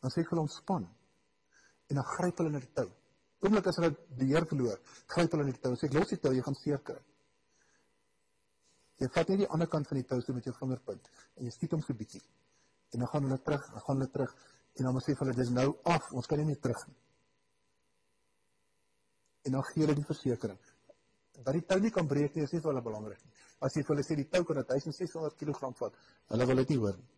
Dan 0.00 0.10
sê 0.10 0.20
ek 0.20 0.30
hulle 0.30 0.40
ontspan. 0.40 0.84
En 1.88 1.94
dan 1.94 2.04
gryp 2.04 2.38
hulle 2.38 2.50
na 2.50 2.58
die 2.58 2.72
tou. 2.72 2.90
Oomblik 3.40 3.66
as 3.66 3.76
hulle 3.76 3.90
beheer 4.18 4.46
verloor, 4.46 4.78
gryp 5.06 5.30
hulle 5.32 5.44
na 5.44 5.52
die 5.52 5.60
tou 5.60 5.70
en 5.70 5.76
sê 5.76 5.86
ek 5.86 5.92
los 5.92 6.08
die 6.08 6.18
tou, 6.18 6.32
jy 6.32 6.42
gaan 6.42 6.54
seer 6.54 6.82
kry. 6.82 7.02
Jy 8.98 9.08
vat 9.08 9.28
net 9.28 9.38
die 9.38 9.48
ander 9.48 9.68
kant 9.68 9.86
van 9.88 9.96
die 9.96 10.06
tou 10.10 10.20
so 10.20 10.32
met 10.32 10.44
jou 10.44 10.54
vingerpunt 10.54 11.10
en 11.36 11.44
jy 11.44 11.50
skiet 11.50 11.72
hom 11.72 11.82
so 11.82 11.94
bietjie. 11.94 12.22
En 12.92 12.98
dan 13.00 13.08
gaan 13.08 13.22
hulle 13.22 13.42
terug, 13.42 13.70
dan 13.72 13.80
gaan 13.80 13.96
hulle 13.96 14.10
terug 14.10 14.36
en 14.76 14.84
dan 14.84 15.00
sê 15.00 15.14
hulle 15.18 15.34
dis 15.34 15.50
nou 15.50 15.76
af, 15.84 16.12
ons 16.12 16.26
kan 16.26 16.38
nie 16.38 16.46
meer 16.46 16.60
terug 16.60 16.86
nie. 16.86 16.96
En 19.42 19.52
dan 19.52 19.62
gee 19.62 19.84
hulle 19.84 19.94
die 19.94 20.04
versekering 20.04 20.58
dat 21.44 21.54
die 21.54 21.64
tou 21.68 21.78
nie 21.80 21.90
kan 21.90 22.08
breek 22.08 22.34
nie, 22.34 22.44
is 22.44 22.52
nie 22.52 22.60
vir 22.60 22.72
hulle 22.72 22.84
belangrik 22.84 23.20
nie. 23.24 23.32
As 23.66 23.76
jy 23.76 23.82
vir 23.82 23.94
hulle 23.94 24.06
sê 24.06 24.16
die 24.16 24.28
tou 24.32 24.44
kan 24.44 24.62
1600 24.62 25.36
kg 25.40 25.72
vat, 25.80 25.98
hulle 26.32 26.46
wil 26.46 26.62
dit 26.62 26.74
nie 26.74 26.78
hoor 26.84 26.96
nie. 26.96 27.08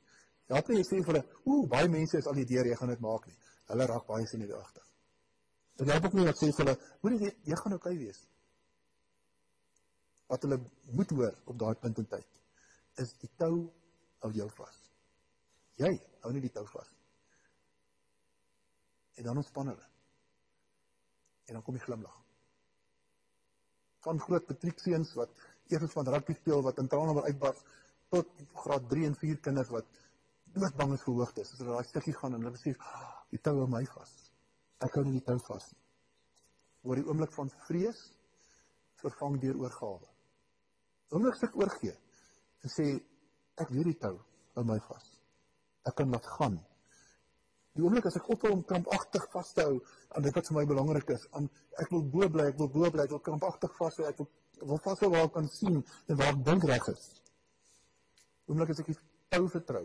Ja, 0.48 0.62
jy 0.62 0.84
sê 0.86 1.02
vir 1.02 1.12
hulle, 1.12 1.24
ooh, 1.44 1.68
baie 1.68 1.88
mense 1.92 2.18
is 2.18 2.26
al 2.26 2.38
die 2.38 2.46
deur, 2.48 2.66
jy 2.66 2.76
gaan 2.80 2.94
dit 2.94 3.04
maak 3.04 3.26
nie. 3.28 3.36
Hulle 3.68 3.86
raak 3.86 4.06
baie 4.08 4.26
senuweeagtig. 4.26 4.86
Dit 5.78 5.92
help 5.92 6.08
ook 6.08 6.18
nie 6.18 6.26
dat 6.26 6.40
sê 6.40 6.48
vir 6.50 6.64
hulle, 6.64 6.76
hoor 7.02 7.16
jy, 7.18 7.32
jy 7.46 7.60
gaan 7.62 7.78
oukei 7.78 7.94
okay 7.94 8.04
wees 8.06 8.26
wat 10.28 10.42
hulle 10.44 10.58
moet 10.92 11.10
hoor 11.16 11.36
op 11.48 11.56
daai 11.58 11.74
punt 11.80 11.98
in 12.02 12.08
tyd 12.08 12.38
is 13.02 13.14
die 13.22 13.30
tou 13.40 13.52
hou 14.24 14.30
jou 14.34 14.48
vas. 14.58 14.78
Jy 15.78 15.92
hou 16.24 16.32
nie 16.34 16.42
die 16.42 16.52
tou 16.54 16.64
vas 16.72 16.88
nie. 16.90 17.04
En 19.18 19.28
dan 19.28 19.40
ontspan 19.42 19.70
hulle. 19.72 19.86
En 21.48 21.58
dan 21.58 21.64
kom 21.66 21.78
die 21.78 21.84
glimlag. 21.84 22.16
Van 24.06 24.20
groot 24.22 24.48
matriekseuns 24.50 25.14
wat 25.18 25.32
eers 25.72 25.92
van 25.92 26.08
rugby 26.08 26.36
speel 26.38 26.62
wat 26.64 26.78
in 26.82 26.88
trane 26.88 27.14
wil 27.16 27.26
uitbars 27.26 27.64
tot 28.12 28.28
graad 28.62 28.88
3 28.88 29.08
en 29.10 29.16
4 29.20 29.40
kinders 29.44 29.72
wat 29.74 29.88
doodbang 30.54 30.94
is 30.96 31.04
vir 31.04 31.18
hoogtes. 31.20 31.52
As 31.52 31.60
hulle 31.60 31.74
daai 31.76 31.88
stukkie 31.88 32.14
gaan 32.16 32.34
en 32.34 32.44
hulle 32.44 32.54
besef, 32.54 32.78
oh, 32.80 33.10
die 33.32 33.40
tou 33.44 33.56
hou 33.60 33.68
my 33.70 33.84
vas. 33.94 34.14
Ek 34.86 34.96
hou 34.96 35.04
nie 35.04 35.18
die 35.18 35.26
tou 35.26 35.36
vas 35.48 35.66
nie. 35.72 35.82
Oor 36.86 37.00
die 37.00 37.06
oomblik 37.08 37.34
van 37.34 37.50
vrees 37.66 38.00
vervang 39.02 39.38
deur 39.42 39.58
oorgawe. 39.64 40.08
Oomblik 41.14 41.38
sê 41.38 41.50
oorgee 41.54 41.94
en 42.64 42.72
sê 42.72 42.88
ek 43.62 43.70
weet 43.74 43.92
die 43.92 44.00
tou 44.06 44.16
hou 44.56 44.64
my 44.66 44.78
vas. 44.88 45.06
Ek 45.88 45.96
kan 45.98 46.10
laat 46.14 46.26
gaan. 46.38 46.58
Die 47.78 47.84
oomblik 47.86 48.08
as 48.10 48.16
ek 48.18 48.26
ophou 48.34 48.50
om 48.50 48.64
krampagtig 48.66 49.28
vas 49.30 49.52
te 49.54 49.62
hou 49.62 49.76
aan 50.18 50.24
dit 50.24 50.34
wat 50.34 50.48
vir 50.50 50.56
my 50.56 50.64
belangrik 50.66 51.12
is, 51.14 51.28
aan 51.38 51.44
ek 51.78 51.92
wil 51.94 52.00
bo 52.02 52.26
bly, 52.34 52.48
ek 52.50 52.56
wil 52.58 52.70
bo 52.74 52.88
bly, 52.90 53.04
ek 53.04 53.12
wil 53.14 53.20
krampagtig 53.22 53.76
vashou, 53.78 54.06
ek 54.08 54.18
wil 54.18 54.26
wil 54.66 54.80
vashou 54.82 55.12
waar 55.12 55.28
ek 55.28 55.36
kan 55.36 55.46
sien 55.52 55.76
en 55.78 56.18
waar 56.18 56.32
ek 56.32 56.40
dink 56.48 56.66
reg 56.66 56.88
is. 56.90 57.04
Oomblik 58.50 58.72
as 58.74 58.82
ek 58.82 58.90
die 58.90 58.96
tou 59.30 59.44
vertrou 59.52 59.84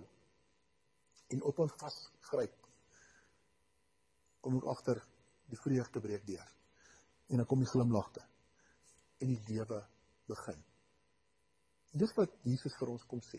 en 1.36 1.46
op 1.52 1.62
hom 1.62 1.70
vasgryp 1.84 2.56
kom 4.42 4.58
ek 4.58 4.70
agter 4.74 5.02
die 5.54 5.60
vreugde 5.62 6.02
breek 6.02 6.26
deur. 6.26 6.50
En 7.30 7.44
dan 7.44 7.50
kom 7.50 7.62
die 7.62 7.70
glimlagte 7.70 8.26
en 9.22 9.36
die 9.36 9.54
lewe 9.54 9.84
begin. 10.34 10.58
Dis 11.94 12.18
wat 12.18 12.34
Jesus 12.42 12.74
vir 12.80 12.96
ons 12.96 13.06
kom 13.06 13.22
sê. 13.22 13.38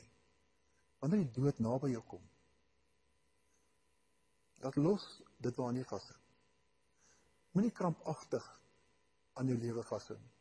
Wanneer 1.03 1.27
die 1.27 1.43
dood 1.43 1.59
naby 1.59 1.91
jou 1.97 2.07
kom, 2.15 2.23
dat 4.65 4.77
los 4.81 5.05
dit 5.45 5.57
waaraan 5.57 5.77
jy 5.77 5.85
vashou. 5.89 6.17
Moenie 7.53 7.73
krampagtig 7.73 8.45
aan 9.39 9.51
jou 9.51 9.59
lewe 9.61 9.83
vashou 9.85 10.17
nie. 10.17 10.33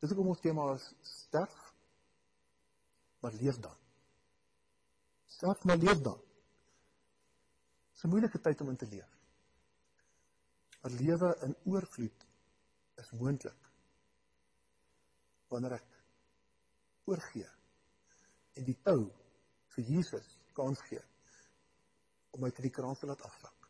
Dis 0.00 0.10
hoekom 0.10 0.32
ons 0.32 0.42
tema 0.42 0.64
is 0.74 0.86
sterf 1.06 1.58
maar 3.20 3.36
leef 3.38 3.60
dan. 3.62 3.76
Sterf 5.36 5.62
maar 5.68 5.78
leef 5.78 6.02
dan. 6.02 6.18
Dis 7.92 8.04
'n 8.04 8.12
moeilike 8.14 8.40
tyd 8.40 8.60
om 8.60 8.70
in 8.72 8.76
te 8.76 8.88
leef. 8.88 9.10
'n 10.82 10.96
Lewe 10.96 11.30
in 11.46 11.54
oorvloed 11.64 12.26
is 12.96 13.10
moontlik 13.10 13.70
wanneer 15.48 15.72
ek 15.72 15.88
oorgee 17.04 17.50
en 18.54 18.64
die 18.64 18.78
tou 18.82 19.12
vir 19.74 19.84
Jesus 19.84 20.38
kans 20.54 20.80
gee 20.88 21.09
om 22.30 22.44
my 22.44 22.50
te 22.54 22.62
die 22.62 22.72
kraan 22.74 22.96
te 22.98 23.08
laat 23.10 23.22
afsak. 23.26 23.68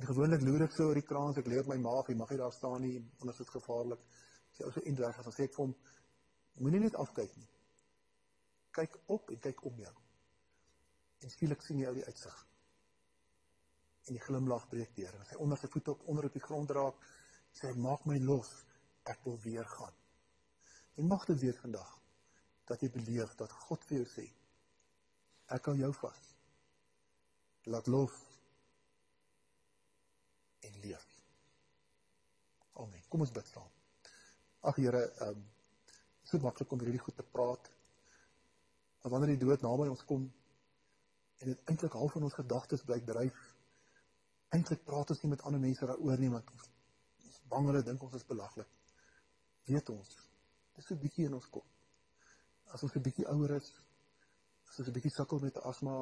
En 0.00 0.08
gewoonlik 0.08 0.42
loer 0.42 0.66
ek 0.66 0.76
so 0.76 0.88
oor 0.88 0.98
die 0.98 1.06
kraan, 1.06 1.32
so 1.34 1.42
ek 1.42 1.50
lê 1.52 1.58
op 1.60 1.68
my 1.70 1.78
maag, 1.82 2.08
jy 2.10 2.16
mag 2.18 2.30
nie 2.32 2.40
daar 2.40 2.54
staan 2.54 2.80
nie, 2.84 2.96
anders 3.20 3.40
is 3.40 3.46
dit 3.46 3.54
gevaarlik. 3.56 4.02
As 4.52 4.60
jy 4.60 4.68
ou 4.68 4.72
so 4.74 4.84
indrag 4.90 5.18
as 5.20 5.28
sê 5.36 5.46
ek 5.48 5.54
vir 5.56 5.64
hom 5.66 5.74
moenie 6.64 6.82
net 6.84 6.98
afkyk 7.00 7.36
nie. 7.38 7.48
Kyk 8.76 8.96
op 9.14 9.30
en 9.32 9.40
kyk 9.46 9.62
om 9.68 9.78
jou. 9.84 9.94
En 11.22 11.32
skielik 11.32 11.62
sien 11.64 11.80
jy 11.80 11.88
ou 11.90 11.96
die 11.96 12.06
uitsig. 12.08 12.38
En 14.08 14.18
die 14.18 14.24
glimlag 14.24 14.66
breek 14.72 14.94
deur 14.96 15.14
en 15.14 15.26
sy 15.28 15.38
onder 15.44 15.60
sy 15.60 15.70
voete 15.72 15.94
op 15.94 16.06
onder 16.10 16.26
op 16.28 16.36
die 16.36 16.44
grond 16.44 16.72
raak, 16.74 17.08
sê 17.54 17.70
hy 17.70 17.78
maak 17.84 18.06
my 18.08 18.18
los, 18.24 18.50
ek 19.08 19.20
wil 19.26 19.38
weer 19.44 19.68
gaan. 19.76 19.94
En 20.98 21.08
mag 21.08 21.24
dit 21.28 21.40
weer 21.44 21.58
vandag 21.60 21.98
dat 22.68 22.82
jy 22.82 22.90
beleef 22.94 23.36
dat 23.38 23.52
God 23.66 23.84
vir 23.88 24.02
jou 24.02 24.08
sê 24.16 24.26
ek 25.52 25.66
hou 25.68 25.74
jou 25.76 25.90
vas. 26.00 26.31
Laat 27.64 27.86
los 27.86 28.12
en 30.60 30.80
leef. 30.80 31.06
Amen. 32.72 33.02
Kom 33.08 33.20
ons 33.20 33.32
bid 33.32 33.46
saam. 33.46 33.70
Ag 34.60 34.76
Here, 34.76 35.02
ehm 35.06 35.28
um, 35.28 35.48
so 36.22 36.38
maklik 36.38 36.70
om 36.72 36.80
hierdie 36.80 37.02
goed 37.02 37.16
te 37.16 37.22
praat. 37.22 37.70
Maar 39.02 39.10
wanneer 39.10 39.34
die 39.34 39.44
dood 39.46 39.62
naby 39.62 39.88
ons 39.90 40.04
kom 40.08 40.22
en 41.42 41.50
dit 41.50 41.70
eintlik 41.70 41.92
half 41.98 42.12
van 42.14 42.22
ons 42.22 42.38
gedagtes 42.38 42.84
bly 42.86 43.00
dryf, 43.02 43.38
eintlik 44.54 44.84
praat 44.86 45.10
ons 45.10 45.22
nie 45.22 45.30
met 45.32 45.42
ander 45.48 45.60
mense 45.60 45.86
daaroor 45.90 46.22
nie 46.22 46.30
want 46.30 46.50
ons 46.54 46.68
ons 47.26 47.40
bang 47.50 47.68
hulle 47.70 47.82
dink 47.88 48.02
ons 48.06 48.14
is 48.18 48.26
belaglik. 48.28 48.70
Weet 49.66 49.90
ons, 49.94 50.16
dis 50.76 50.86
so 50.86 50.94
'n 50.94 51.02
bietjie 51.02 51.26
in 51.26 51.34
ons 51.34 51.48
kop. 51.56 51.66
As 52.74 52.82
ons 52.82 52.94
'n 52.96 53.02
bietjie 53.02 53.26
ouer 53.34 53.56
is, 53.56 53.72
as 54.68 54.78
ons 54.78 54.88
'n 54.88 54.96
bietjie 54.98 55.14
sukkel 55.16 55.42
met 55.42 55.58
asma, 55.72 55.96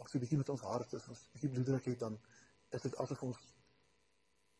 of 0.00 0.08
so 0.08 0.18
'n 0.18 0.22
bietjie 0.24 0.38
met 0.40 0.48
ons 0.48 0.60
hart, 0.64 0.94
as 0.94 1.08
ons 1.08 1.20
'n 1.20 1.32
bietjie 1.32 1.50
bloeddruk 1.54 1.84
het, 1.84 1.98
dan 1.98 2.18
is 2.70 2.82
dit 2.82 2.96
asof 2.96 3.22
ons 3.22 3.40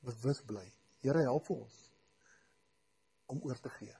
bewus 0.05 0.43
bly. 0.43 0.67
Here 1.01 1.23
help 1.23 1.47
vir 1.47 1.57
ons 1.57 1.79
om 3.27 3.41
oor 3.43 3.61
te 3.61 3.73
gee. 3.79 3.97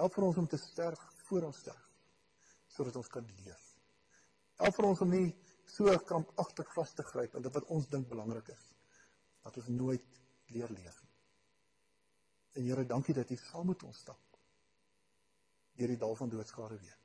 Help 0.00 0.14
vir 0.14 0.24
ons 0.24 0.36
om 0.36 0.48
te 0.48 0.56
sterf 0.56 1.00
voor 1.28 1.48
ons 1.50 1.58
sterf 1.58 1.86
sodat 2.70 2.96
ons 2.96 3.08
kan 3.08 3.26
leef. 3.26 3.62
Help 4.62 4.74
vir 4.74 4.86
ons 4.86 5.00
om 5.00 5.10
nie 5.10 5.36
so 5.66 5.98
krampagtig 5.98 6.70
vas 6.76 6.92
te 6.94 7.02
gryp 7.02 7.34
aan 7.34 7.42
dit 7.42 7.54
wat 7.54 7.66
ons 7.76 7.88
dink 7.90 8.08
belangrik 8.08 8.48
is 8.54 8.68
dat 9.42 9.56
ons 9.56 9.68
nooit 9.68 10.20
leer 10.54 10.70
leef. 10.70 11.04
En 12.52 12.62
Here, 12.62 12.86
dankie 12.86 13.14
dat 13.14 13.30
U 13.30 13.36
saam 13.36 13.66
met 13.66 13.82
ons 13.82 13.98
stap 13.98 14.38
deur 15.80 15.88
die 15.88 16.00
dal 16.00 16.16
van 16.16 16.28
doodskade 16.28 16.78
weer. 16.78 16.99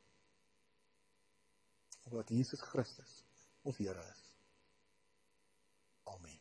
Omdat 2.09 2.29
Jesus 2.29 2.61
Christus 2.61 3.25
ons 3.65 3.77
Here 3.77 3.99
is. 3.99 4.23
Amen. 6.03 6.37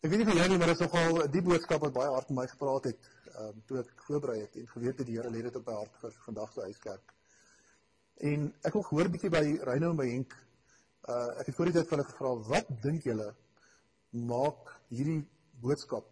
Ek 0.00 0.08
weet 0.08 0.22
nie 0.22 0.28
van 0.30 0.38
jou 0.40 0.46
nie, 0.48 0.58
maar 0.58 0.72
dit 0.72 0.80
is 0.80 0.86
nogal 0.86 1.22
'n 1.22 1.30
diep 1.30 1.48
boodskap 1.50 1.84
wat 1.84 1.92
baie 1.92 2.12
hard 2.14 2.28
met 2.30 2.38
my 2.38 2.46
gepraat 2.52 2.88
het, 2.88 3.08
ehm 3.34 3.48
um, 3.48 3.62
toe 3.66 3.78
ek 3.82 4.04
voorberei 4.08 4.38
het 4.40 4.56
en 4.56 4.68
geweet 4.68 5.02
het 5.02 5.06
die 5.06 5.16
Here 5.18 5.30
lê 5.30 5.42
dit 5.44 5.56
op 5.56 5.66
my 5.66 5.74
hart 5.82 5.98
vir 6.04 6.16
vandag 6.28 6.52
se 6.52 6.60
huiskerk. 6.60 7.12
En 8.30 8.48
ek 8.62 8.72
wil 8.72 8.86
hoor 8.88 9.04
'n 9.04 9.12
bietjie 9.16 9.30
by 9.36 9.44
Reynou 9.68 9.90
en 9.90 10.00
by 10.00 10.08
Henk. 10.08 10.32
Uh 11.08 11.40
ek 11.40 11.46
het 11.46 11.54
voor 11.56 11.68
die 11.68 11.76
tyd 11.76 11.88
vir 11.88 11.98
hulle 11.98 12.08
gevra, 12.08 12.32
"Wat 12.48 12.72
dink 12.82 13.04
julle 13.04 13.34
maak 14.10 14.72
hierdie 14.88 15.28
boodskap 15.60 16.09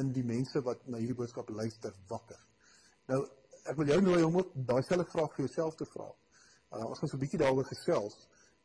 in 0.00 0.12
die 0.12 0.24
mense 0.24 0.62
wat 0.62 0.86
na 0.86 1.00
hierdie 1.02 1.18
boodskap 1.18 1.50
luister 1.50 1.94
wakker?" 2.08 2.40
Nou, 3.08 3.20
ek 3.70 3.76
wil 3.76 3.92
jou 3.92 4.00
nooi 4.02 4.22
om 4.24 4.36
ook 4.40 4.54
daai 4.54 4.82
selfde 4.82 5.10
vraag 5.10 5.34
vir 5.34 5.46
jouself 5.46 5.76
te 5.76 5.86
vra. 5.92 6.08
Uh 6.72 6.84
ons 6.90 6.98
gaan 6.98 7.08
so 7.08 7.16
'n 7.16 7.24
bietjie 7.24 7.42
daaroor 7.42 7.68
gesels 7.70 8.16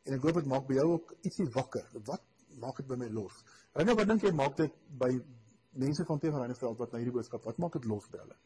en 0.04 0.14
ek 0.14 0.22
hoop 0.26 0.40
dit 0.40 0.46
maak 0.46 0.66
by 0.66 0.74
jou 0.74 0.88
ook 0.96 1.14
ietsie 1.22 1.48
wakker. 1.54 1.86
Wat 2.10 2.22
maak 2.58 2.76
dit 2.76 2.86
by 2.86 2.96
my 2.96 3.08
los? 3.08 3.44
Reynou, 3.72 3.94
wat 3.96 4.08
dink 4.08 4.22
jy 4.22 4.32
maak 4.32 4.56
dit 4.56 4.74
by 4.98 5.12
mense 5.72 6.04
van 6.04 6.18
Teven 6.18 6.38
Reineveld 6.38 6.78
wat 6.78 6.92
na 6.92 6.98
hierdie 6.98 7.14
boodskap, 7.14 7.44
wat 7.44 7.58
maak 7.58 7.78
dit 7.78 7.84
los 7.84 8.08
by 8.12 8.18
hulle? 8.18 8.36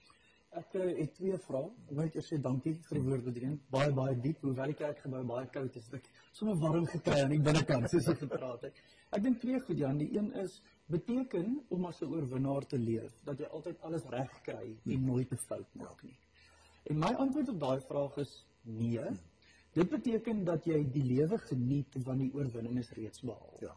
Ek 0.56 0.76
uh, 0.78 0.84
het 0.96 1.12
twee 1.18 1.36
vrae. 1.44 1.66
Ek 1.90 1.96
net 1.98 2.14
eers 2.16 2.28
sê 2.32 2.38
dankie 2.40 2.72
vir 2.86 2.98
die 2.98 3.04
woordbediening. 3.04 3.56
Baie 3.72 3.90
baie 3.96 4.14
diep. 4.24 4.38
Hoewel 4.46 4.72
die 4.72 4.78
kerkgebou 4.78 5.20
baie 5.28 5.48
koud 5.52 5.74
is, 5.76 5.88
het 5.90 5.98
ek 5.98 6.06
sommer 6.38 6.56
warm 6.62 6.86
gekry 6.92 7.18
aan 7.24 7.34
die 7.34 7.42
binnekant 7.48 7.90
soos 7.92 8.08
ek 8.12 8.22
gepraat 8.22 8.64
het. 8.68 8.80
Ek 9.12 9.24
dink 9.26 9.42
twee 9.42 9.60
goed 9.66 9.82
Jan. 9.82 10.00
Die 10.00 10.08
een 10.16 10.30
is 10.44 10.56
beteken 10.86 11.64
om 11.68 11.84
as 11.84 12.00
'n 12.00 12.12
oorwinnaar 12.14 12.66
te 12.66 12.78
leef 12.78 13.12
dat 13.24 13.38
jy 13.38 13.46
altyd 13.46 13.80
alles 13.80 14.04
reg 14.10 14.40
kry 14.42 14.76
en 14.84 15.04
nooit 15.04 15.32
'n 15.32 15.36
fout 15.36 15.74
maak 15.74 16.02
nie. 16.02 16.18
En 16.82 16.98
my 16.98 17.12
antwoord 17.14 17.48
op 17.48 17.60
daai 17.60 17.80
vraag 17.80 18.16
is 18.16 18.46
nee. 18.62 19.08
Dit 19.72 19.88
beteken 19.90 20.44
dat 20.44 20.64
jy 20.64 20.90
die 20.92 21.04
lewe 21.04 21.38
geniet 21.38 21.96
want 22.04 22.18
die 22.18 22.32
oorwinning 22.34 22.78
is 22.78 22.90
reeds 22.90 23.20
behaal. 23.20 23.56
Ja. 23.60 23.74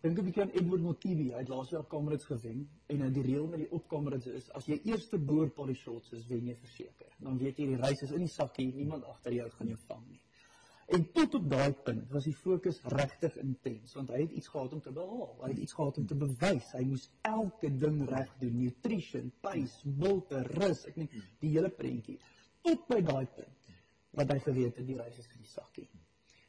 Dink 0.00 0.18
'n 0.18 0.24
bietjie 0.24 0.42
aan 0.42 0.50
Edward 0.50 0.82
Motibi, 0.82 1.32
hy 1.32 1.38
het 1.38 1.48
laas 1.48 1.70
jaar 1.70 1.86
Comrades 1.86 2.24
gewen 2.24 2.68
en 2.86 3.12
die 3.12 3.22
reël 3.22 3.46
met 3.46 3.58
die 3.58 3.70
opkomrades 3.70 4.26
is 4.26 4.50
as 4.50 4.66
jy 4.66 4.80
eerste 4.84 5.18
boer 5.18 5.50
Polly 5.50 5.74
Shots 5.74 6.12
is, 6.12 6.26
wen 6.26 6.46
jy 6.46 6.54
verseker. 6.54 7.10
Dan 7.18 7.38
weet 7.38 7.58
jy 7.58 7.66
die 7.66 7.76
reis 7.76 8.02
is 8.02 8.12
in 8.12 8.18
die 8.18 8.28
sakkie, 8.28 8.74
niemand 8.74 9.04
agter 9.04 9.32
jou 9.32 9.50
gaan 9.50 9.66
jou 9.66 9.78
vang 9.88 10.04
nie. 10.08 10.20
En 10.96 11.04
tot 11.12 11.34
op 11.34 11.50
daai 11.50 11.72
punt 11.84 12.12
was 12.16 12.24
die 12.24 12.36
fokus 12.36 12.80
regtig 12.94 13.36
intens 13.42 13.92
want 13.98 14.12
hy 14.14 14.22
het 14.22 14.32
iets 14.40 14.48
gehad 14.48 14.72
om 14.72 14.80
te 14.80 14.92
behaal. 14.96 15.34
Hy 15.42 15.50
het 15.52 15.62
iets 15.66 15.76
gehad 15.76 16.00
om 16.00 16.06
te 16.08 16.16
bewys. 16.16 16.72
Hy 16.78 16.84
moes 16.88 17.06
elke 17.28 17.70
ding 17.84 18.00
reg 18.08 18.32
doen, 18.40 18.56
nutrition, 18.62 19.28
pace, 19.44 19.94
bolte, 20.00 20.42
rus, 20.56 20.86
ek 20.88 20.96
net 21.02 21.16
die 21.44 21.52
hele 21.52 21.68
prentjie. 21.68 22.16
Tot 22.64 22.88
by 22.88 23.02
daai 23.04 23.26
punt 23.36 23.72
wat 24.18 24.32
hy 24.32 24.38
geweet 24.48 24.80
het 24.80 24.88
die 24.88 24.96
reis 24.96 25.20
is 25.20 25.28
in 25.36 25.44
die 25.44 25.52
sakkie 25.52 25.88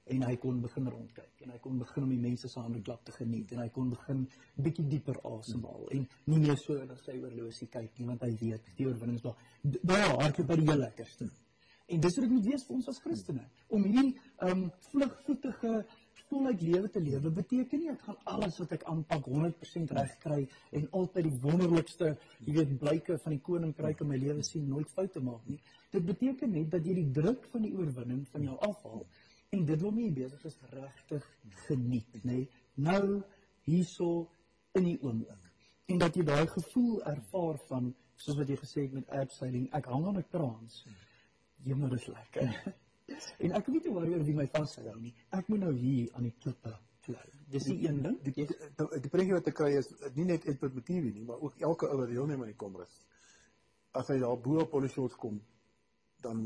en 0.09 0.23
hy 0.25 0.35
kon 0.41 0.61
begin 0.63 0.87
rondkyk 0.89 1.43
en 1.45 1.51
hy 1.53 1.59
kon 1.61 1.81
begin 1.81 2.05
om 2.05 2.13
die 2.13 2.21
mense 2.21 2.49
se 2.49 2.61
hande 2.61 2.81
klap 2.85 3.03
te 3.05 3.13
geniet 3.13 3.51
en 3.53 3.61
hy 3.61 3.67
kon 3.75 3.91
begin 3.93 4.23
bietjie 4.57 4.85
dieper 4.89 5.19
asemhaal 5.29 5.85
en 5.95 6.07
nie 6.31 6.39
meer 6.45 6.57
so 6.63 6.77
na 6.89 6.97
sy 7.03 7.17
oorlosie 7.19 7.69
kyk 7.75 7.99
nie 7.99 8.07
want 8.09 8.25
hy 8.25 8.31
weet 8.41 8.71
die 8.79 8.87
oorwinning 8.89 9.19
is 9.19 9.27
daar. 9.27 9.37
Baie 9.91 10.09
hardloop 10.09 10.49
by 10.49 10.57
die 10.61 10.67
heel 10.71 10.81
lekkerste. 10.85 11.29
En 11.89 11.99
dis 12.03 12.15
wat 12.15 12.25
dit 12.25 12.33
moet 12.35 12.45
wees 12.51 12.65
vir 12.67 12.75
ons 12.75 12.89
as 12.91 13.01
Christene 13.03 13.47
om 13.67 13.83
hierdie 13.83 14.13
ehm 14.45 14.51
um, 14.51 14.67
vlugvoetige 14.91 15.73
voluit 16.29 16.61
lewe 16.61 16.89
te 16.93 17.01
lewe 17.01 17.31
beteken 17.33 17.81
nie 17.81 17.89
ek 17.89 18.03
gaan 18.05 18.17
alles 18.33 18.59
wat 18.61 18.75
ek 18.77 18.83
aanpak 18.91 19.25
100% 19.33 19.93
reg 19.97 20.11
kry 20.21 20.39
en 20.77 20.85
altyd 20.99 21.25
die 21.25 21.39
wonderlikste, 21.45 22.11
jy 22.45 22.53
weet, 22.59 22.75
blyke 22.83 23.17
van 23.23 23.33
die 23.33 23.41
koninkryk 23.47 24.03
in 24.05 24.11
my 24.11 24.19
lewe 24.21 24.45
sien, 24.45 24.67
nooit 24.69 24.91
foute 24.93 25.23
maak 25.25 25.47
nie. 25.49 25.57
Dit 25.95 26.05
beteken 26.05 26.53
net 26.53 26.69
dat 26.75 26.85
jy 26.85 26.99
die 26.99 27.09
druk 27.17 27.49
van 27.53 27.65
die 27.65 27.73
oorwinning 27.73 28.27
van 28.29 28.45
jou 28.45 28.57
afhaal 28.69 29.05
en 29.57 29.65
dit 29.65 29.81
waarmee 29.81 30.11
jy 30.11 30.15
besig 30.19 30.45
is 30.45 30.59
regtig 30.75 31.25
geniet, 31.65 32.21
nê? 32.21 32.43
Nee? 32.43 32.47
Nou 32.85 33.23
hierso 33.65 34.27
in 34.77 34.85
die 34.85 34.99
oomblik. 35.01 35.49
En 35.89 35.97
dat 35.97 36.15
jy 36.15 36.23
daai 36.27 36.45
gevoel 36.47 37.01
ervaar 37.09 37.57
van 37.71 37.93
soos 38.19 38.37
wat 38.37 38.49
jy 38.51 38.57
gesê 38.59 38.85
het 38.85 38.93
met 38.93 39.13
abseiling, 39.17 39.65
ek 39.73 39.89
hang 39.89 40.05
aan 40.05 40.19
'n 40.21 40.29
kraans. 40.29 40.83
Jemmer 41.63 41.93
is 41.93 42.07
lekker. 42.07 42.75
en 43.39 43.51
ek 43.57 43.65
weet 43.67 43.83
nie 43.85 43.93
waar 43.93 44.07
oor 44.07 44.23
wie 44.23 44.35
my 44.37 44.47
vashou 44.53 44.95
nie. 45.01 45.13
Ek 45.31 45.47
moet 45.49 45.59
nou 45.59 45.73
hier 45.73 46.09
aan 46.13 46.23
die 46.23 46.35
klippe 46.39 46.75
klou. 47.05 47.25
Dis 47.49 47.63
die 47.65 47.87
een 47.87 48.01
ding. 48.03 48.17
Die 48.23 48.31
die, 48.33 48.45
die, 48.45 48.99
die 49.01 49.09
prentjie 49.09 49.33
wat 49.33 49.47
ek 49.49 49.55
kry 49.57 49.71
is 49.79 49.89
nie 50.15 50.25
net 50.29 50.45
Edward 50.45 50.73
Matiwi 50.77 51.11
nie, 51.15 51.23
maar 51.25 51.41
ook 51.41 51.55
elke 51.59 51.87
ou 51.89 51.97
wat 51.97 52.09
deelneem 52.11 52.41
aan 52.45 52.51
die 52.53 52.55
kongres. 52.59 52.99
As 53.97 54.07
hy 54.13 54.19
daar 54.21 54.37
bo 54.37 54.59
op 54.61 54.69
Polly 54.69 54.87
Shots 54.87 55.15
kom, 55.17 55.39
dan 56.21 56.43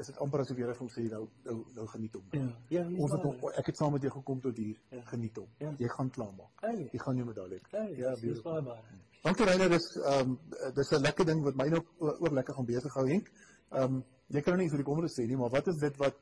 is 0.00 0.06
dit 0.06 0.16
amper 0.22 0.40
asof 0.42 0.56
jy 0.58 0.64
vir 0.66 0.78
hom 0.80 0.88
sê 0.90 1.04
nou 1.10 1.28
nou 1.44 1.56
nou 1.76 1.86
geniet 1.92 2.14
hom. 2.18 2.24
Ja, 2.34 2.48
ja, 2.74 2.82
Ons 2.98 3.12
het 3.12 3.22
waar. 3.42 3.54
ek 3.62 3.66
het 3.70 3.76
saam 3.76 3.92
met 3.92 4.02
jou 4.02 4.12
gekom 4.12 4.40
tot 4.40 4.56
hier. 4.56 4.76
Ja. 4.90 5.02
Geniet 5.12 5.36
hom. 5.36 5.48
Ja. 5.58 5.70
Jy 5.78 5.88
gaan 5.94 6.10
klaarmaak. 6.10 6.60
Hey. 6.64 6.88
Jy 6.92 6.98
gaan 7.04 7.16
jou 7.16 7.26
medalje. 7.26 7.60
kry. 7.68 7.78
Hey, 7.78 7.96
Ja, 7.98 8.14
dis 8.16 8.42
baie 8.42 8.62
baie. 8.62 8.82
Dankie 9.22 9.44
Reiner, 9.46 9.68
dis 9.68 9.86
ehm 10.00 10.30
um, 10.30 10.38
dis 10.74 10.90
'n 10.92 11.02
lekker 11.02 11.24
ding 11.26 11.42
wat 11.44 11.54
my 11.54 11.68
nou 11.68 11.82
o- 11.98 12.16
oor 12.20 12.32
lekker 12.32 12.54
gaan 12.54 12.66
besig 12.66 12.94
hou 12.94 13.06
Henk. 13.08 13.28
Ehm 13.28 13.49
um, 13.70 14.00
jy 14.30 14.42
kan 14.44 14.56
nou 14.56 14.64
nie 14.64 14.70
vir 14.72 14.82
die 14.82 14.86
komende 14.86 15.10
sê 15.12 15.26
nie, 15.26 15.38
maar 15.38 15.52
wat 15.54 15.68
is 15.72 15.80
dit 15.82 15.98
wat 16.02 16.16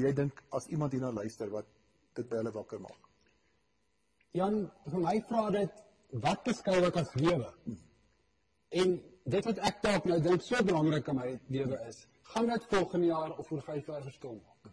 jy 0.00 0.12
dink 0.16 0.42
as 0.56 0.68
iemand 0.72 0.94
hierna 0.96 1.12
luister 1.14 1.50
wat 1.52 1.68
dit 2.18 2.28
by 2.30 2.40
hulle 2.42 2.52
wakker 2.54 2.82
maak? 2.82 3.10
Jan, 4.34 4.64
vir 4.90 5.02
my 5.02 5.18
vra 5.28 5.48
dit 5.54 5.82
wat 6.24 6.42
beskou 6.46 6.80
ek 6.88 6.96
as 7.02 7.12
lewe? 7.18 7.50
En 8.82 8.96
dit 9.34 9.46
wat 9.48 9.60
ek 9.70 9.82
dalk 9.84 10.08
nou 10.10 10.18
dink 10.22 10.42
so 10.42 10.62
belangrik 10.66 11.08
in 11.12 11.20
my 11.20 11.28
lewe 11.54 11.78
is, 11.88 12.02
gaan 12.32 12.50
dit 12.50 12.66
volgende 12.72 13.12
jaar 13.12 13.36
of 13.38 13.52
oor 13.52 13.62
5 13.62 13.92
jaar 13.92 14.02
verskil 14.02 14.34
maak. 14.40 14.72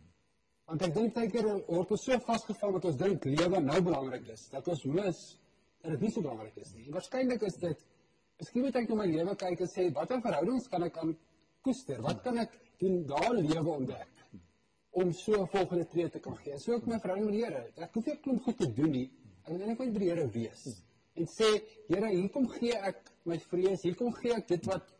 Want 0.71 0.87
ek 0.87 0.95
dink 0.95 1.13
baie 1.15 1.29
keer 1.29 1.47
word 1.67 1.93
ons 1.93 2.03
so 2.07 2.17
vasgevang 2.25 2.75
dat 2.77 2.89
ons 2.89 2.99
dink 2.99 3.27
lewe 3.27 3.61
nou 3.61 3.79
belangrik 3.85 4.27
is, 4.33 4.47
dat 4.53 4.67
ons 4.71 4.83
mis 4.89 5.21
dat 5.81 5.95
dit 5.95 6.05
nie 6.05 6.11
so 6.13 6.23
belangrik 6.23 6.57
is 6.61 6.73
nie. 6.75 6.85
En 6.87 6.95
Waarskynlik 6.97 7.43
is 7.47 7.57
dit 7.61 7.87
Miskien 8.41 8.63
moet 8.65 8.77
ek 8.79 8.87
na 8.89 8.95
my 8.97 9.05
lewe 9.05 9.33
kyk 9.37 9.59
en 9.61 9.69
sê 9.69 9.83
watter 9.93 10.21
verhoudings 10.23 10.69
kan 10.71 10.81
ek 10.87 10.95
aan 10.97 11.11
koester? 11.61 12.01
Wat 12.01 12.21
kan 12.21 12.37
ek 12.37 12.57
doen 12.77 13.05
daar 13.05 13.33
lewe 13.33 13.69
ontdek? 13.69 14.11
om 14.91 15.11
so 15.13 15.45
volgende 15.45 15.87
tree 15.87 16.09
te 16.09 16.19
kan 16.19 16.35
gee. 16.37 16.57
So 16.59 16.73
ook 16.73 16.85
my 16.85 16.99
verhouding 16.99 17.29
met 17.29 17.35
die 17.37 17.43
Here. 17.45 17.63
Ek 17.85 17.93
hoef 17.93 18.05
nie 18.05 18.15
'n 18.15 18.21
klomp 18.21 18.43
goed 18.43 18.57
te 18.57 18.73
doen 18.73 18.91
nie. 18.91 19.09
Ek 19.43 19.49
moet 19.51 19.65
net 19.65 19.77
by 19.77 19.85
die 19.85 20.09
Here 20.09 20.27
wees. 20.29 20.83
En 21.15 21.27
sê, 21.27 21.47
Here, 21.87 22.09
hier 22.09 22.29
kom 22.29 22.47
gee 22.47 22.73
ek 22.75 23.11
my 23.23 23.37
vrees, 23.39 23.81
hier 23.83 23.95
kom 23.95 24.11
gee 24.13 24.33
ek 24.33 24.47
dit 24.47 24.65
wat 24.65 24.91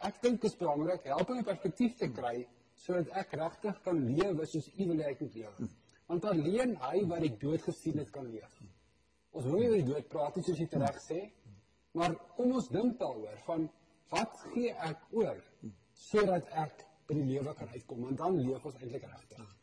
ek 0.00 0.22
dink 0.22 0.44
is 0.44 0.56
belangrik 0.56 1.04
help 1.04 1.30
'n 1.30 1.44
perspektief 1.44 1.96
te 1.96 2.08
kry 2.08 2.46
sodat 2.76 3.08
ek 3.12 3.32
regtig 3.32 3.82
kan 3.82 4.14
lewe 4.16 4.46
soos 4.46 4.68
U 4.78 4.86
wil 4.86 4.96
hê 4.96 5.10
ek 5.10 5.20
moet 5.20 5.34
lewe. 5.34 5.68
Want 6.06 6.24
alleen 6.24 6.76
hy 6.76 7.04
wat 7.06 7.20
die 7.20 7.36
dood 7.38 7.62
gesien 7.62 7.98
het 7.98 8.10
kan 8.10 8.30
leef. 8.30 8.62
Ons 9.32 9.44
wil 9.44 9.58
nie 9.58 9.68
oor 9.68 9.76
die 9.76 9.92
dood 9.92 10.08
praat 10.08 10.36
nie 10.36 10.44
soos 10.44 10.58
jy 10.58 10.68
reg 10.70 10.98
sê, 11.00 11.30
maar 11.92 12.14
kom 12.36 12.52
ons 12.52 12.68
dink 12.68 12.98
daaroor 12.98 13.38
van 13.46 13.70
wat 14.10 14.40
gee 14.52 14.70
ek 14.70 15.00
oor 15.12 15.42
sodat 15.94 16.48
ek 16.48 16.84
by 17.06 17.14
die 17.14 17.24
lewe 17.24 17.54
kan 17.54 17.68
uitkom 17.68 18.00
want 18.00 18.18
dan 18.18 18.36
leef 18.40 18.64
ons 18.64 18.74
eintlik 18.80 19.02
regtig. 19.02 19.56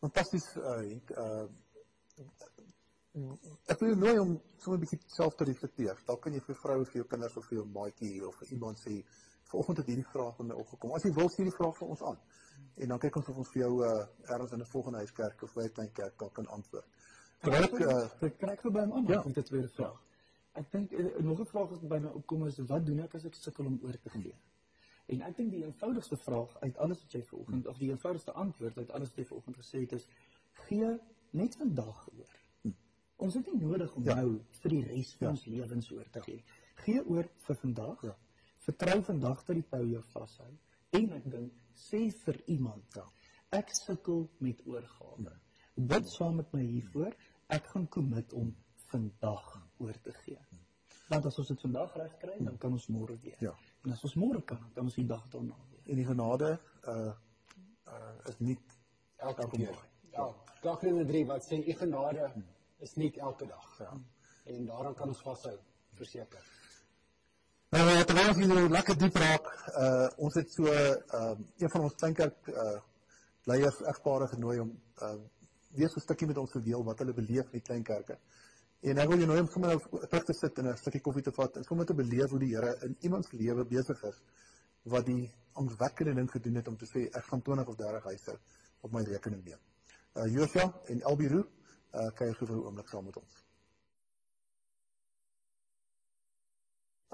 Fantasties 0.00 0.56
uh 0.56 0.76
Henk, 0.80 1.10
uh 1.10 1.46
ek 3.70 3.78
wil 3.80 3.94
nooi 3.96 4.18
om 4.18 4.32
sommer 4.58 4.78
'n 4.78 4.82
bietjie 4.84 5.00
self 5.06 5.34
te 5.36 5.44
reflekteer. 5.44 5.96
Dalk 6.06 6.20
kan 6.22 6.32
jy 6.32 6.40
vir 6.40 6.54
vrou 6.62 6.80
of 6.80 6.88
vir 6.88 7.00
jou 7.00 7.06
kinders 7.08 7.36
of 7.36 7.44
vir 7.46 7.58
jou 7.58 7.66
maatjie 7.66 8.26
of 8.26 8.34
vir 8.40 8.48
iemand 8.56 8.78
sê 8.78 9.04
vanoggend 9.50 9.78
het 9.78 9.86
hierdie 9.86 10.06
vraag 10.12 10.38
in 10.38 10.46
my 10.46 10.54
opgekom. 10.54 10.92
As 10.92 11.02
jy 11.04 11.12
wil 11.12 11.28
stuur 11.28 11.44
die 11.50 11.56
vraag 11.58 11.76
vir 11.78 11.88
ons 11.88 12.02
aan. 12.02 12.18
En 12.76 12.88
dan 12.88 12.98
kyk 12.98 13.16
ons 13.16 13.28
of 13.28 13.36
ons 13.36 13.48
vir 13.52 13.62
jou 13.62 13.84
uh 13.84 14.06
ergens 14.34 14.52
in 14.52 14.60
'n 14.60 14.66
volgende 14.66 14.98
huiskerk 14.98 15.42
of 15.42 15.54
by 15.54 15.62
'n 15.62 15.72
klein 15.72 15.92
kerk 15.92 16.18
dalk 16.18 16.34
kan 16.34 16.46
antwoord. 16.46 16.86
Terwyl 17.40 17.64
ek 17.64 17.80
uh 17.80 18.26
Ek 18.26 18.38
kry 18.38 18.70
by 18.72 18.80
hom 18.80 18.92
aan 18.92 19.06
Ja. 19.06 19.22
met 19.26 19.36
'n 19.38 19.42
tweede 19.42 19.68
vraag. 19.68 20.00
Ek 20.54 20.70
dink 20.72 20.92
eh, 20.92 21.18
nog 21.20 21.38
'n 21.40 21.46
vraag 21.46 21.68
wat 21.68 21.88
by 21.88 21.98
my 21.98 22.08
opkom 22.10 22.46
is 22.46 22.58
wat 22.58 22.86
doen 22.86 23.00
ek 23.00 23.14
as 23.14 23.24
ek 23.24 23.34
sukkel 23.34 23.66
om 23.66 23.78
oor 23.82 23.92
te 24.02 24.10
gee? 24.10 24.34
En 25.06 25.20
ek 25.22 25.36
dink 25.36 25.50
die 25.52 25.64
eenvoudigste 25.64 26.16
vraag 26.16 26.54
uit 26.60 26.76
alles 26.78 27.02
wat 27.02 27.12
jy 27.12 27.22
vanoggend 27.22 27.66
of 27.66 27.78
die 27.78 27.90
eenvoudigste 27.90 28.32
antwoord 28.32 28.78
uit 28.78 28.90
alles 28.90 29.08
wat 29.08 29.18
jy 29.18 29.24
vanoggend 29.24 29.56
gesê 29.56 29.80
het 29.84 29.92
is 29.92 30.06
gee 30.68 30.98
net 31.32 31.56
vandag 31.56 32.08
oor. 32.12 32.38
Ons 33.16 33.34
het 33.34 33.46
nie 33.52 33.60
nodig 33.62 33.94
om 33.96 34.04
Ja. 34.04 34.14
nou 34.14 34.40
vir 34.62 34.70
die 34.70 34.82
res 34.84 35.12
van 35.18 35.26
Ja. 35.26 35.30
ons 35.30 35.44
lewens 35.46 35.90
oor 35.92 36.10
te 36.10 36.20
gee. 36.22 36.42
Gee 36.74 37.04
oor 37.06 37.28
vir 37.46 37.56
vandag. 37.56 38.02
Ja. 38.02 38.16
Vertrou 38.58 39.02
vandag 39.02 39.44
dat 39.44 39.56
die 39.56 39.62
Pyl 39.62 39.86
jou 39.86 40.02
vashou 40.02 40.50
en 40.90 41.12
ek 41.12 41.30
dink 41.30 41.52
sê 41.74 42.10
vir 42.24 42.40
iemand 42.46 42.94
Ja. 42.94 43.04
ek 43.52 43.68
sukkel 43.86 44.28
met 44.40 44.66
oorgawe. 44.66 45.32
Bid 45.76 46.08
saam 46.08 46.36
met 46.36 46.52
my 46.52 46.62
hiervoor. 46.62 47.14
Ek 47.48 47.66
gaan 47.66 47.88
commit 47.88 48.32
om 48.32 48.56
vandag 48.90 49.68
oor 49.78 50.00
te 50.02 50.12
gee. 50.12 50.38
Want 51.08 51.26
as 51.26 51.38
ons 51.38 51.48
dit 51.48 51.60
vandag 51.60 51.94
reg 51.96 52.16
kry, 52.18 52.44
dan 52.44 52.58
kan 52.58 52.72
ons 52.72 52.88
môre 52.88 53.18
weer. 53.20 53.36
Ja. 53.40 53.54
En 53.84 53.92
as 53.92 54.04
ons 54.04 54.14
môre 54.14 54.40
kan, 54.48 54.60
dan 54.74 54.88
ons 54.88 54.94
die 54.96 55.06
dag 55.06 55.24
daarna 55.32 55.56
en 55.84 56.00
die 56.00 56.06
genade 56.08 56.58
uh 56.88 57.12
uh 57.92 58.30
is 58.30 58.38
nie 58.38 58.56
elke 59.16 59.48
keer. 59.52 59.76
Ja, 60.12 60.28
Klagtene 60.62 61.04
3 61.04 61.24
wat 61.28 61.44
sê 61.44 61.60
u 61.60 61.74
genade 61.80 62.30
is 62.78 62.94
nie 62.96 63.10
elke 63.20 63.46
dag. 63.46 63.66
Ja. 63.78 63.92
En 64.44 64.66
daaraan 64.66 64.94
kan 64.94 65.08
ons 65.08 65.20
vashou, 65.20 65.56
verseker. 66.00 66.48
Nou 67.74 67.84
ja, 67.90 68.04
terwyl 68.04 68.28
ons 68.28 68.40
hier 68.40 68.48
nou 68.54 68.68
lekker 68.68 68.98
diep 68.98 69.20
raak, 69.20 69.52
uh 69.82 70.08
ons 70.16 70.40
het 70.40 70.52
so 70.52 70.72
ehm 70.72 71.44
een 71.60 71.72
van 71.76 71.86
ons 71.88 72.00
kleinkerk 72.00 72.50
uh 72.54 72.80
leiers 73.50 73.80
egpare 73.92 74.28
genooi 74.32 74.58
om 74.64 74.72
uh 75.02 75.16
weer 75.76 75.90
so 75.90 76.00
'n 76.00 76.06
stukkie 76.06 76.26
met 76.26 76.38
ons 76.38 76.50
te 76.50 76.62
deel 76.62 76.84
wat 76.84 76.98
hulle 76.98 77.12
beleef 77.12 77.44
in 77.52 77.58
die 77.60 77.68
kleinkerke. 77.68 78.18
En 78.84 78.98
ek 79.00 79.08
wil 79.08 79.22
jou 79.22 79.26
nooi 79.30 79.40
om 79.40 79.46
sommer 79.48 79.70
nou 79.72 80.00
terug 80.10 80.24
te 80.28 80.34
sit 80.36 80.58
en 80.60 80.66
'n 80.68 80.76
stukkie 80.76 81.00
koffie 81.00 81.22
te 81.24 81.32
vat 81.32 81.56
en 81.56 81.64
sommer 81.64 81.86
te 81.86 81.94
beleef 81.94 82.30
hoe 82.30 82.38
die 82.38 82.54
Here 82.54 82.76
in 82.84 82.96
iemand 83.00 83.24
se 83.24 83.36
lewe 83.36 83.64
besig 83.64 84.02
is 84.04 84.18
wat 84.94 85.06
die 85.06 85.32
angswekkende 85.52 86.14
ding 86.14 86.30
gedoen 86.30 86.54
het 86.60 86.68
om 86.68 86.76
te 86.76 86.86
sê 86.86 87.06
ek 87.20 87.24
gaan 87.30 87.42
20 87.42 87.68
of 87.68 87.76
30 87.76 88.04
huise 88.04 88.38
op 88.80 88.92
my 88.92 89.02
rekening 89.02 89.44
neem. 89.44 89.62
Uh 90.14 90.26
Josua 90.34 90.66
en 90.86 91.00
Elbiru, 91.00 91.40
uh 91.40 92.10
kan 92.14 92.28
jy 92.28 92.34
gou 92.34 92.46
vir 92.46 92.56
'n 92.56 92.66
oomblik 92.66 92.88
saam 92.88 93.04
met 93.04 93.16
ons. 93.16 93.44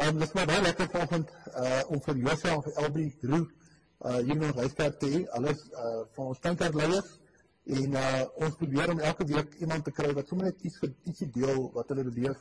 Um, 0.01 0.19
dit 0.19 0.29
is 0.29 0.33
maar 0.33 0.47
baie 0.47 0.63
lekker 0.63 0.91
vanoggend 0.91 1.31
uh, 1.31 1.83
om 1.87 2.01
vir 2.01 2.17
Josua 2.17 2.55
en 2.55 2.63
vir 2.63 2.73
Elbie 2.83 3.19
Roo 3.21 3.47
uh, 3.47 4.17
hier 4.17 4.37
in 4.37 4.45
ons 4.45 4.61
huiskerk 4.65 4.99
te 4.99 5.07
hê. 5.07 5.27
Alles 5.39 5.67
uh, 5.71 6.07
van 6.17 6.27
ons 6.27 6.39
kleinkerkleiers. 6.39 7.20
En 7.67 7.93
uh, 7.93 8.23
ons 8.35 8.55
probeer 8.57 8.91
om 8.91 8.99
elke 8.99 9.25
week 9.25 9.55
iemand 9.61 9.85
te 9.85 9.91
kry 9.91 10.13
wat 10.15 10.29
sommer 10.29 10.47
net 10.47 10.61
iets 10.63 10.79
ge- 10.79 10.95
ietsie 11.05 11.31
deel 11.31 11.71
wat 11.73 11.89
hulle 11.89 12.05
beleef 12.05 12.39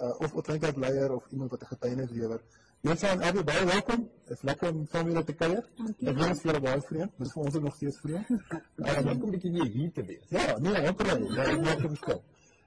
uh, 0.00 0.20
of 0.20 0.34
'n 0.36 0.42
kleinkerkleier 0.42 1.12
of 1.12 1.26
iemand 1.30 1.50
wat 1.50 1.62
'n 1.62 1.66
getuienis 1.66 2.10
lewer. 2.10 2.40
Josua 2.80 3.08
en 3.10 3.20
Elbie, 3.20 3.44
baie 3.44 3.64
welkom. 3.66 4.08
Dit 4.26 4.36
is 4.36 4.42
lekker 4.42 4.72
om 4.72 4.86
saam 4.86 5.06
julle 5.06 5.24
te 5.24 5.32
kuier. 5.32 5.64
Ek 6.00 6.16
wens 6.16 6.42
julle 6.42 6.60
baie 6.60 6.80
vreemd. 6.80 7.12
Dit 7.18 7.26
is 7.26 7.32
vir 7.32 7.42
ons 7.42 7.54
ook 7.56 7.62
nog 7.62 7.74
steeds 7.74 7.98
vreemd. 8.00 8.26
Ek 8.82 8.98
Um, 8.98 9.04
dink 9.04 9.22
'n 9.24 9.30
bietjie 9.30 9.52
weer 9.52 9.66
hier 9.70 9.92
te 9.92 10.02
wees. 10.04 10.24
Ja, 10.28 10.58
nee, 10.58 10.88
ook 10.88 11.00
reg. 11.02 11.18
Ja, 11.36 11.42
ek 11.44 11.60
maak 11.64 11.78
'n 11.78 11.88
verskil. 11.88 12.22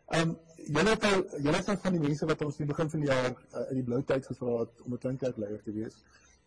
Ehm 0.07 0.35
julle 0.65 0.89
het 0.89 1.03
al 1.03 1.25
julle 1.41 1.57
is 1.57 1.65
van 1.81 1.91
die 1.91 1.99
mense 1.99 2.25
wat 2.25 2.41
ons 2.41 2.59
in 2.59 2.65
die 2.65 2.73
begin 2.75 2.89
van 2.89 2.99
die 2.99 3.09
jaar 3.09 3.29
uh, 3.31 3.69
in 3.69 3.75
die 3.75 3.83
blou 3.83 4.03
tyd 4.03 4.25
gevra 4.25 4.59
het 4.59 4.81
om 4.81 4.93
'n 4.93 4.97
kleinkerkleier 4.97 5.61
te 5.63 5.71
wees. 5.71 5.95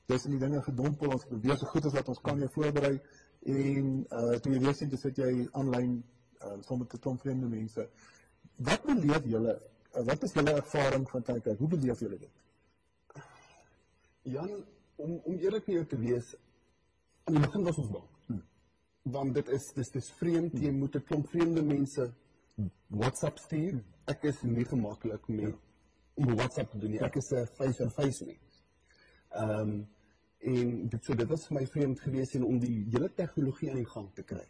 Dis 0.06 0.24
in 0.24 0.30
die 0.30 0.38
dinge 0.40 0.62
gedompel, 0.62 1.10
ons 1.12 1.26
beweeg 1.28 1.58
so 1.58 1.66
goed 1.66 1.84
as 1.84 1.92
wat 1.92 2.08
ons 2.08 2.20
kan 2.20 2.38
jou 2.38 2.48
voorberei 2.48 3.00
en 3.42 4.06
uh 4.10 4.38
toe 4.42 4.52
jy 4.52 4.60
weer 4.60 4.74
sien, 4.74 4.88
toe 4.88 4.98
sit 4.98 5.16
jy 5.16 5.48
aanlyn 5.52 6.04
uh 6.42 6.56
saam 6.62 6.78
met 6.78 6.94
'n 6.94 6.98
klomp 6.98 7.20
vreemde 7.20 7.48
mense. 7.48 7.88
Wat 8.56 8.84
beleef 8.84 9.24
julle? 9.24 9.60
Uh, 9.94 10.04
wat 10.04 10.22
is 10.22 10.32
julle 10.32 10.52
ervaring 10.52 11.10
van 11.10 11.22
kleinkerk? 11.22 11.58
Hoe 11.58 11.68
beleef 11.68 12.00
julle 12.00 12.18
dit? 12.18 12.30
Jan, 14.22 14.64
om 14.96 15.20
om 15.24 15.38
eerlik 15.38 15.66
met 15.66 15.76
jou 15.76 15.86
te 15.86 15.98
wees, 15.98 16.34
aan 17.24 17.34
die 17.34 17.42
begin 17.42 17.64
was 17.64 17.78
ons 17.78 17.90
bang. 17.90 18.08
Hmm. 18.26 18.42
Want 19.02 19.34
dit 19.34 19.48
is 19.48 19.72
dis 19.74 19.90
dis 19.90 20.10
vreemd, 20.20 20.58
jy 20.58 20.70
moet 20.70 20.96
'n 20.96 21.04
klomp 21.04 21.28
vreemde 21.28 21.62
mense 21.62 22.12
WhatsApp 22.86 23.38
stuur. 23.38 23.82
Ek 24.06 24.22
is 24.22 24.42
nie 24.42 24.64
gemaklik 24.64 25.28
met 25.28 25.54
om 26.18 26.34
WhatsApp 26.34 26.70
te 26.70 26.78
doen 26.78 26.90
nie. 26.90 27.00
Ek 27.00 27.16
is 27.16 27.30
'n 27.32 27.46
face 27.46 27.76
to 27.76 27.88
face 27.90 28.24
mens. 28.24 28.64
Ehm 29.30 29.60
um, 29.60 29.88
en 30.40 30.88
dit 30.88 31.04
so 31.04 31.14
dit 31.14 31.28
was 31.28 31.46
vir 31.46 31.54
my 31.60 31.66
vreemd 31.66 32.00
geweest 32.00 32.34
en 32.34 32.44
om 32.44 32.58
die 32.58 32.86
hele 32.92 33.10
tegnologie 33.14 33.70
aan 33.70 33.76
die 33.82 33.90
gang 33.90 34.08
te 34.14 34.22
kry. 34.22 34.46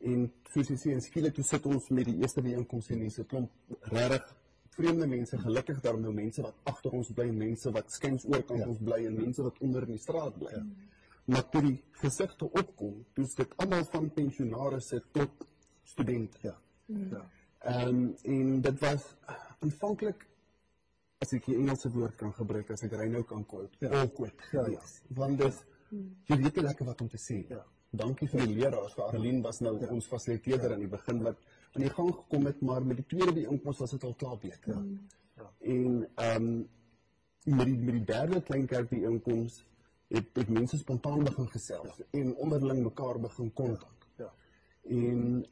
En 0.00 0.32
soos 0.54 0.68
jy 0.68 0.76
sê, 0.80 0.92
en 0.92 1.00
skielik 1.04 1.34
toe 1.34 1.44
sit 1.44 1.66
ons 1.66 1.88
met 1.90 2.04
die 2.08 2.16
eerste 2.22 2.42
byeenkoms 2.42 2.88
en 2.90 2.98
mense 2.98 3.24
klomp 3.24 3.50
regtig 3.92 4.36
vreemde 4.70 5.06
mense, 5.06 5.36
gelukkig 5.38 5.80
daar 5.84 5.98
nou 6.00 6.12
mense 6.14 6.42
wat 6.42 6.54
agter 6.64 6.90
ons 6.96 7.10
bly, 7.12 7.26
mense 7.36 7.70
wat 7.74 7.90
skuins 7.92 8.24
oorkant 8.24 8.60
Ja. 8.62 8.68
ons 8.68 8.78
bly 8.78 9.04
en 9.06 9.14
mense 9.14 9.42
wat 9.42 9.58
onder 9.60 9.82
in 9.82 9.90
die 9.96 9.98
straat 9.98 10.38
bly. 10.38 10.62
Maar 11.26 11.48
toe 11.50 11.60
die 11.62 11.82
gesigte 12.00 12.44
opkom, 12.50 13.04
toe 13.14 13.24
is 13.24 13.34
dit 13.34 13.56
almal 13.56 13.84
van 13.84 14.10
pensionaarsse 14.10 15.02
tot 15.12 15.46
studente. 15.84 16.38
Ja. 16.42 16.56
Ja. 16.86 17.26
Ehm 17.60 18.14
en 18.24 18.60
dit 18.60 18.80
was 18.80 19.14
aanvanklik 19.60 20.26
as 21.20 21.32
ek 21.36 21.44
die 21.46 21.56
Engelse 21.56 21.90
woord 21.92 22.16
kan 22.16 22.32
gebruik 22.32 22.70
as 22.70 22.82
ek 22.86 22.92
ry 22.92 23.08
nou 23.08 23.22
kan 23.28 23.44
quote, 23.46 23.76
Ja. 23.80 23.90
awkward 24.02 24.34
Ja, 24.52 24.64
geweest. 24.64 25.02
Want 25.08 25.38
dit 25.38 25.64
jy 26.30 26.36
weet 26.36 26.56
nie 26.56 26.62
lekker 26.64 26.86
wat 26.86 27.00
om 27.00 27.08
te 27.08 27.18
sê. 27.18 27.44
Ja. 27.48 27.64
Dankie 27.90 28.28
vir 28.28 28.46
die 28.46 28.54
leraars, 28.54 28.92
vir 28.94 29.04
Arlene 29.04 29.42
was 29.42 29.58
nou 29.60 29.72
ons 29.90 30.06
fasiliteerder 30.06 30.72
aan 30.72 30.84
die 30.84 30.88
begin 30.88 31.22
wat 31.22 31.36
aan 31.74 31.82
die 31.82 31.90
gang 31.90 32.12
gekom 32.14 32.46
het, 32.46 32.60
maar 32.62 32.84
met 32.84 32.96
die 32.96 33.06
tweede 33.06 33.32
byeenkoms 33.32 33.78
was 33.78 33.90
dit 33.90 34.04
al 34.04 34.14
klaar 34.14 34.38
beter. 34.38 34.74
Ja. 34.74 34.82
Ja. 35.36 35.50
En 35.60 36.08
ehm 36.14 36.62
met 37.44 37.66
die 37.66 37.76
met 37.78 37.94
die 37.94 38.04
derde 38.04 38.42
kleinkerk 38.42 38.88
byeenkoms 38.88 39.64
het 40.08 40.26
het 40.34 40.48
mense 40.48 40.78
spontaan 40.78 41.24
begin 41.24 41.48
gesels 41.48 42.02
en 42.10 42.34
onderling 42.36 42.82
mekaar 42.82 43.20
begin 43.20 43.52
kontak. 43.52 44.06
Ja. 44.18 44.32
En 44.88 45.46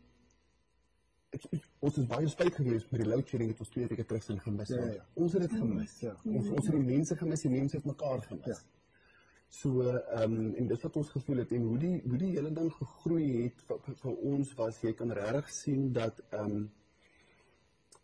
ek, 1.36 1.44
ons 1.84 1.98
is 2.00 2.06
baie 2.10 2.28
spyt 2.28 2.56
gewees 2.60 2.86
met 2.90 3.02
die 3.02 3.08
load 3.10 3.28
shedding 3.28 3.50
het 3.52 3.60
ons 3.64 3.70
twee 3.74 3.86
weke 3.90 4.04
terug 4.08 4.24
sin 4.24 4.40
gemis. 4.40 4.68
Ja, 4.72 4.80
ja, 4.84 4.92
ja. 4.98 5.06
Ons 5.14 5.36
het 5.36 5.44
dit 5.46 5.54
gemis. 5.60 5.94
Ja. 6.04 6.14
Ons 6.24 6.48
ons 6.54 6.66
het 6.66 6.74
die 6.76 6.86
mense 6.88 7.16
gemis, 7.16 7.44
die 7.46 7.52
mense 7.54 7.76
het 7.76 7.84
mekaar 7.88 8.24
gemis. 8.30 8.46
Ja. 8.46 8.58
So 9.58 9.82
ehm 9.90 10.34
um, 10.38 10.54
en 10.60 10.66
dis 10.68 10.82
wat 10.84 10.96
ons 11.00 11.10
gevoel 11.10 11.38
het 11.44 11.52
en 11.56 11.62
hoe 11.70 11.78
die 11.84 11.94
hoe 12.04 12.18
die 12.20 12.32
hele 12.34 12.50
ding 12.52 12.72
gegroei 12.72 13.28
het 13.44 13.62
vir, 13.68 13.78
vir, 13.86 13.94
vir 14.02 14.18
ons 14.32 14.50
was 14.58 14.80
jy 14.84 14.92
kan 14.98 15.12
regtig 15.20 15.48
sien 15.56 15.92
dat 15.96 16.20
ehm 16.30 16.56
um, 16.58 16.66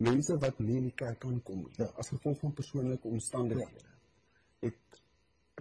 mense 0.04 0.36
wat 0.42 0.58
nie 0.58 0.76
in 0.80 0.88
die 0.88 0.96
kerk 1.04 1.20
kan 1.22 1.36
kom 1.42 1.60
nie, 1.66 1.74
Ja. 1.78 1.90
as 2.00 2.08
gevolg 2.08 2.38
van 2.40 2.52
persoonlike 2.52 3.08
omstandighede 3.08 3.84
het 4.64 5.00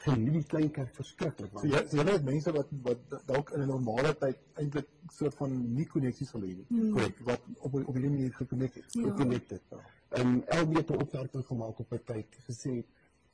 geniet 0.02 0.34
die 0.34 0.44
klein 0.50 0.72
kerk 0.74 0.96
verskriklik 0.98 1.52
So 1.54 1.68
jy 1.70 1.82
so 1.86 1.98
julle 2.00 2.16
het 2.16 2.26
mense 2.26 2.52
wat 2.56 2.70
wat 2.88 3.16
dalk 3.30 3.52
in 3.54 3.62
'n 3.62 3.68
normale 3.68 4.14
tyd 4.18 4.40
eintlik 4.58 4.88
soort 5.12 5.36
van 5.36 5.52
nie 5.76 5.86
koneksies 5.86 6.30
sal 6.30 6.42
hê 6.42 6.56
nie. 6.58 6.92
Korrek. 6.92 7.20
Wat 7.26 7.42
op 7.60 7.74
op 7.74 7.94
hierdie 7.94 8.10
manier 8.10 8.34
gekonnekt 8.34 8.76
het. 8.76 8.94
ja. 8.94 9.14
connected. 9.14 9.62
Ehm 10.10 10.38
LB 10.62 10.78
het 10.78 10.90
'n 10.90 11.02
opmerking 11.02 11.46
gemaak 11.46 11.80
op 11.80 11.94
'n 11.94 12.02
tyd 12.06 12.28
gesê 12.50 12.84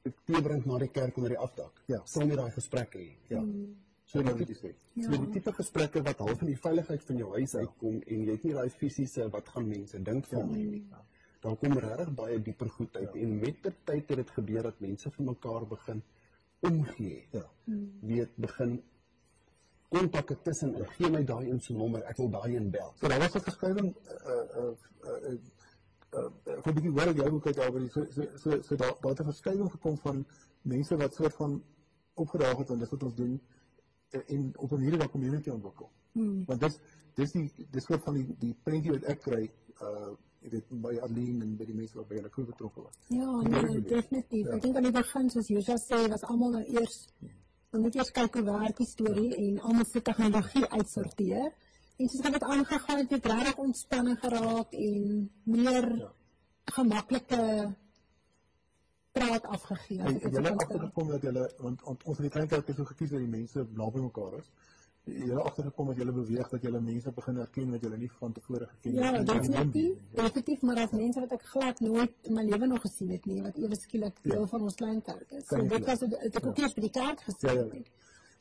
ek 0.04 0.16
teebring 0.26 0.66
na 0.66 0.78
die 0.78 0.90
kerk 0.90 1.18
onder 1.18 1.30
die 1.30 1.38
afdak. 1.38 1.82
Ja. 1.86 2.02
Sal 2.06 2.26
nie 2.28 2.36
daai 2.36 2.52
gesprekke 2.52 2.98
hê. 2.98 3.12
Ja. 3.28 3.44
So 4.06 4.24
wat 4.24 4.38
dit 4.38 4.50
jy 4.50 4.56
sê. 4.56 4.74
So 5.02 5.10
die 5.12 5.30
tipe 5.30 5.52
gesprekke 5.54 6.02
wat 6.02 6.18
half 6.18 6.42
in 6.42 6.48
die 6.48 6.58
veiligheid 6.58 7.04
van 7.04 7.18
jou 7.18 7.32
huis 7.32 7.56
uitkom 7.56 8.02
en 8.06 8.24
jy 8.26 8.32
het 8.32 8.44
nie 8.44 8.54
daai 8.54 8.70
fisiese 8.70 9.30
wat 9.30 9.50
gaan 9.50 9.68
mense 9.68 10.04
dink 10.04 10.26
van 10.26 10.52
my 10.52 10.64
nie. 10.64 10.86
Dan 11.42 11.58
kom 11.58 11.74
regtig 11.74 12.14
baie 12.16 12.42
dieper 12.42 12.70
goed 12.70 12.96
uit 12.96 13.16
en 13.16 13.40
met 13.40 13.62
ter 13.62 13.76
tyd 13.84 14.10
het 14.10 14.18
dit 14.18 14.30
gebeur 14.30 14.64
dat 14.64 14.80
mense 14.80 15.12
vir 15.12 15.26
mekaar 15.26 15.68
begin 15.68 16.02
omgee. 16.60 17.28
Ja. 17.32 17.46
Weet 18.02 18.36
begin 18.36 18.84
kontakke 19.90 20.38
tussen 20.42 20.76
in. 20.76 20.86
Gee 20.86 21.10
my 21.10 21.24
daai 21.26 21.48
in 21.50 21.60
se 21.60 21.74
nommer, 21.74 22.04
ek 22.10 22.18
wil 22.22 22.30
daai 22.30 22.56
in 22.56 22.70
bel. 22.74 22.94
So 23.00 23.08
daar 23.08 23.20
was 23.20 23.36
'n 23.36 23.42
verskrywing 23.42 23.96
uh 23.96 24.46
uh 24.60 24.74
uh 25.10 25.34
uh 26.20 26.62
vir 26.64 26.74
die 26.82 26.90
hoor 26.90 27.12
ek 27.12 27.22
jou 27.22 27.32
ook 27.32 27.48
uit 27.48 27.60
albei 27.60 27.90
so 27.90 28.06
so 28.10 28.28
so, 28.36 28.62
so 28.62 28.76
daar 28.76 28.96
daar 29.02 29.12
het 29.12 29.20
'n 29.22 29.32
verskywing 29.32 29.72
gekom 29.72 29.98
van 29.98 30.26
mense 30.62 30.96
wat 30.98 31.14
soort 31.14 31.34
van 31.34 31.64
opgedaag 32.14 32.58
het 32.58 32.70
en 32.70 32.80
dis 32.80 32.90
wat 32.90 33.04
ons 33.04 33.16
doen 33.16 33.42
eh, 34.10 34.22
en 34.28 34.54
op 34.58 34.72
'n 34.72 34.98
waar 34.98 35.10
community 35.10 35.50
ontwikkel. 35.50 35.92
Hmm. 36.12 36.46
Want 36.46 36.60
dis 36.60 36.80
dis 37.14 37.32
die 37.32 37.68
dis 37.72 37.88
wat 37.88 38.04
van 38.04 38.14
die 38.14 38.36
die 38.40 38.56
prentjie 38.64 38.92
wat 38.92 39.04
ek 39.04 39.22
kry 39.22 39.52
uh 39.82 40.14
jy 40.42 40.50
weet 40.54 40.70
by 40.82 40.94
Arlene 41.06 41.44
en 41.44 41.56
by 41.60 41.66
die 41.66 41.76
mense 41.76 41.98
wat 41.98 42.08
by 42.08 42.16
hulle 42.16 42.30
crew 42.30 42.46
betrokke 42.46 42.82
was. 42.86 42.96
Ja, 43.08 43.32
nee, 43.42 43.62
doen. 43.62 43.84
definitief. 43.88 44.46
Ja. 44.48 44.56
Ek 44.56 44.62
dink 44.62 44.76
aan 44.80 44.88
die 44.88 44.92
begin 44.96 45.30
soos 45.30 45.48
Joshua 45.48 45.76
sê, 45.84 46.00
was 46.10 46.24
almal 46.24 46.52
nou 46.58 46.64
eers 46.64 46.98
dan 47.72 47.82
moet 47.82 47.94
jy 47.94 48.00
eers 48.02 48.12
kyk 48.12 48.34
hoe 48.40 48.44
werk 48.48 48.78
die 48.78 48.88
storie 48.90 49.34
en 49.36 49.60
almal 49.60 49.86
se 49.86 50.02
tegnologie 50.02 50.66
uitsorteer. 50.70 51.52
En 52.00 52.08
soos 52.10 52.32
dit 52.32 52.44
aangegaan 52.44 52.98
het, 53.04 53.12
het 53.12 53.26
regtig 53.26 53.58
ontspanning 53.58 54.18
geraak 54.20 54.74
en 54.74 55.30
meer 55.44 55.90
Ja. 56.00 56.12
gemaklike 56.66 57.76
praat 59.12 59.44
afgegee. 59.46 60.00
ek 60.02 60.22
dit 60.22 60.34
stel. 60.34 60.46
agtergekom 60.56 61.08
dat 61.08 61.22
julle 61.22 61.46
want 61.60 61.82
want 61.82 62.04
ons 62.04 62.18
het 62.18 62.26
die 62.28 62.34
klein 62.36 62.48
kerk 62.48 62.72
so 62.76 62.86
gekies 62.86 63.10
dat 63.10 63.20
die 63.20 63.28
mense 63.38 63.66
naby 63.74 64.00
mekaar 64.00 64.38
is. 64.40 64.50
Julle 65.04 65.42
agtergekom 65.42 65.88
dat 65.88 65.96
julle 65.98 66.12
beweeg 66.12 66.50
dat 66.50 66.62
julle 66.62 66.80
mense 66.82 67.12
begin 67.12 67.36
herken 67.36 67.72
wat 67.72 67.82
julle 67.82 67.98
nie 67.98 68.10
van 68.20 68.32
tevore 68.34 68.68
geken 68.68 68.94
Ja, 68.94 69.12
het 69.14 69.26
nie. 69.28 69.40
definitief, 69.40 69.96
definitief, 70.14 70.62
maar 70.62 70.78
as 70.78 70.92
mense 70.92 71.20
wat 71.20 71.32
ek 71.32 71.42
glad 71.54 71.80
nooit 71.80 72.12
in 72.22 72.34
my 72.34 72.44
lewe 72.44 72.68
nog 72.68 72.82
gesien 72.82 73.10
het 73.10 73.26
nie, 73.26 73.42
wat 73.42 73.58
ewe 73.58 73.76
skielik 73.76 74.20
deel 74.24 74.46
van 74.48 74.62
ons 74.62 74.76
klein 74.76 75.02
kerk 75.02 75.32
is. 75.32 75.48
So 75.48 75.56
Klein 75.56 75.68
dit 75.68 75.78
kerk. 75.78 75.86
was 75.88 76.00
het 76.00 76.36
ek 76.36 76.46
ook 76.46 76.58
eers 76.58 76.74
by 76.74 76.82
die 76.82 76.90
kerk 77.00 77.22
gesien. 77.22 77.50
Ja, 77.50 77.56
ja. 77.56 77.66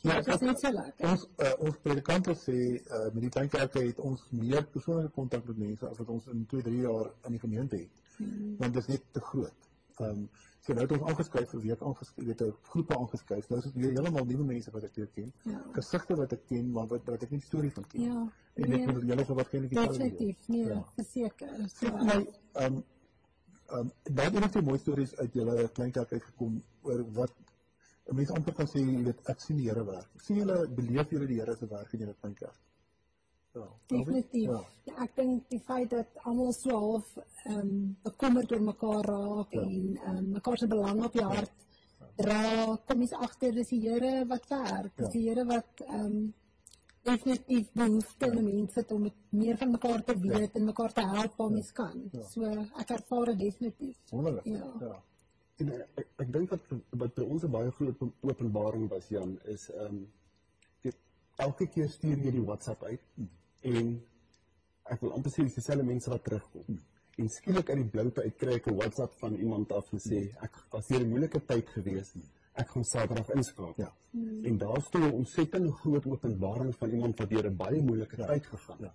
Ja, 0.00 0.12
Ja, 0.12 0.20
dit 0.20 0.28
ek- 0.34 0.40
net 0.40 0.60
so 0.60 0.70
lekker. 0.72 1.08
Ons 1.10 1.24
uh, 1.38 1.52
ons 1.58 1.76
predikante 1.82 2.34
sê 2.34 2.52
uh, 2.58 3.08
met 3.14 3.20
die 3.24 3.30
klein 3.30 3.48
kerke 3.48 3.78
het 3.86 3.98
ons 3.98 4.20
meer 4.30 4.66
persoonlike 4.66 5.10
kontak 5.14 5.46
met 5.48 5.56
mense 5.58 5.88
as 5.88 5.98
wat 5.98 6.08
ons 6.08 6.26
in 6.26 6.44
2, 6.46 6.62
3 6.62 6.76
jaar 6.84 7.08
in 7.24 7.32
die 7.32 7.40
gemeente 7.40 7.76
het. 7.76 8.04
Hmm. 8.18 8.54
Want 8.58 8.74
dit 8.74 8.82
is 8.82 8.88
net 8.88 9.02
te 9.12 9.20
groot. 9.20 9.66
Ehm 9.96 10.10
um, 10.10 10.28
so 10.60 10.72
nou 10.74 10.82
het 10.86 10.92
ons 10.92 11.02
aangeskryf 11.10 11.48
vir 11.50 11.60
week 11.60 11.82
aangeskryf, 11.82 12.26
weet 12.26 12.40
'n 12.42 12.54
groepe 12.62 12.96
aangeskryf. 12.98 13.48
Nou 13.48 13.58
is 13.60 13.64
dit 13.72 13.74
weer 13.82 13.90
heeltemal 13.92 14.24
nuwe 14.24 14.44
mense 14.44 14.70
wat 14.70 14.82
ek 14.84 14.96
leer 14.96 15.06
ken. 15.14 15.32
Ja. 15.44 15.62
Gesigte 15.72 16.14
wat 16.16 16.32
ek 16.32 16.46
ken, 16.46 16.70
maar 16.72 16.86
wat 16.86 17.04
wat 17.04 17.22
ek 17.22 17.30
nie 17.30 17.40
storie 17.40 17.72
van 17.72 17.86
ken. 17.86 18.00
Ja, 18.02 18.28
En 18.54 18.62
ek 18.64 18.68
nee. 18.68 18.86
bedoel 18.86 19.04
julle 19.04 19.24
sal 19.24 19.34
waarskynlik 19.36 19.70
dieselfde 19.70 19.98
doen. 19.98 20.08
Definitief, 20.08 20.48
nee, 20.48 20.64
Ja. 20.66 20.84
verseker. 20.96 21.68
So, 21.68 21.86
Vir 21.86 22.04
my 22.04 22.26
ehm 22.54 22.82
ehm 23.70 23.88
baie 24.14 24.30
een 24.36 24.44
of 24.44 24.52
die 24.52 24.62
mooi 24.62 24.78
stories 24.78 25.16
uit 25.16 25.32
julle 25.32 25.68
klein 25.68 25.92
kerk 25.92 26.12
uitgekom 26.12 26.62
oor 26.82 27.04
wat 27.12 27.32
'n 28.10 28.14
mens 28.16 28.30
amper 28.30 28.54
kan 28.54 28.66
sê 28.66 28.78
jy 28.80 29.02
weet 29.04 29.20
ek 29.28 29.40
sien 29.40 29.56
die 29.56 29.68
Here 29.68 29.84
werk. 29.84 30.08
Sien 30.16 30.36
julle 30.36 30.68
beleef 30.68 31.10
julle 31.10 31.26
die 31.26 31.38
Here 31.40 31.56
se 31.56 31.66
werk 31.68 31.92
in 31.92 32.00
julle 32.00 32.14
klein 32.20 32.34
kerk? 32.34 32.52
Ja. 32.54 32.67
Definitief. 33.86 34.50
Ja. 34.50 34.60
Ja, 34.88 34.94
ek 35.04 35.14
dink 35.16 35.48
die 35.52 35.60
feit 35.66 35.90
dat 35.90 36.18
almal 36.24 36.52
so 36.56 36.70
half 36.70 37.08
ehm 37.18 37.58
um, 37.60 37.96
bekommerd 38.02 38.52
oor 38.52 38.62
mekaar 38.72 39.04
raak 39.12 39.52
Ja. 39.52 39.62
en 39.62 39.96
ehm 39.96 40.16
um, 40.16 40.28
mekaar 40.36 40.58
se 40.58 40.66
belang 40.66 41.04
op 41.04 41.12
die 41.12 41.24
hart 41.24 41.52
dra, 42.18 42.76
kom 42.86 43.02
jy 43.02 43.14
agter 43.14 43.52
dis 43.54 43.68
die 43.68 43.80
Here 43.86 44.26
wat 44.26 44.48
werk. 44.50 44.92
Dis 44.96 45.06
Ja. 45.06 45.12
die 45.12 45.24
Here 45.28 45.44
wat 45.46 45.82
ehm 45.86 46.04
um, 46.04 46.34
definitief 47.08 47.68
behoefte 47.72 48.26
in 48.26 48.44
mense 48.44 48.80
het 48.80 48.90
om 48.92 49.06
meer 49.30 49.56
van 49.56 49.70
mekaar 49.70 50.04
te 50.04 50.14
weet 50.20 50.56
en 50.56 50.64
mekaar 50.64 50.92
te 50.92 51.04
help 51.06 51.36
waar 51.36 51.50
mens 51.50 51.72
kan. 51.72 52.08
Ja. 52.12 52.22
So 52.32 52.44
ek 52.82 52.90
ervaar 52.90 53.24
dit 53.32 53.38
definitief. 53.38 53.96
Wonderlik. 54.10 54.44
Ja. 54.44 54.72
ja. 54.80 55.02
En 55.58 55.72
ek 55.72 55.88
ek, 56.02 56.08
ek 56.24 56.32
dink 56.32 56.50
wat 56.50 56.60
wat 56.90 57.14
by 57.14 57.22
ons 57.22 57.42
'n 57.44 57.50
baie 57.50 57.70
groot 57.70 58.02
openbaring 58.20 58.88
was 58.88 59.08
Jan 59.08 59.38
is 59.44 59.70
ehm 59.70 59.84
um, 59.86 60.06
elke 61.38 61.66
keer 61.70 61.88
stuur 61.88 62.18
jy 62.18 62.32
die 62.34 62.44
WhatsApp 62.46 62.82
uit 62.82 63.00
en 63.62 64.00
ek 64.84 65.00
wil 65.00 65.12
amper 65.12 65.30
sê 65.30 65.42
dis 65.42 65.54
dieselfde 65.54 65.84
mense 65.84 66.10
wat 66.10 66.24
terugkom. 66.24 66.78
En 67.18 67.28
skielik 67.28 67.70
uit 67.70 67.76
die 67.82 67.90
bloute 67.90 68.22
uit 68.22 68.36
kry 68.38 68.54
ek 68.54 68.66
'n 68.68 68.76
WhatsApp 68.76 69.12
van 69.18 69.34
iemand 69.34 69.72
af 69.72 69.92
en 69.92 69.98
sê 69.98 70.32
ek 70.42 70.54
was 70.70 70.86
deur 70.86 71.00
'n 71.00 71.08
moeilike 71.10 71.40
tyd 71.46 71.68
gewees. 71.68 72.14
Ek 72.54 72.68
gaan 72.68 72.84
Saterdag 72.84 73.28
inskakel. 73.30 73.74
Ja. 73.76 73.92
En 74.44 74.58
daar 74.58 74.80
staan 74.82 75.02
'n 75.02 75.12
ontsettend 75.12 75.70
groot 75.80 76.06
openbaring 76.06 76.74
van 76.76 76.90
iemand 76.90 77.18
wat 77.18 77.28
deur 77.28 77.46
'n 77.50 77.56
baie 77.56 77.82
moeilike 77.82 78.16
tyd 78.16 78.46
gegaan 78.46 78.76
Ja. 78.80 78.86
het. 78.86 78.94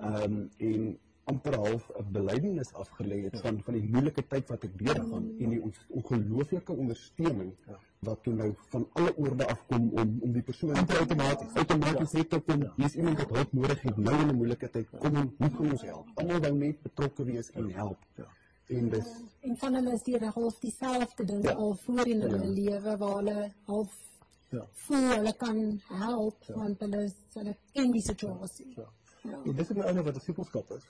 Ehm 0.00 0.32
um, 0.32 0.50
en 0.58 0.98
amper 1.24 1.54
half 1.56 1.90
'n 1.98 2.12
belydenis 2.12 2.72
afgelê 2.72 3.22
het 3.24 3.40
van 3.40 3.62
van 3.62 3.74
die 3.74 3.88
moeilike 3.90 4.26
tyd 4.26 4.48
wat 4.48 4.64
ek 4.64 4.78
deurgaan 4.78 5.34
en 5.38 5.50
die 5.50 5.62
ongelooflike 5.88 6.72
ondersteuning 6.72 7.54
Ja. 7.66 7.78
wat 7.98 8.22
toe 8.22 8.34
nou 8.34 8.54
van 8.56 8.88
alle 8.92 9.16
oorde 9.16 9.46
afkom 9.46 9.90
om 9.90 10.18
om 10.20 10.32
die 10.32 10.42
persoon 10.42 10.74
Amper 10.74 10.98
outomaties. 10.98 11.54
outomaties 11.54 12.12
net 12.12 12.30
te 12.30 12.40
kom. 12.40 12.72
Hier's 12.76 12.94
iemand 12.94 13.18
wat 13.18 13.30
hulp 13.30 13.52
nodig 13.52 13.82
het 13.82 13.96
nou 13.96 14.20
in 14.20 14.28
'n 14.28 14.34
moeilike 14.36 14.70
tyd. 14.70 14.88
Kom 14.98 15.16
en 15.16 15.34
hoe 15.38 15.50
kan 15.50 15.70
ons 15.70 15.82
help? 15.82 16.06
Almal 16.14 16.40
wou 16.40 16.54
net 16.54 16.82
betrokke 16.82 17.24
wees 17.24 17.50
en 17.50 17.70
help. 17.70 17.98
Ja. 18.16 18.26
En 18.68 18.88
dis 18.88 19.06
En 19.40 19.56
van 19.56 19.74
hulle 19.74 19.92
is 19.92 20.02
die 20.02 20.18
half 20.18 20.58
dieselfde 20.60 21.24
ding 21.24 21.44
Ja. 21.44 21.52
al 21.52 21.74
voor 21.74 22.06
in 22.06 22.20
hulle 22.20 22.46
lewe 22.46 22.96
waar 22.96 23.16
hulle 23.16 23.52
half 23.66 24.10
Ja. 24.48 24.66
voel 24.72 25.08
hulle 25.16 25.36
kan 25.36 25.80
help 25.88 26.36
want 26.46 26.80
hulle 26.80 27.02
is- 27.04 27.14
hulle 27.34 27.56
ken 27.72 27.90
die 27.90 28.00
situasie. 28.02 28.72
Ja. 28.76 28.88
Ja. 29.22 29.38
En 29.44 29.52
dis 29.54 29.70
ook 29.70 29.76
nou 29.76 29.86
einde 29.86 30.02
wat 30.02 30.14
disipelskap 30.14 30.70
is. 30.70 30.84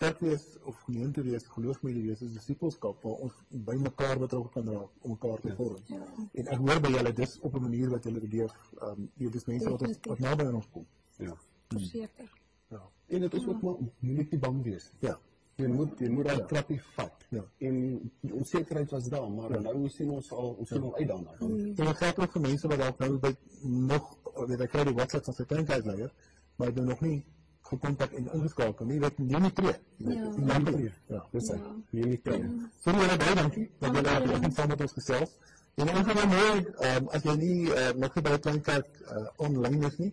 Kerkwees 0.00 0.44
of 0.64 0.78
gemeente 0.86 1.22
wees, 1.22 1.44
geloofsmede 1.52 2.00
wees 2.06 2.20
is 2.24 2.32
disipelskap 2.32 3.02
waar 3.04 3.18
ons 3.26 3.32
by 3.68 3.74
mekaar 3.84 4.18
betrokke 4.22 4.48
kan 4.54 4.68
raak 4.72 4.90
om 5.04 5.10
mekaar 5.12 5.40
te 5.44 5.52
vorm. 5.58 5.82
Ja. 5.92 5.98
En 6.40 6.46
ek 6.54 6.62
hoor 6.62 6.78
by 6.86 6.92
julle 6.94 7.12
dis 7.18 7.34
op 7.44 7.54
'n 7.58 7.62
manier 7.66 7.90
wat 7.92 8.04
julle 8.08 8.20
beleef, 8.20 8.54
ehm 8.80 8.90
um, 9.02 9.10
jy 9.20 9.30
dis 9.30 9.44
mense 9.50 9.70
wat 9.70 9.82
ons 9.88 9.98
wat 10.08 10.18
naby 10.26 10.44
aan 10.46 10.54
ons 10.60 10.68
kom. 10.72 10.86
ja. 11.18 11.34
Verseker. 11.68 12.30
Ja. 12.70 12.80
En 13.06 13.20
dit 13.20 13.34
is 13.34 13.46
ook 13.46 13.62
maar 13.62 13.74
moeilik 13.98 14.30
nie 14.30 14.38
bang 14.40 14.62
wees. 14.62 14.92
nie. 14.92 15.10
Ja. 15.10 15.18
Jy 15.56 15.66
moet 15.68 15.98
jy 16.00 16.08
moet 16.08 16.24
daai 16.24 16.38
Ja. 16.38 16.46
trappie 16.46 16.80
vat. 16.94 17.26
Ja. 17.28 17.44
En 17.58 17.74
die 18.20 18.34
onsekerheid 18.34 18.90
was 18.90 19.08
daar, 19.08 19.30
maar 19.30 19.60
nou 19.62 19.88
sien 19.88 20.10
ons 20.10 20.30
al 20.32 20.54
ons 20.58 20.68
sien 20.68 20.82
al 20.82 20.96
uit 20.96 21.08
daarna. 21.08 21.34
En 21.40 21.74
dit 21.74 21.96
geld 21.96 22.18
ook 22.18 22.32
vir 22.32 22.40
mense 22.40 22.68
wat 22.68 22.78
dalk 22.78 22.98
nou 22.98 23.18
by 23.18 23.34
nog 23.62 24.16
weet 24.46 24.60
ek 24.60 24.70
kry 24.70 24.84
die 24.84 24.94
WhatsApp 24.94 25.24
van 25.24 25.34
sy 25.34 25.44
kleinkuisleier, 25.44 26.12
maar 26.56 26.68
hy 26.68 26.72
het 26.74 26.74
nou 26.74 26.86
nog 26.88 27.00
nie 27.00 27.24
gekontak 27.70 28.12
en 28.18 28.28
ingeskakel 28.32 28.86
nie. 28.86 28.98
Dit 29.02 29.18
neem 29.18 29.46
nie 29.46 29.52
tree. 29.52 29.76
Ja. 29.96 30.30
Neem 30.36 30.66
nie 30.66 30.72
tree. 30.72 30.92
Ja. 31.14 31.22
Dis 31.32 31.50
hy. 31.52 31.58
Ja. 31.60 31.72
Nee, 31.90 32.10
nie 32.12 32.18
kan. 32.24 32.50
Sorry 32.84 33.04
julle 33.04 33.16
baie 33.22 33.38
dankie 33.38 33.66
dat 33.78 33.96
julle 33.98 34.16
vanoggend 34.26 34.58
saam 34.58 34.72
met 34.74 34.84
ons 34.86 34.96
gesels. 34.98 35.38
En 35.80 35.92
ons 35.96 36.10
gaan 36.10 36.28
mooi 36.34 36.66
ehm 36.88 37.08
as 37.16 37.24
jy 37.28 37.36
nie 37.40 37.58
uh, 37.70 37.90
nog 38.02 38.14
nie 38.16 38.24
by 38.26 38.34
die 38.34 38.42
klein 38.46 38.60
kerk 38.66 39.00
uh, 39.06 39.24
online 39.46 39.86
is 39.88 39.96
nie, 40.02 40.10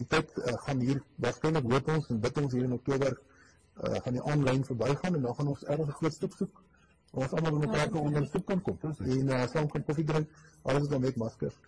die 0.00 0.06
tyd 0.10 0.32
uh, 0.40 0.56
gaan 0.66 0.80
hier 0.82 1.02
waarskynlik 1.26 1.68
hoop 1.70 1.90
ons 1.96 2.08
en 2.10 2.20
bid 2.24 2.40
ons 2.42 2.56
hier 2.56 2.66
in 2.66 2.74
Oktober 2.78 3.12
uh, 3.14 3.94
gaan 4.06 4.18
die 4.18 4.24
aanlyn 4.32 4.64
verbygaan 4.70 5.18
en 5.20 5.28
dan 5.28 5.36
gaan 5.38 5.52
ons 5.54 5.64
ergens 5.68 5.92
'n 5.92 5.98
groot 6.00 6.18
stoep 6.18 6.34
soek. 6.40 6.62
Ons 7.14 7.32
almal 7.32 7.58
met 7.58 7.68
mekaar 7.68 7.90
kan 7.90 8.00
onder 8.00 8.20
die 8.26 8.28
stoep 8.28 8.46
kan 8.46 8.62
kom. 8.62 8.78
En 8.82 9.28
uh, 9.28 9.46
saam 9.52 9.68
kan 9.70 9.84
koffie 9.84 10.04
drink. 10.04 10.28
Alles 10.62 10.88
dan 10.88 11.00
met 11.00 11.16
maskers. 11.16 11.58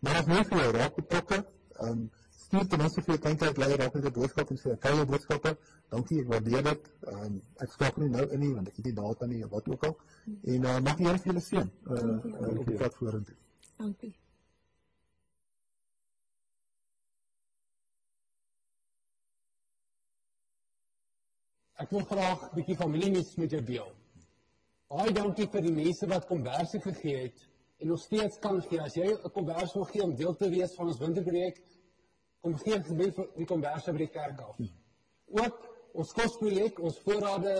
Maar 0.00 0.20
as 0.20 0.26
mens 0.26 0.48
vir 0.48 0.62
jou 0.62 0.72
raak 0.76 0.94
betrokke, 1.00 1.44
ehm 1.44 1.90
um, 1.90 2.10
stuur 2.54 2.68
ten 2.68 2.78
minste 2.78 3.02
vir 3.02 3.16
jou 3.16 3.36
kerk 3.36 3.56
leier 3.58 3.78
dalk 3.78 3.94
net 3.94 4.04
'n 4.06 4.12
boodskap 4.14 4.50
en 4.50 4.56
sê 4.56 4.72
ek 4.72 4.80
kry 4.80 4.94
jou 4.96 5.06
boodskappe. 5.06 5.50
Dankie, 5.90 6.20
ek 6.20 6.28
waardeer 6.28 6.62
dit. 6.62 6.90
Ehm 7.06 7.24
um, 7.24 7.40
ek 7.64 7.70
skakel 7.72 8.02
nie 8.02 8.10
nou 8.10 8.26
in 8.30 8.40
nie 8.40 8.54
want 8.54 8.68
ek 8.68 8.76
het 8.76 8.84
nie 8.84 8.94
data 8.94 9.26
nie 9.26 9.44
of 9.44 9.50
wat 9.50 9.68
ook 9.68 9.84
al. 9.84 9.96
En 10.52 10.62
uh, 10.64 10.80
mag 10.80 10.96
die 10.96 11.06
Here 11.06 11.18
vir 11.18 11.32
julle 11.32 11.40
seën 11.40 11.70
uh, 11.86 11.96
uh, 11.96 12.58
op 12.60 12.66
die 12.66 12.78
pad 12.78 12.94
vorentoe. 12.94 13.34
Dankie. 13.78 14.14
Ek 21.74 21.90
wil 21.90 22.06
graag 22.06 22.40
'n 22.42 22.54
bietjie 22.54 22.76
familienuus 22.76 23.34
met 23.36 23.50
jou 23.50 23.62
deel. 23.62 23.90
Baie 24.88 25.12
dankie 25.12 25.48
vir 25.50 25.60
die 25.60 25.74
mense 25.82 26.06
wat 26.06 26.26
konversie 26.26 26.80
gegee 26.80 27.18
het 27.26 27.48
en 27.80 27.88
nog 27.88 27.98
steeds 28.00 28.38
kan 28.38 28.62
gee. 28.62 28.80
As 28.80 28.94
jy 28.94 29.10
'n 29.10 29.30
konversie 29.30 29.80
wil 29.80 29.90
gee 29.90 30.02
om 30.02 30.14
deel 30.14 30.36
te 30.36 30.48
wees 30.48 30.74
van 30.74 30.86
ons 30.86 30.98
winterprojek, 30.98 31.58
kom 32.44 32.58
gee 32.60 32.76
asseblief 32.76 33.16
die 33.38 33.46
konversie 33.48 33.94
by 33.96 34.02
die 34.02 34.12
kerk 34.12 34.40
af. 34.44 34.58
Ook 35.32 35.62
ons 35.96 36.10
kosprojek, 36.12 36.80
ons 36.84 36.98
voorrade 37.06 37.54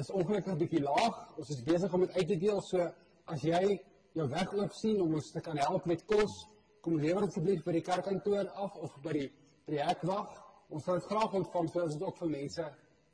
is 0.00 0.10
ongelukkig 0.10 0.56
bietjie 0.64 0.82
laag. 0.82 1.20
Ons 1.38 1.52
is 1.54 1.62
besig 1.66 1.92
om 1.94 2.02
dit 2.02 2.16
uit 2.16 2.26
te 2.32 2.38
deel. 2.42 2.58
So 2.66 2.88
as 3.30 3.44
jy 3.46 3.76
jou 4.18 4.26
weg 4.32 4.50
oop 4.56 4.74
sien 4.74 4.98
om 5.04 5.14
ons 5.14 5.30
te 5.30 5.42
kan 5.44 5.60
help 5.62 5.86
met 5.86 6.02
kos, 6.10 6.40
kom 6.82 6.98
lewer 6.98 7.28
asseblief 7.28 7.62
by 7.66 7.76
die 7.76 7.84
kerkkantoor 7.86 8.50
af 8.64 8.74
of 8.82 8.96
by 9.04 9.14
die 9.14 9.28
projekwag. 9.68 10.34
Ons 10.74 10.88
sal 10.88 10.98
dit 10.98 11.08
graag 11.12 11.38
ontvang 11.42 11.70
sodat 11.70 11.86
ons 11.86 12.00
dit 12.00 12.06
ook 12.08 12.20
vir 12.24 12.32
mense 12.34 12.68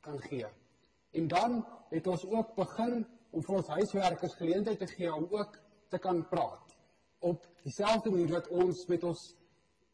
kan 0.07 0.19
gee. 0.25 0.49
En 1.13 1.29
dan 1.29 1.59
het 1.93 2.09
ons 2.09 2.25
ook 2.25 2.55
begin 2.57 3.03
om 3.29 3.45
vir 3.45 3.59
ons 3.59 3.71
huiswerkers 3.77 4.33
geleentheid 4.41 4.81
te 4.81 4.89
gee 4.95 5.13
om 5.13 5.29
ook 5.29 5.61
te 5.93 6.01
kan 6.01 6.25
praat. 6.33 6.73
Op 7.21 7.45
dieselfde 7.61 8.09
manier 8.09 8.33
wat 8.33 8.49
ons 8.49 8.87
met 8.89 9.05
ons 9.05 9.27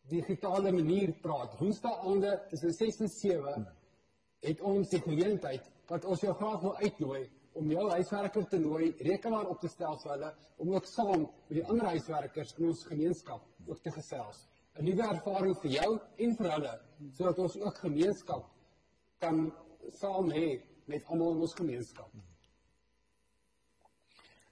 digitale 0.09 0.71
manier 0.71 1.11
praat. 1.23 1.57
Woensdaande 1.59 2.41
tussen 2.49 2.73
6 2.73 2.99
en 2.99 3.09
7 3.09 3.67
het 4.47 4.61
ons 4.61 4.89
die 4.89 5.01
geleentheid 5.03 5.65
wat 5.89 6.05
ons 6.05 6.21
jou 6.23 6.33
graag 6.37 6.61
wil 6.61 6.75
uitnooi 6.77 7.23
om 7.59 7.71
jou 7.71 7.89
huiswerker 7.89 8.45
te 8.47 8.59
nooi, 8.61 8.91
rekenaar 9.03 9.49
op 9.49 9.59
te 9.59 9.67
stel 9.67 9.97
vir 10.03 10.11
hulle 10.13 10.29
om 10.63 10.71
ook 10.75 10.85
saam 10.87 11.25
met 11.25 11.57
die 11.57 11.65
ander 11.65 11.89
huiswerkers 11.93 12.53
in 12.57 12.69
ons 12.69 12.85
gemeenskap 12.87 13.67
ook 13.67 13.81
te 13.83 13.91
gesels. 13.91 14.45
'n 14.77 14.85
Nuwe 14.85 15.03
ervaring 15.03 15.57
vir 15.61 15.71
jou 15.71 15.99
en 16.17 16.35
vir 16.37 16.51
hulle 16.51 16.73
sodat 17.17 17.39
ons 17.39 17.57
ook 17.57 17.77
gemeenskap 17.83 18.45
kan 19.19 19.51
saam 19.91 20.31
hê 20.31 20.61
met 20.85 21.05
almal 21.05 21.31
in 21.35 21.41
ons 21.47 21.53
gemeenskap. 21.53 22.28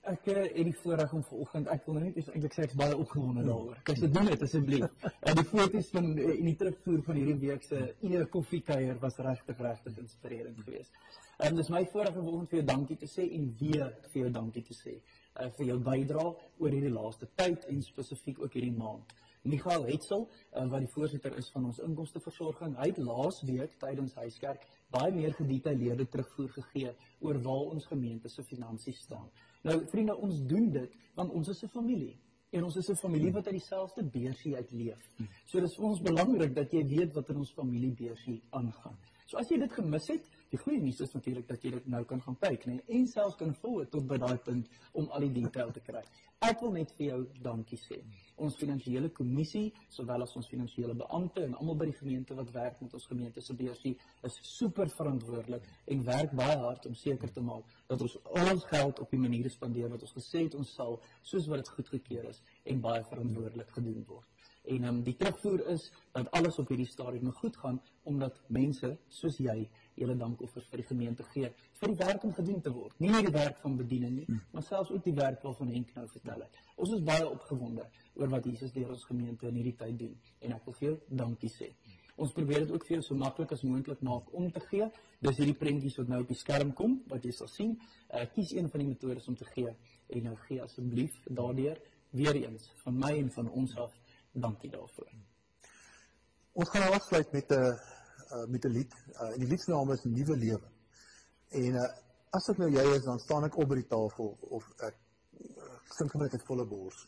Ek 0.07 0.27
eh, 0.31 0.35
het 0.39 0.67
die 0.69 0.75
voorreg 0.79 1.13
om 1.13 1.23
vanoggend, 1.27 1.67
ek 1.73 1.87
wil 1.87 1.97
nou 1.97 2.01
net 2.05 2.15
eers 2.15 2.29
eintlik 2.31 2.53
sê 2.55 2.63
ek's 2.63 2.77
baie 2.79 2.95
opgewonde 2.95 3.41
daaroor. 3.43 3.79
Kyk, 3.89 3.97
so 3.99 4.07
doen 4.15 4.29
dit 4.29 4.43
asseblief. 4.45 4.85
En 5.03 5.35
die 5.35 5.43
foto's 5.49 5.89
van 5.91 6.07
eh, 6.13 6.29
en 6.31 6.47
die 6.47 6.53
terugvoer 6.61 7.01
van 7.09 7.19
hierdie 7.19 7.35
week 7.41 7.65
se 7.67 7.81
eer 8.07 8.23
koffiekuier 8.31 9.01
was 9.01 9.19
regtig 9.27 9.59
regtig 9.65 9.97
inspirerend 10.05 10.61
geweest. 10.63 10.95
En 11.43 11.59
dis 11.59 11.71
my 11.75 11.83
voorreg 11.91 12.15
om 12.15 12.23
vanoggend 12.23 12.53
vir 12.53 12.61
jou 12.61 12.67
dankie 12.69 12.97
te 13.01 13.09
sê 13.11 13.27
en 13.35 13.49
weer 13.59 13.91
vir 14.13 14.21
jou 14.21 14.31
dankie 14.39 14.63
te 14.69 14.77
sê 14.77 14.95
uh, 14.95 15.49
vir 15.59 15.67
jou 15.73 15.77
bydrae 15.89 16.31
oor 16.31 16.77
hierdie 16.77 16.93
laaste 16.93 17.27
tyd 17.35 17.67
en 17.67 17.83
spesifiek 17.83 18.39
ook 18.41 18.55
hierdie 18.55 18.73
maand. 18.77 19.11
Michael 19.47 19.85
Hetzel, 19.91 20.25
uh, 20.27 20.63
wat 20.71 20.81
die 20.83 20.89
voorsitter 20.91 21.35
is 21.39 21.51
van 21.53 21.67
ons 21.69 21.83
inkomsteversorging, 21.83 22.73
hy 22.79 22.89
het 22.89 23.03
laas 23.03 23.43
week 23.47 23.75
tydens 23.83 24.15
huiskerk 24.23 24.65
baie 24.95 25.11
meer 25.11 25.35
gedetailleerde 25.35 26.07
terugvoer 26.11 26.49
gegee 26.55 26.95
oor 27.19 27.39
waar 27.43 27.75
ons 27.75 27.85
gemeente 27.91 28.31
se 28.31 28.43
finansies 28.47 29.03
staan. 29.03 29.27
Nou 29.63 29.85
vriende, 29.87 30.15
ons 30.15 30.45
doen 30.45 30.71
dit 30.71 30.95
want 31.17 31.31
ons 31.33 31.47
is 31.47 31.63
'n 31.63 31.67
familie 31.67 32.15
en 32.51 32.63
ons 32.63 32.75
is 32.75 32.89
'n 32.89 32.95
familie 32.95 33.31
wat 33.31 33.45
uit 33.45 33.57
dieselfde 33.59 34.03
beursie 34.03 34.55
uit 34.55 34.71
leef. 34.71 35.09
So 35.45 35.59
dis 35.59 35.75
vir 35.75 35.85
ons 35.85 36.01
belangrik 36.01 36.55
dat 36.55 36.71
jy 36.71 36.85
weet 36.85 37.13
wat 37.13 37.29
in 37.29 37.37
ons 37.37 37.53
familie 37.53 37.91
beursie 37.91 38.41
aangaan. 38.49 38.97
So 39.25 39.37
as 39.37 39.49
jy 39.49 39.57
dit 39.59 39.73
gemis 39.73 40.07
het, 40.07 40.23
die 40.51 40.59
goeie 40.61 40.79
nuus 40.81 41.01
is 41.03 41.13
natuurlik 41.13 41.47
dat 41.49 41.63
jy 41.63 41.71
dit 41.75 41.87
nou 41.91 42.03
kan 42.07 42.21
gaan 42.23 42.37
kyk, 42.41 42.65
nee, 42.69 42.83
en 42.97 43.07
selfs 43.11 43.37
kan 43.39 43.53
volg 43.61 43.89
tot 43.93 44.07
by 44.07 44.17
daai 44.21 44.37
punt 44.45 44.69
om 44.93 45.09
al 45.15 45.25
die 45.27 45.33
detail 45.41 45.73
te 45.75 45.83
kry. 45.83 46.03
Ek 46.45 46.61
wil 46.61 46.75
net 46.75 46.91
vir 46.97 47.05
jou 47.07 47.19
dankie 47.41 47.79
sê. 47.81 47.97
Ons 48.45 48.59
finansiële 48.59 49.09
kommissie, 49.17 49.71
sowel 49.89 50.21
as 50.21 50.35
ons 50.37 50.49
finansiële 50.51 50.93
beampte 50.99 51.41
en 51.41 51.55
almal 51.57 51.79
by 51.79 51.87
die 51.89 51.97
gemeente 51.97 52.37
wat 52.37 52.51
werk 52.53 52.83
met 52.83 52.93
ons 52.93 53.09
gemeente 53.09 53.41
se 53.41 53.55
beursie, 53.57 53.95
is 54.29 54.37
super 54.45 54.91
verantwoordelik 54.99 55.65
en 55.95 56.05
werk 56.05 56.35
baie 56.37 56.59
hard 56.61 56.85
om 56.85 56.95
seker 56.95 57.33
te 57.33 57.41
maak 57.41 57.73
dat 57.89 58.05
ons 58.05 58.19
ons 58.37 58.69
geld 58.69 59.01
op 59.01 59.11
die 59.15 59.23
maniere 59.23 59.49
spandeer 59.49 59.89
wat 59.89 60.05
ons 60.05 60.13
gesê 60.19 60.45
het 60.45 60.59
ons 60.61 60.75
sal, 60.77 60.99
soos 61.25 61.49
wat 61.49 61.63
dit 61.63 61.75
goedgekeur 61.79 62.29
is 62.29 62.43
en 62.69 62.85
baie 62.85 63.03
verantwoordelik 63.09 63.73
gedoen 63.79 64.05
word. 64.05 64.29
En 64.67 64.83
um, 64.83 65.03
die 65.03 65.15
terugvoer 65.15 65.65
is 65.73 65.91
dat 66.11 66.31
alles 66.31 66.57
op 66.59 66.67
hierdie 66.67 66.89
stadium 66.91 67.31
goed 67.31 67.57
gaan 67.57 67.81
omdat 68.03 68.39
mense 68.47 68.97
soos 69.09 69.37
jy 69.39 69.61
julle 69.97 70.15
dankoffers 70.17 70.67
vir 70.71 70.81
die 70.81 70.87
gemeente 70.87 71.25
gee 71.33 71.51
vir 71.79 71.93
die 71.93 71.99
werk 71.99 72.23
om 72.23 72.33
gedoen 72.33 72.61
te 72.61 72.73
word. 72.73 72.95
Nie 73.03 73.11
net 73.13 73.27
die 73.27 73.33
werk 73.35 73.59
van 73.63 73.77
bediening 73.77 74.15
nie, 74.19 74.39
maar 74.53 74.63
selfs 74.63 74.91
ook 74.93 75.03
die 75.03 75.15
werk 75.17 75.43
waarvan 75.45 75.71
Henk 75.73 75.93
nou 75.95 76.07
vertel 76.13 76.43
het. 76.45 76.59
Ons 76.75 76.93
is 76.97 77.05
baie 77.05 77.27
opgewonde 77.29 77.85
oor 78.15 78.33
wat 78.33 78.45
Jesus 78.45 78.73
deur 78.73 78.89
ons 78.93 79.05
gemeente 79.09 79.47
in 79.49 79.59
hierdie 79.59 79.75
tyd 79.77 79.99
doen 79.99 80.15
en 80.41 80.57
ek 80.57 80.65
wil 80.65 80.77
vir 80.79 80.87
jou 80.89 80.97
dankie 81.23 81.51
sê. 81.53 81.71
Ons 82.17 82.33
probeer 82.33 82.63
dit 82.65 82.71
ook 82.73 82.85
vir 82.87 82.95
jou 82.95 83.03
so 83.05 83.17
maklik 83.17 83.51
as 83.53 83.61
moontlik 83.61 84.01
maak 84.01 84.31
om 84.33 84.47
te 84.51 84.61
gee. 84.71 84.87
Dis 85.21 85.37
hierdie 85.37 85.57
prentjies 85.57 85.99
wat 85.99 86.09
nou 86.09 86.23
op 86.23 86.31
die 86.31 86.37
skerm 86.39 86.71
kom 86.77 86.95
wat 87.11 87.25
jy 87.25 87.33
sal 87.37 87.49
sien. 87.51 87.75
Uh, 88.09 88.23
kies 88.33 88.55
een 88.55 88.71
van 88.73 88.81
die 88.81 88.89
metodes 88.89 89.27
om 89.29 89.37
te 89.37 89.45
gee 89.51 89.69
en 89.69 90.25
nou 90.25 90.33
gee 90.47 90.63
asseblief 90.63 91.19
daardeur 91.27 91.77
weer 92.17 92.39
eens 92.41 92.71
van 92.81 92.97
my 93.03 93.13
en 93.19 93.29
van 93.35 93.51
ons 93.61 93.75
af 93.77 93.93
dankie 94.33 94.71
daarvoor. 94.73 95.13
Ons 96.57 96.73
gaan 96.73 96.87
nou 96.87 96.93
afsluit 96.97 97.31
met 97.37 97.51
'n 97.51 97.53
uh, 97.53 97.96
met 98.47 98.65
'n 98.65 98.73
lied. 98.73 98.93
Uh, 99.13 99.33
en 99.33 99.39
die 99.39 99.47
lied 99.47 99.61
se 99.61 99.71
naam 99.71 99.91
is 99.91 100.03
Nuwe 100.03 100.37
Lewe. 100.37 100.69
En 101.49 101.75
uh, 101.75 101.87
as 102.35 102.49
ek 102.51 102.57
nou 102.57 102.69
jy 102.71 102.83
is, 102.95 103.05
dan 103.05 103.19
staan 103.19 103.47
ek 103.47 103.57
op 103.57 103.69
by 103.69 103.79
die 103.79 103.87
tafel 103.87 104.33
of 104.51 104.67
ek 104.83 104.95
uh, 105.57 105.77
sing 105.95 106.11
sommer 106.11 106.29
net 106.31 106.43
volle 106.49 106.65
bors. 106.67 107.07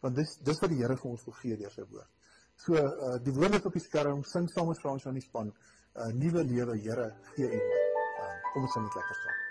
Want 0.00 0.16
dis 0.16 0.36
dis 0.44 0.60
wat 0.60 0.70
die 0.70 0.78
Here 0.82 0.96
vir 0.96 1.10
ons 1.10 1.24
wil 1.26 1.36
gee 1.40 1.56
deur 1.56 1.72
sy 1.74 1.86
woord. 1.88 2.10
So 2.58 2.74
uh, 2.74 3.16
die 3.22 3.34
woord 3.34 3.58
is 3.58 3.66
op 3.66 3.76
die 3.78 3.82
skerm, 3.82 4.22
sing 4.26 4.48
saam 4.50 4.68
met 4.70 4.80
Frans 4.82 5.06
van 5.06 5.18
die 5.18 5.24
span. 5.24 5.52
Uh, 5.94 6.10
Nuwe 6.14 6.44
Lewe, 6.44 6.78
Here, 6.82 7.10
gee 7.34 7.48
U 7.48 7.60
my. 7.60 7.82
Uh, 8.18 8.32
kom 8.52 8.66
ons 8.66 8.74
sing 8.76 8.86
net 8.86 8.98
lekker 8.98 9.20
saam. 9.22 9.44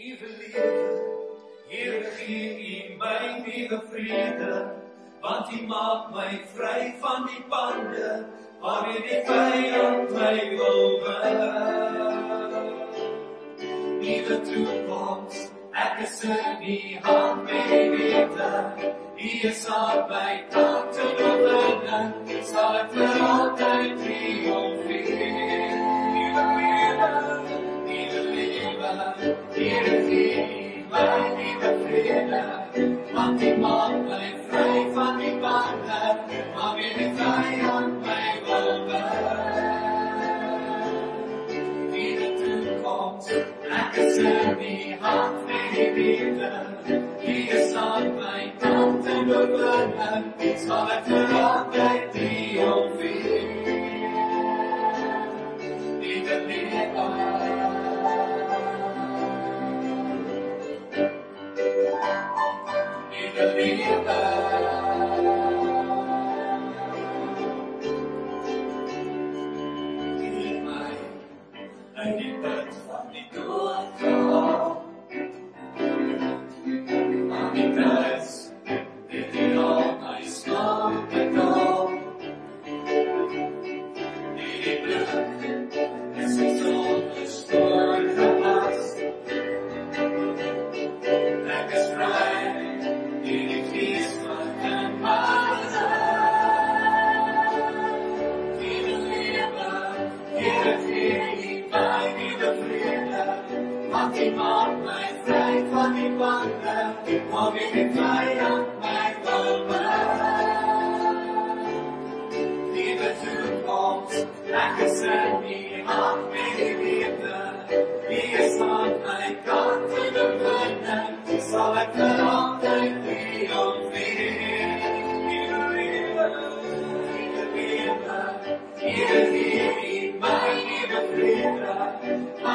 Nuwe 0.00 0.28
lewe, 0.40 0.66
Here 1.70 2.12
gee 2.20 2.52
U 2.68 2.98
my 3.00 3.18
nuwe 3.44 3.80
vrede, 3.90 4.79
want 5.22 5.52
U 5.52 5.66
maak 5.66 6.12
my 6.14 6.32
vry 6.54 6.94
van 7.00 7.26
die 7.28 7.42
bande 7.48 8.24
waarmee 8.60 9.00
die 9.04 9.20
vyand 9.26 10.10
my 10.16 10.38
wil 10.56 11.00
beheer. 11.04 12.58
Nuwe 14.00 14.36
toekoms, 14.48 15.36
ek 15.72 16.00
is 16.06 16.16
in 16.24 16.64
U 16.72 16.78
hand 17.04 17.46
bewete, 17.46 18.52
U 19.20 19.30
is 19.50 19.66
aan 19.68 20.08
my 20.08 20.34
kant 20.54 20.92
te 20.96 21.06
oorwinning, 21.26 22.44
sal 22.52 22.80
ek 22.80 22.92
vir 22.96 23.22
altyd 23.28 24.02
triomfeer. 24.04 25.78
Nuwe 26.16 26.44
lewe, 26.56 27.12
nuwe 27.88 28.22
lewe, 28.34 28.92
Here 29.54 29.96
gee 30.08 30.84
my 30.90 31.08
nuwe 31.38 31.70
vrede, 31.84 32.44
want 33.14 33.42
U 33.42 33.56
maak 33.60 33.98
my 34.08 34.39
vry 35.00 35.06
van 35.06 35.18
die 35.18 35.38
bande, 35.40 36.18
waarmee 36.54 36.90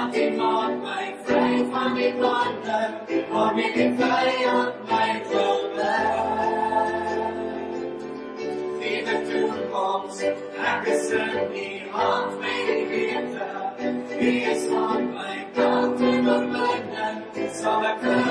want 0.05 0.17
U 0.17 0.37
maak 0.37 0.73
my 0.83 1.15
vry 1.25 1.65
van 1.71 1.95
die 1.95 2.13
bande, 2.19 2.81
waarmee 3.31 3.71
die 3.73 3.89
vyand 3.97 4.73
my 4.89 5.09
beheer. 5.29 6.33
Nuwe 8.81 9.15
toekoms, 9.29 10.21
ek 10.73 10.87
is 10.93 11.09
in 11.11 11.55
U 11.63 11.89
hand 11.95 12.37
bewete, 12.41 13.49
U 14.19 14.31
is 14.53 14.67
aan 14.83 15.09
my 15.13 15.37
kant 15.55 16.05
en 16.11 16.29
oorwinning, 16.35 17.25
sal 17.61 17.89
ek 17.93 18.05
vir 18.05 18.21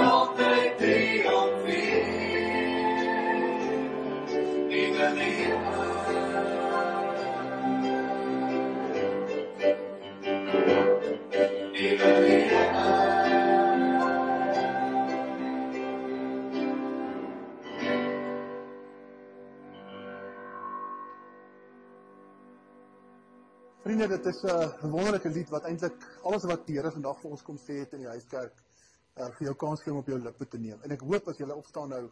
Vriende, 23.95 24.17
dit 24.17 24.27
is 24.27 24.43
'n 24.43 24.91
wonderlike 24.91 25.29
lied 25.29 25.49
wat 25.49 25.65
eintlik 25.65 26.19
alles 26.23 26.43
wat 26.51 26.67
die 26.67 26.75
Here 26.75 26.91
vandag 26.91 27.21
vir 27.21 27.31
ons 27.31 27.43
kom 27.43 27.59
sê 27.59 27.77
het 27.79 27.93
in 27.93 28.01
die 28.03 28.09
huiskerk 28.09 28.57
uh, 28.59 29.29
vir 29.37 29.45
jou 29.47 29.55
kans 29.55 29.83
gee 29.83 29.93
om 29.93 30.01
op 30.01 30.09
jou 30.11 30.19
lippe 30.19 30.49
te 30.51 30.59
neem. 30.59 30.81
En 30.83 30.91
ek 30.91 31.05
hoop 31.07 31.29
as 31.31 31.39
jy 31.39 31.47
opstaan 31.55 31.95
nou 31.95 32.11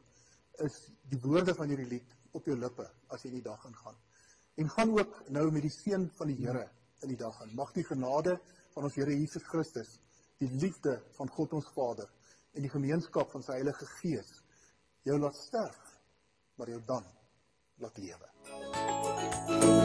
is 0.62 0.76
die 1.10 1.18
woorde 1.24 1.54
van 1.58 1.68
hierdie 1.68 1.88
lied 1.88 2.14
op 2.38 2.46
jou 2.46 2.54
lippe 2.54 2.86
as 3.08 3.24
jy 3.24 3.32
in 3.32 3.40
die 3.40 3.42
dag 3.48 3.66
ingaan. 3.66 3.98
En 4.62 4.70
gaan 4.76 4.94
ook 4.94 5.18
nou 5.28 5.50
met 5.50 5.62
die 5.62 5.74
seën 5.74 6.06
van 6.20 6.30
die 6.30 6.38
Here 6.44 6.68
in 7.02 7.08
die 7.08 7.18
dag 7.18 7.42
in. 7.42 7.50
Mag 7.58 7.74
die 7.74 7.86
genade 7.90 8.38
van 8.76 8.84
ons 8.86 8.94
Here 8.94 9.18
Jesus 9.18 9.42
Christus, 9.50 9.98
die 10.38 10.50
liefde 10.62 11.02
van 11.18 11.34
God 11.34 11.52
ons 11.52 11.74
Vader 11.74 12.06
en 12.54 12.62
die 12.62 12.70
gemeenskap 12.70 13.34
van 13.34 13.42
sy 13.42 13.58
Heilige 13.58 13.90
Gees 13.98 14.30
jou 15.02 15.18
laat 15.18 15.34
sterf, 15.34 15.98
maar 16.54 16.70
jou 16.70 16.82
dan 16.86 17.02
laat 17.82 17.98
lewe. 17.98 19.81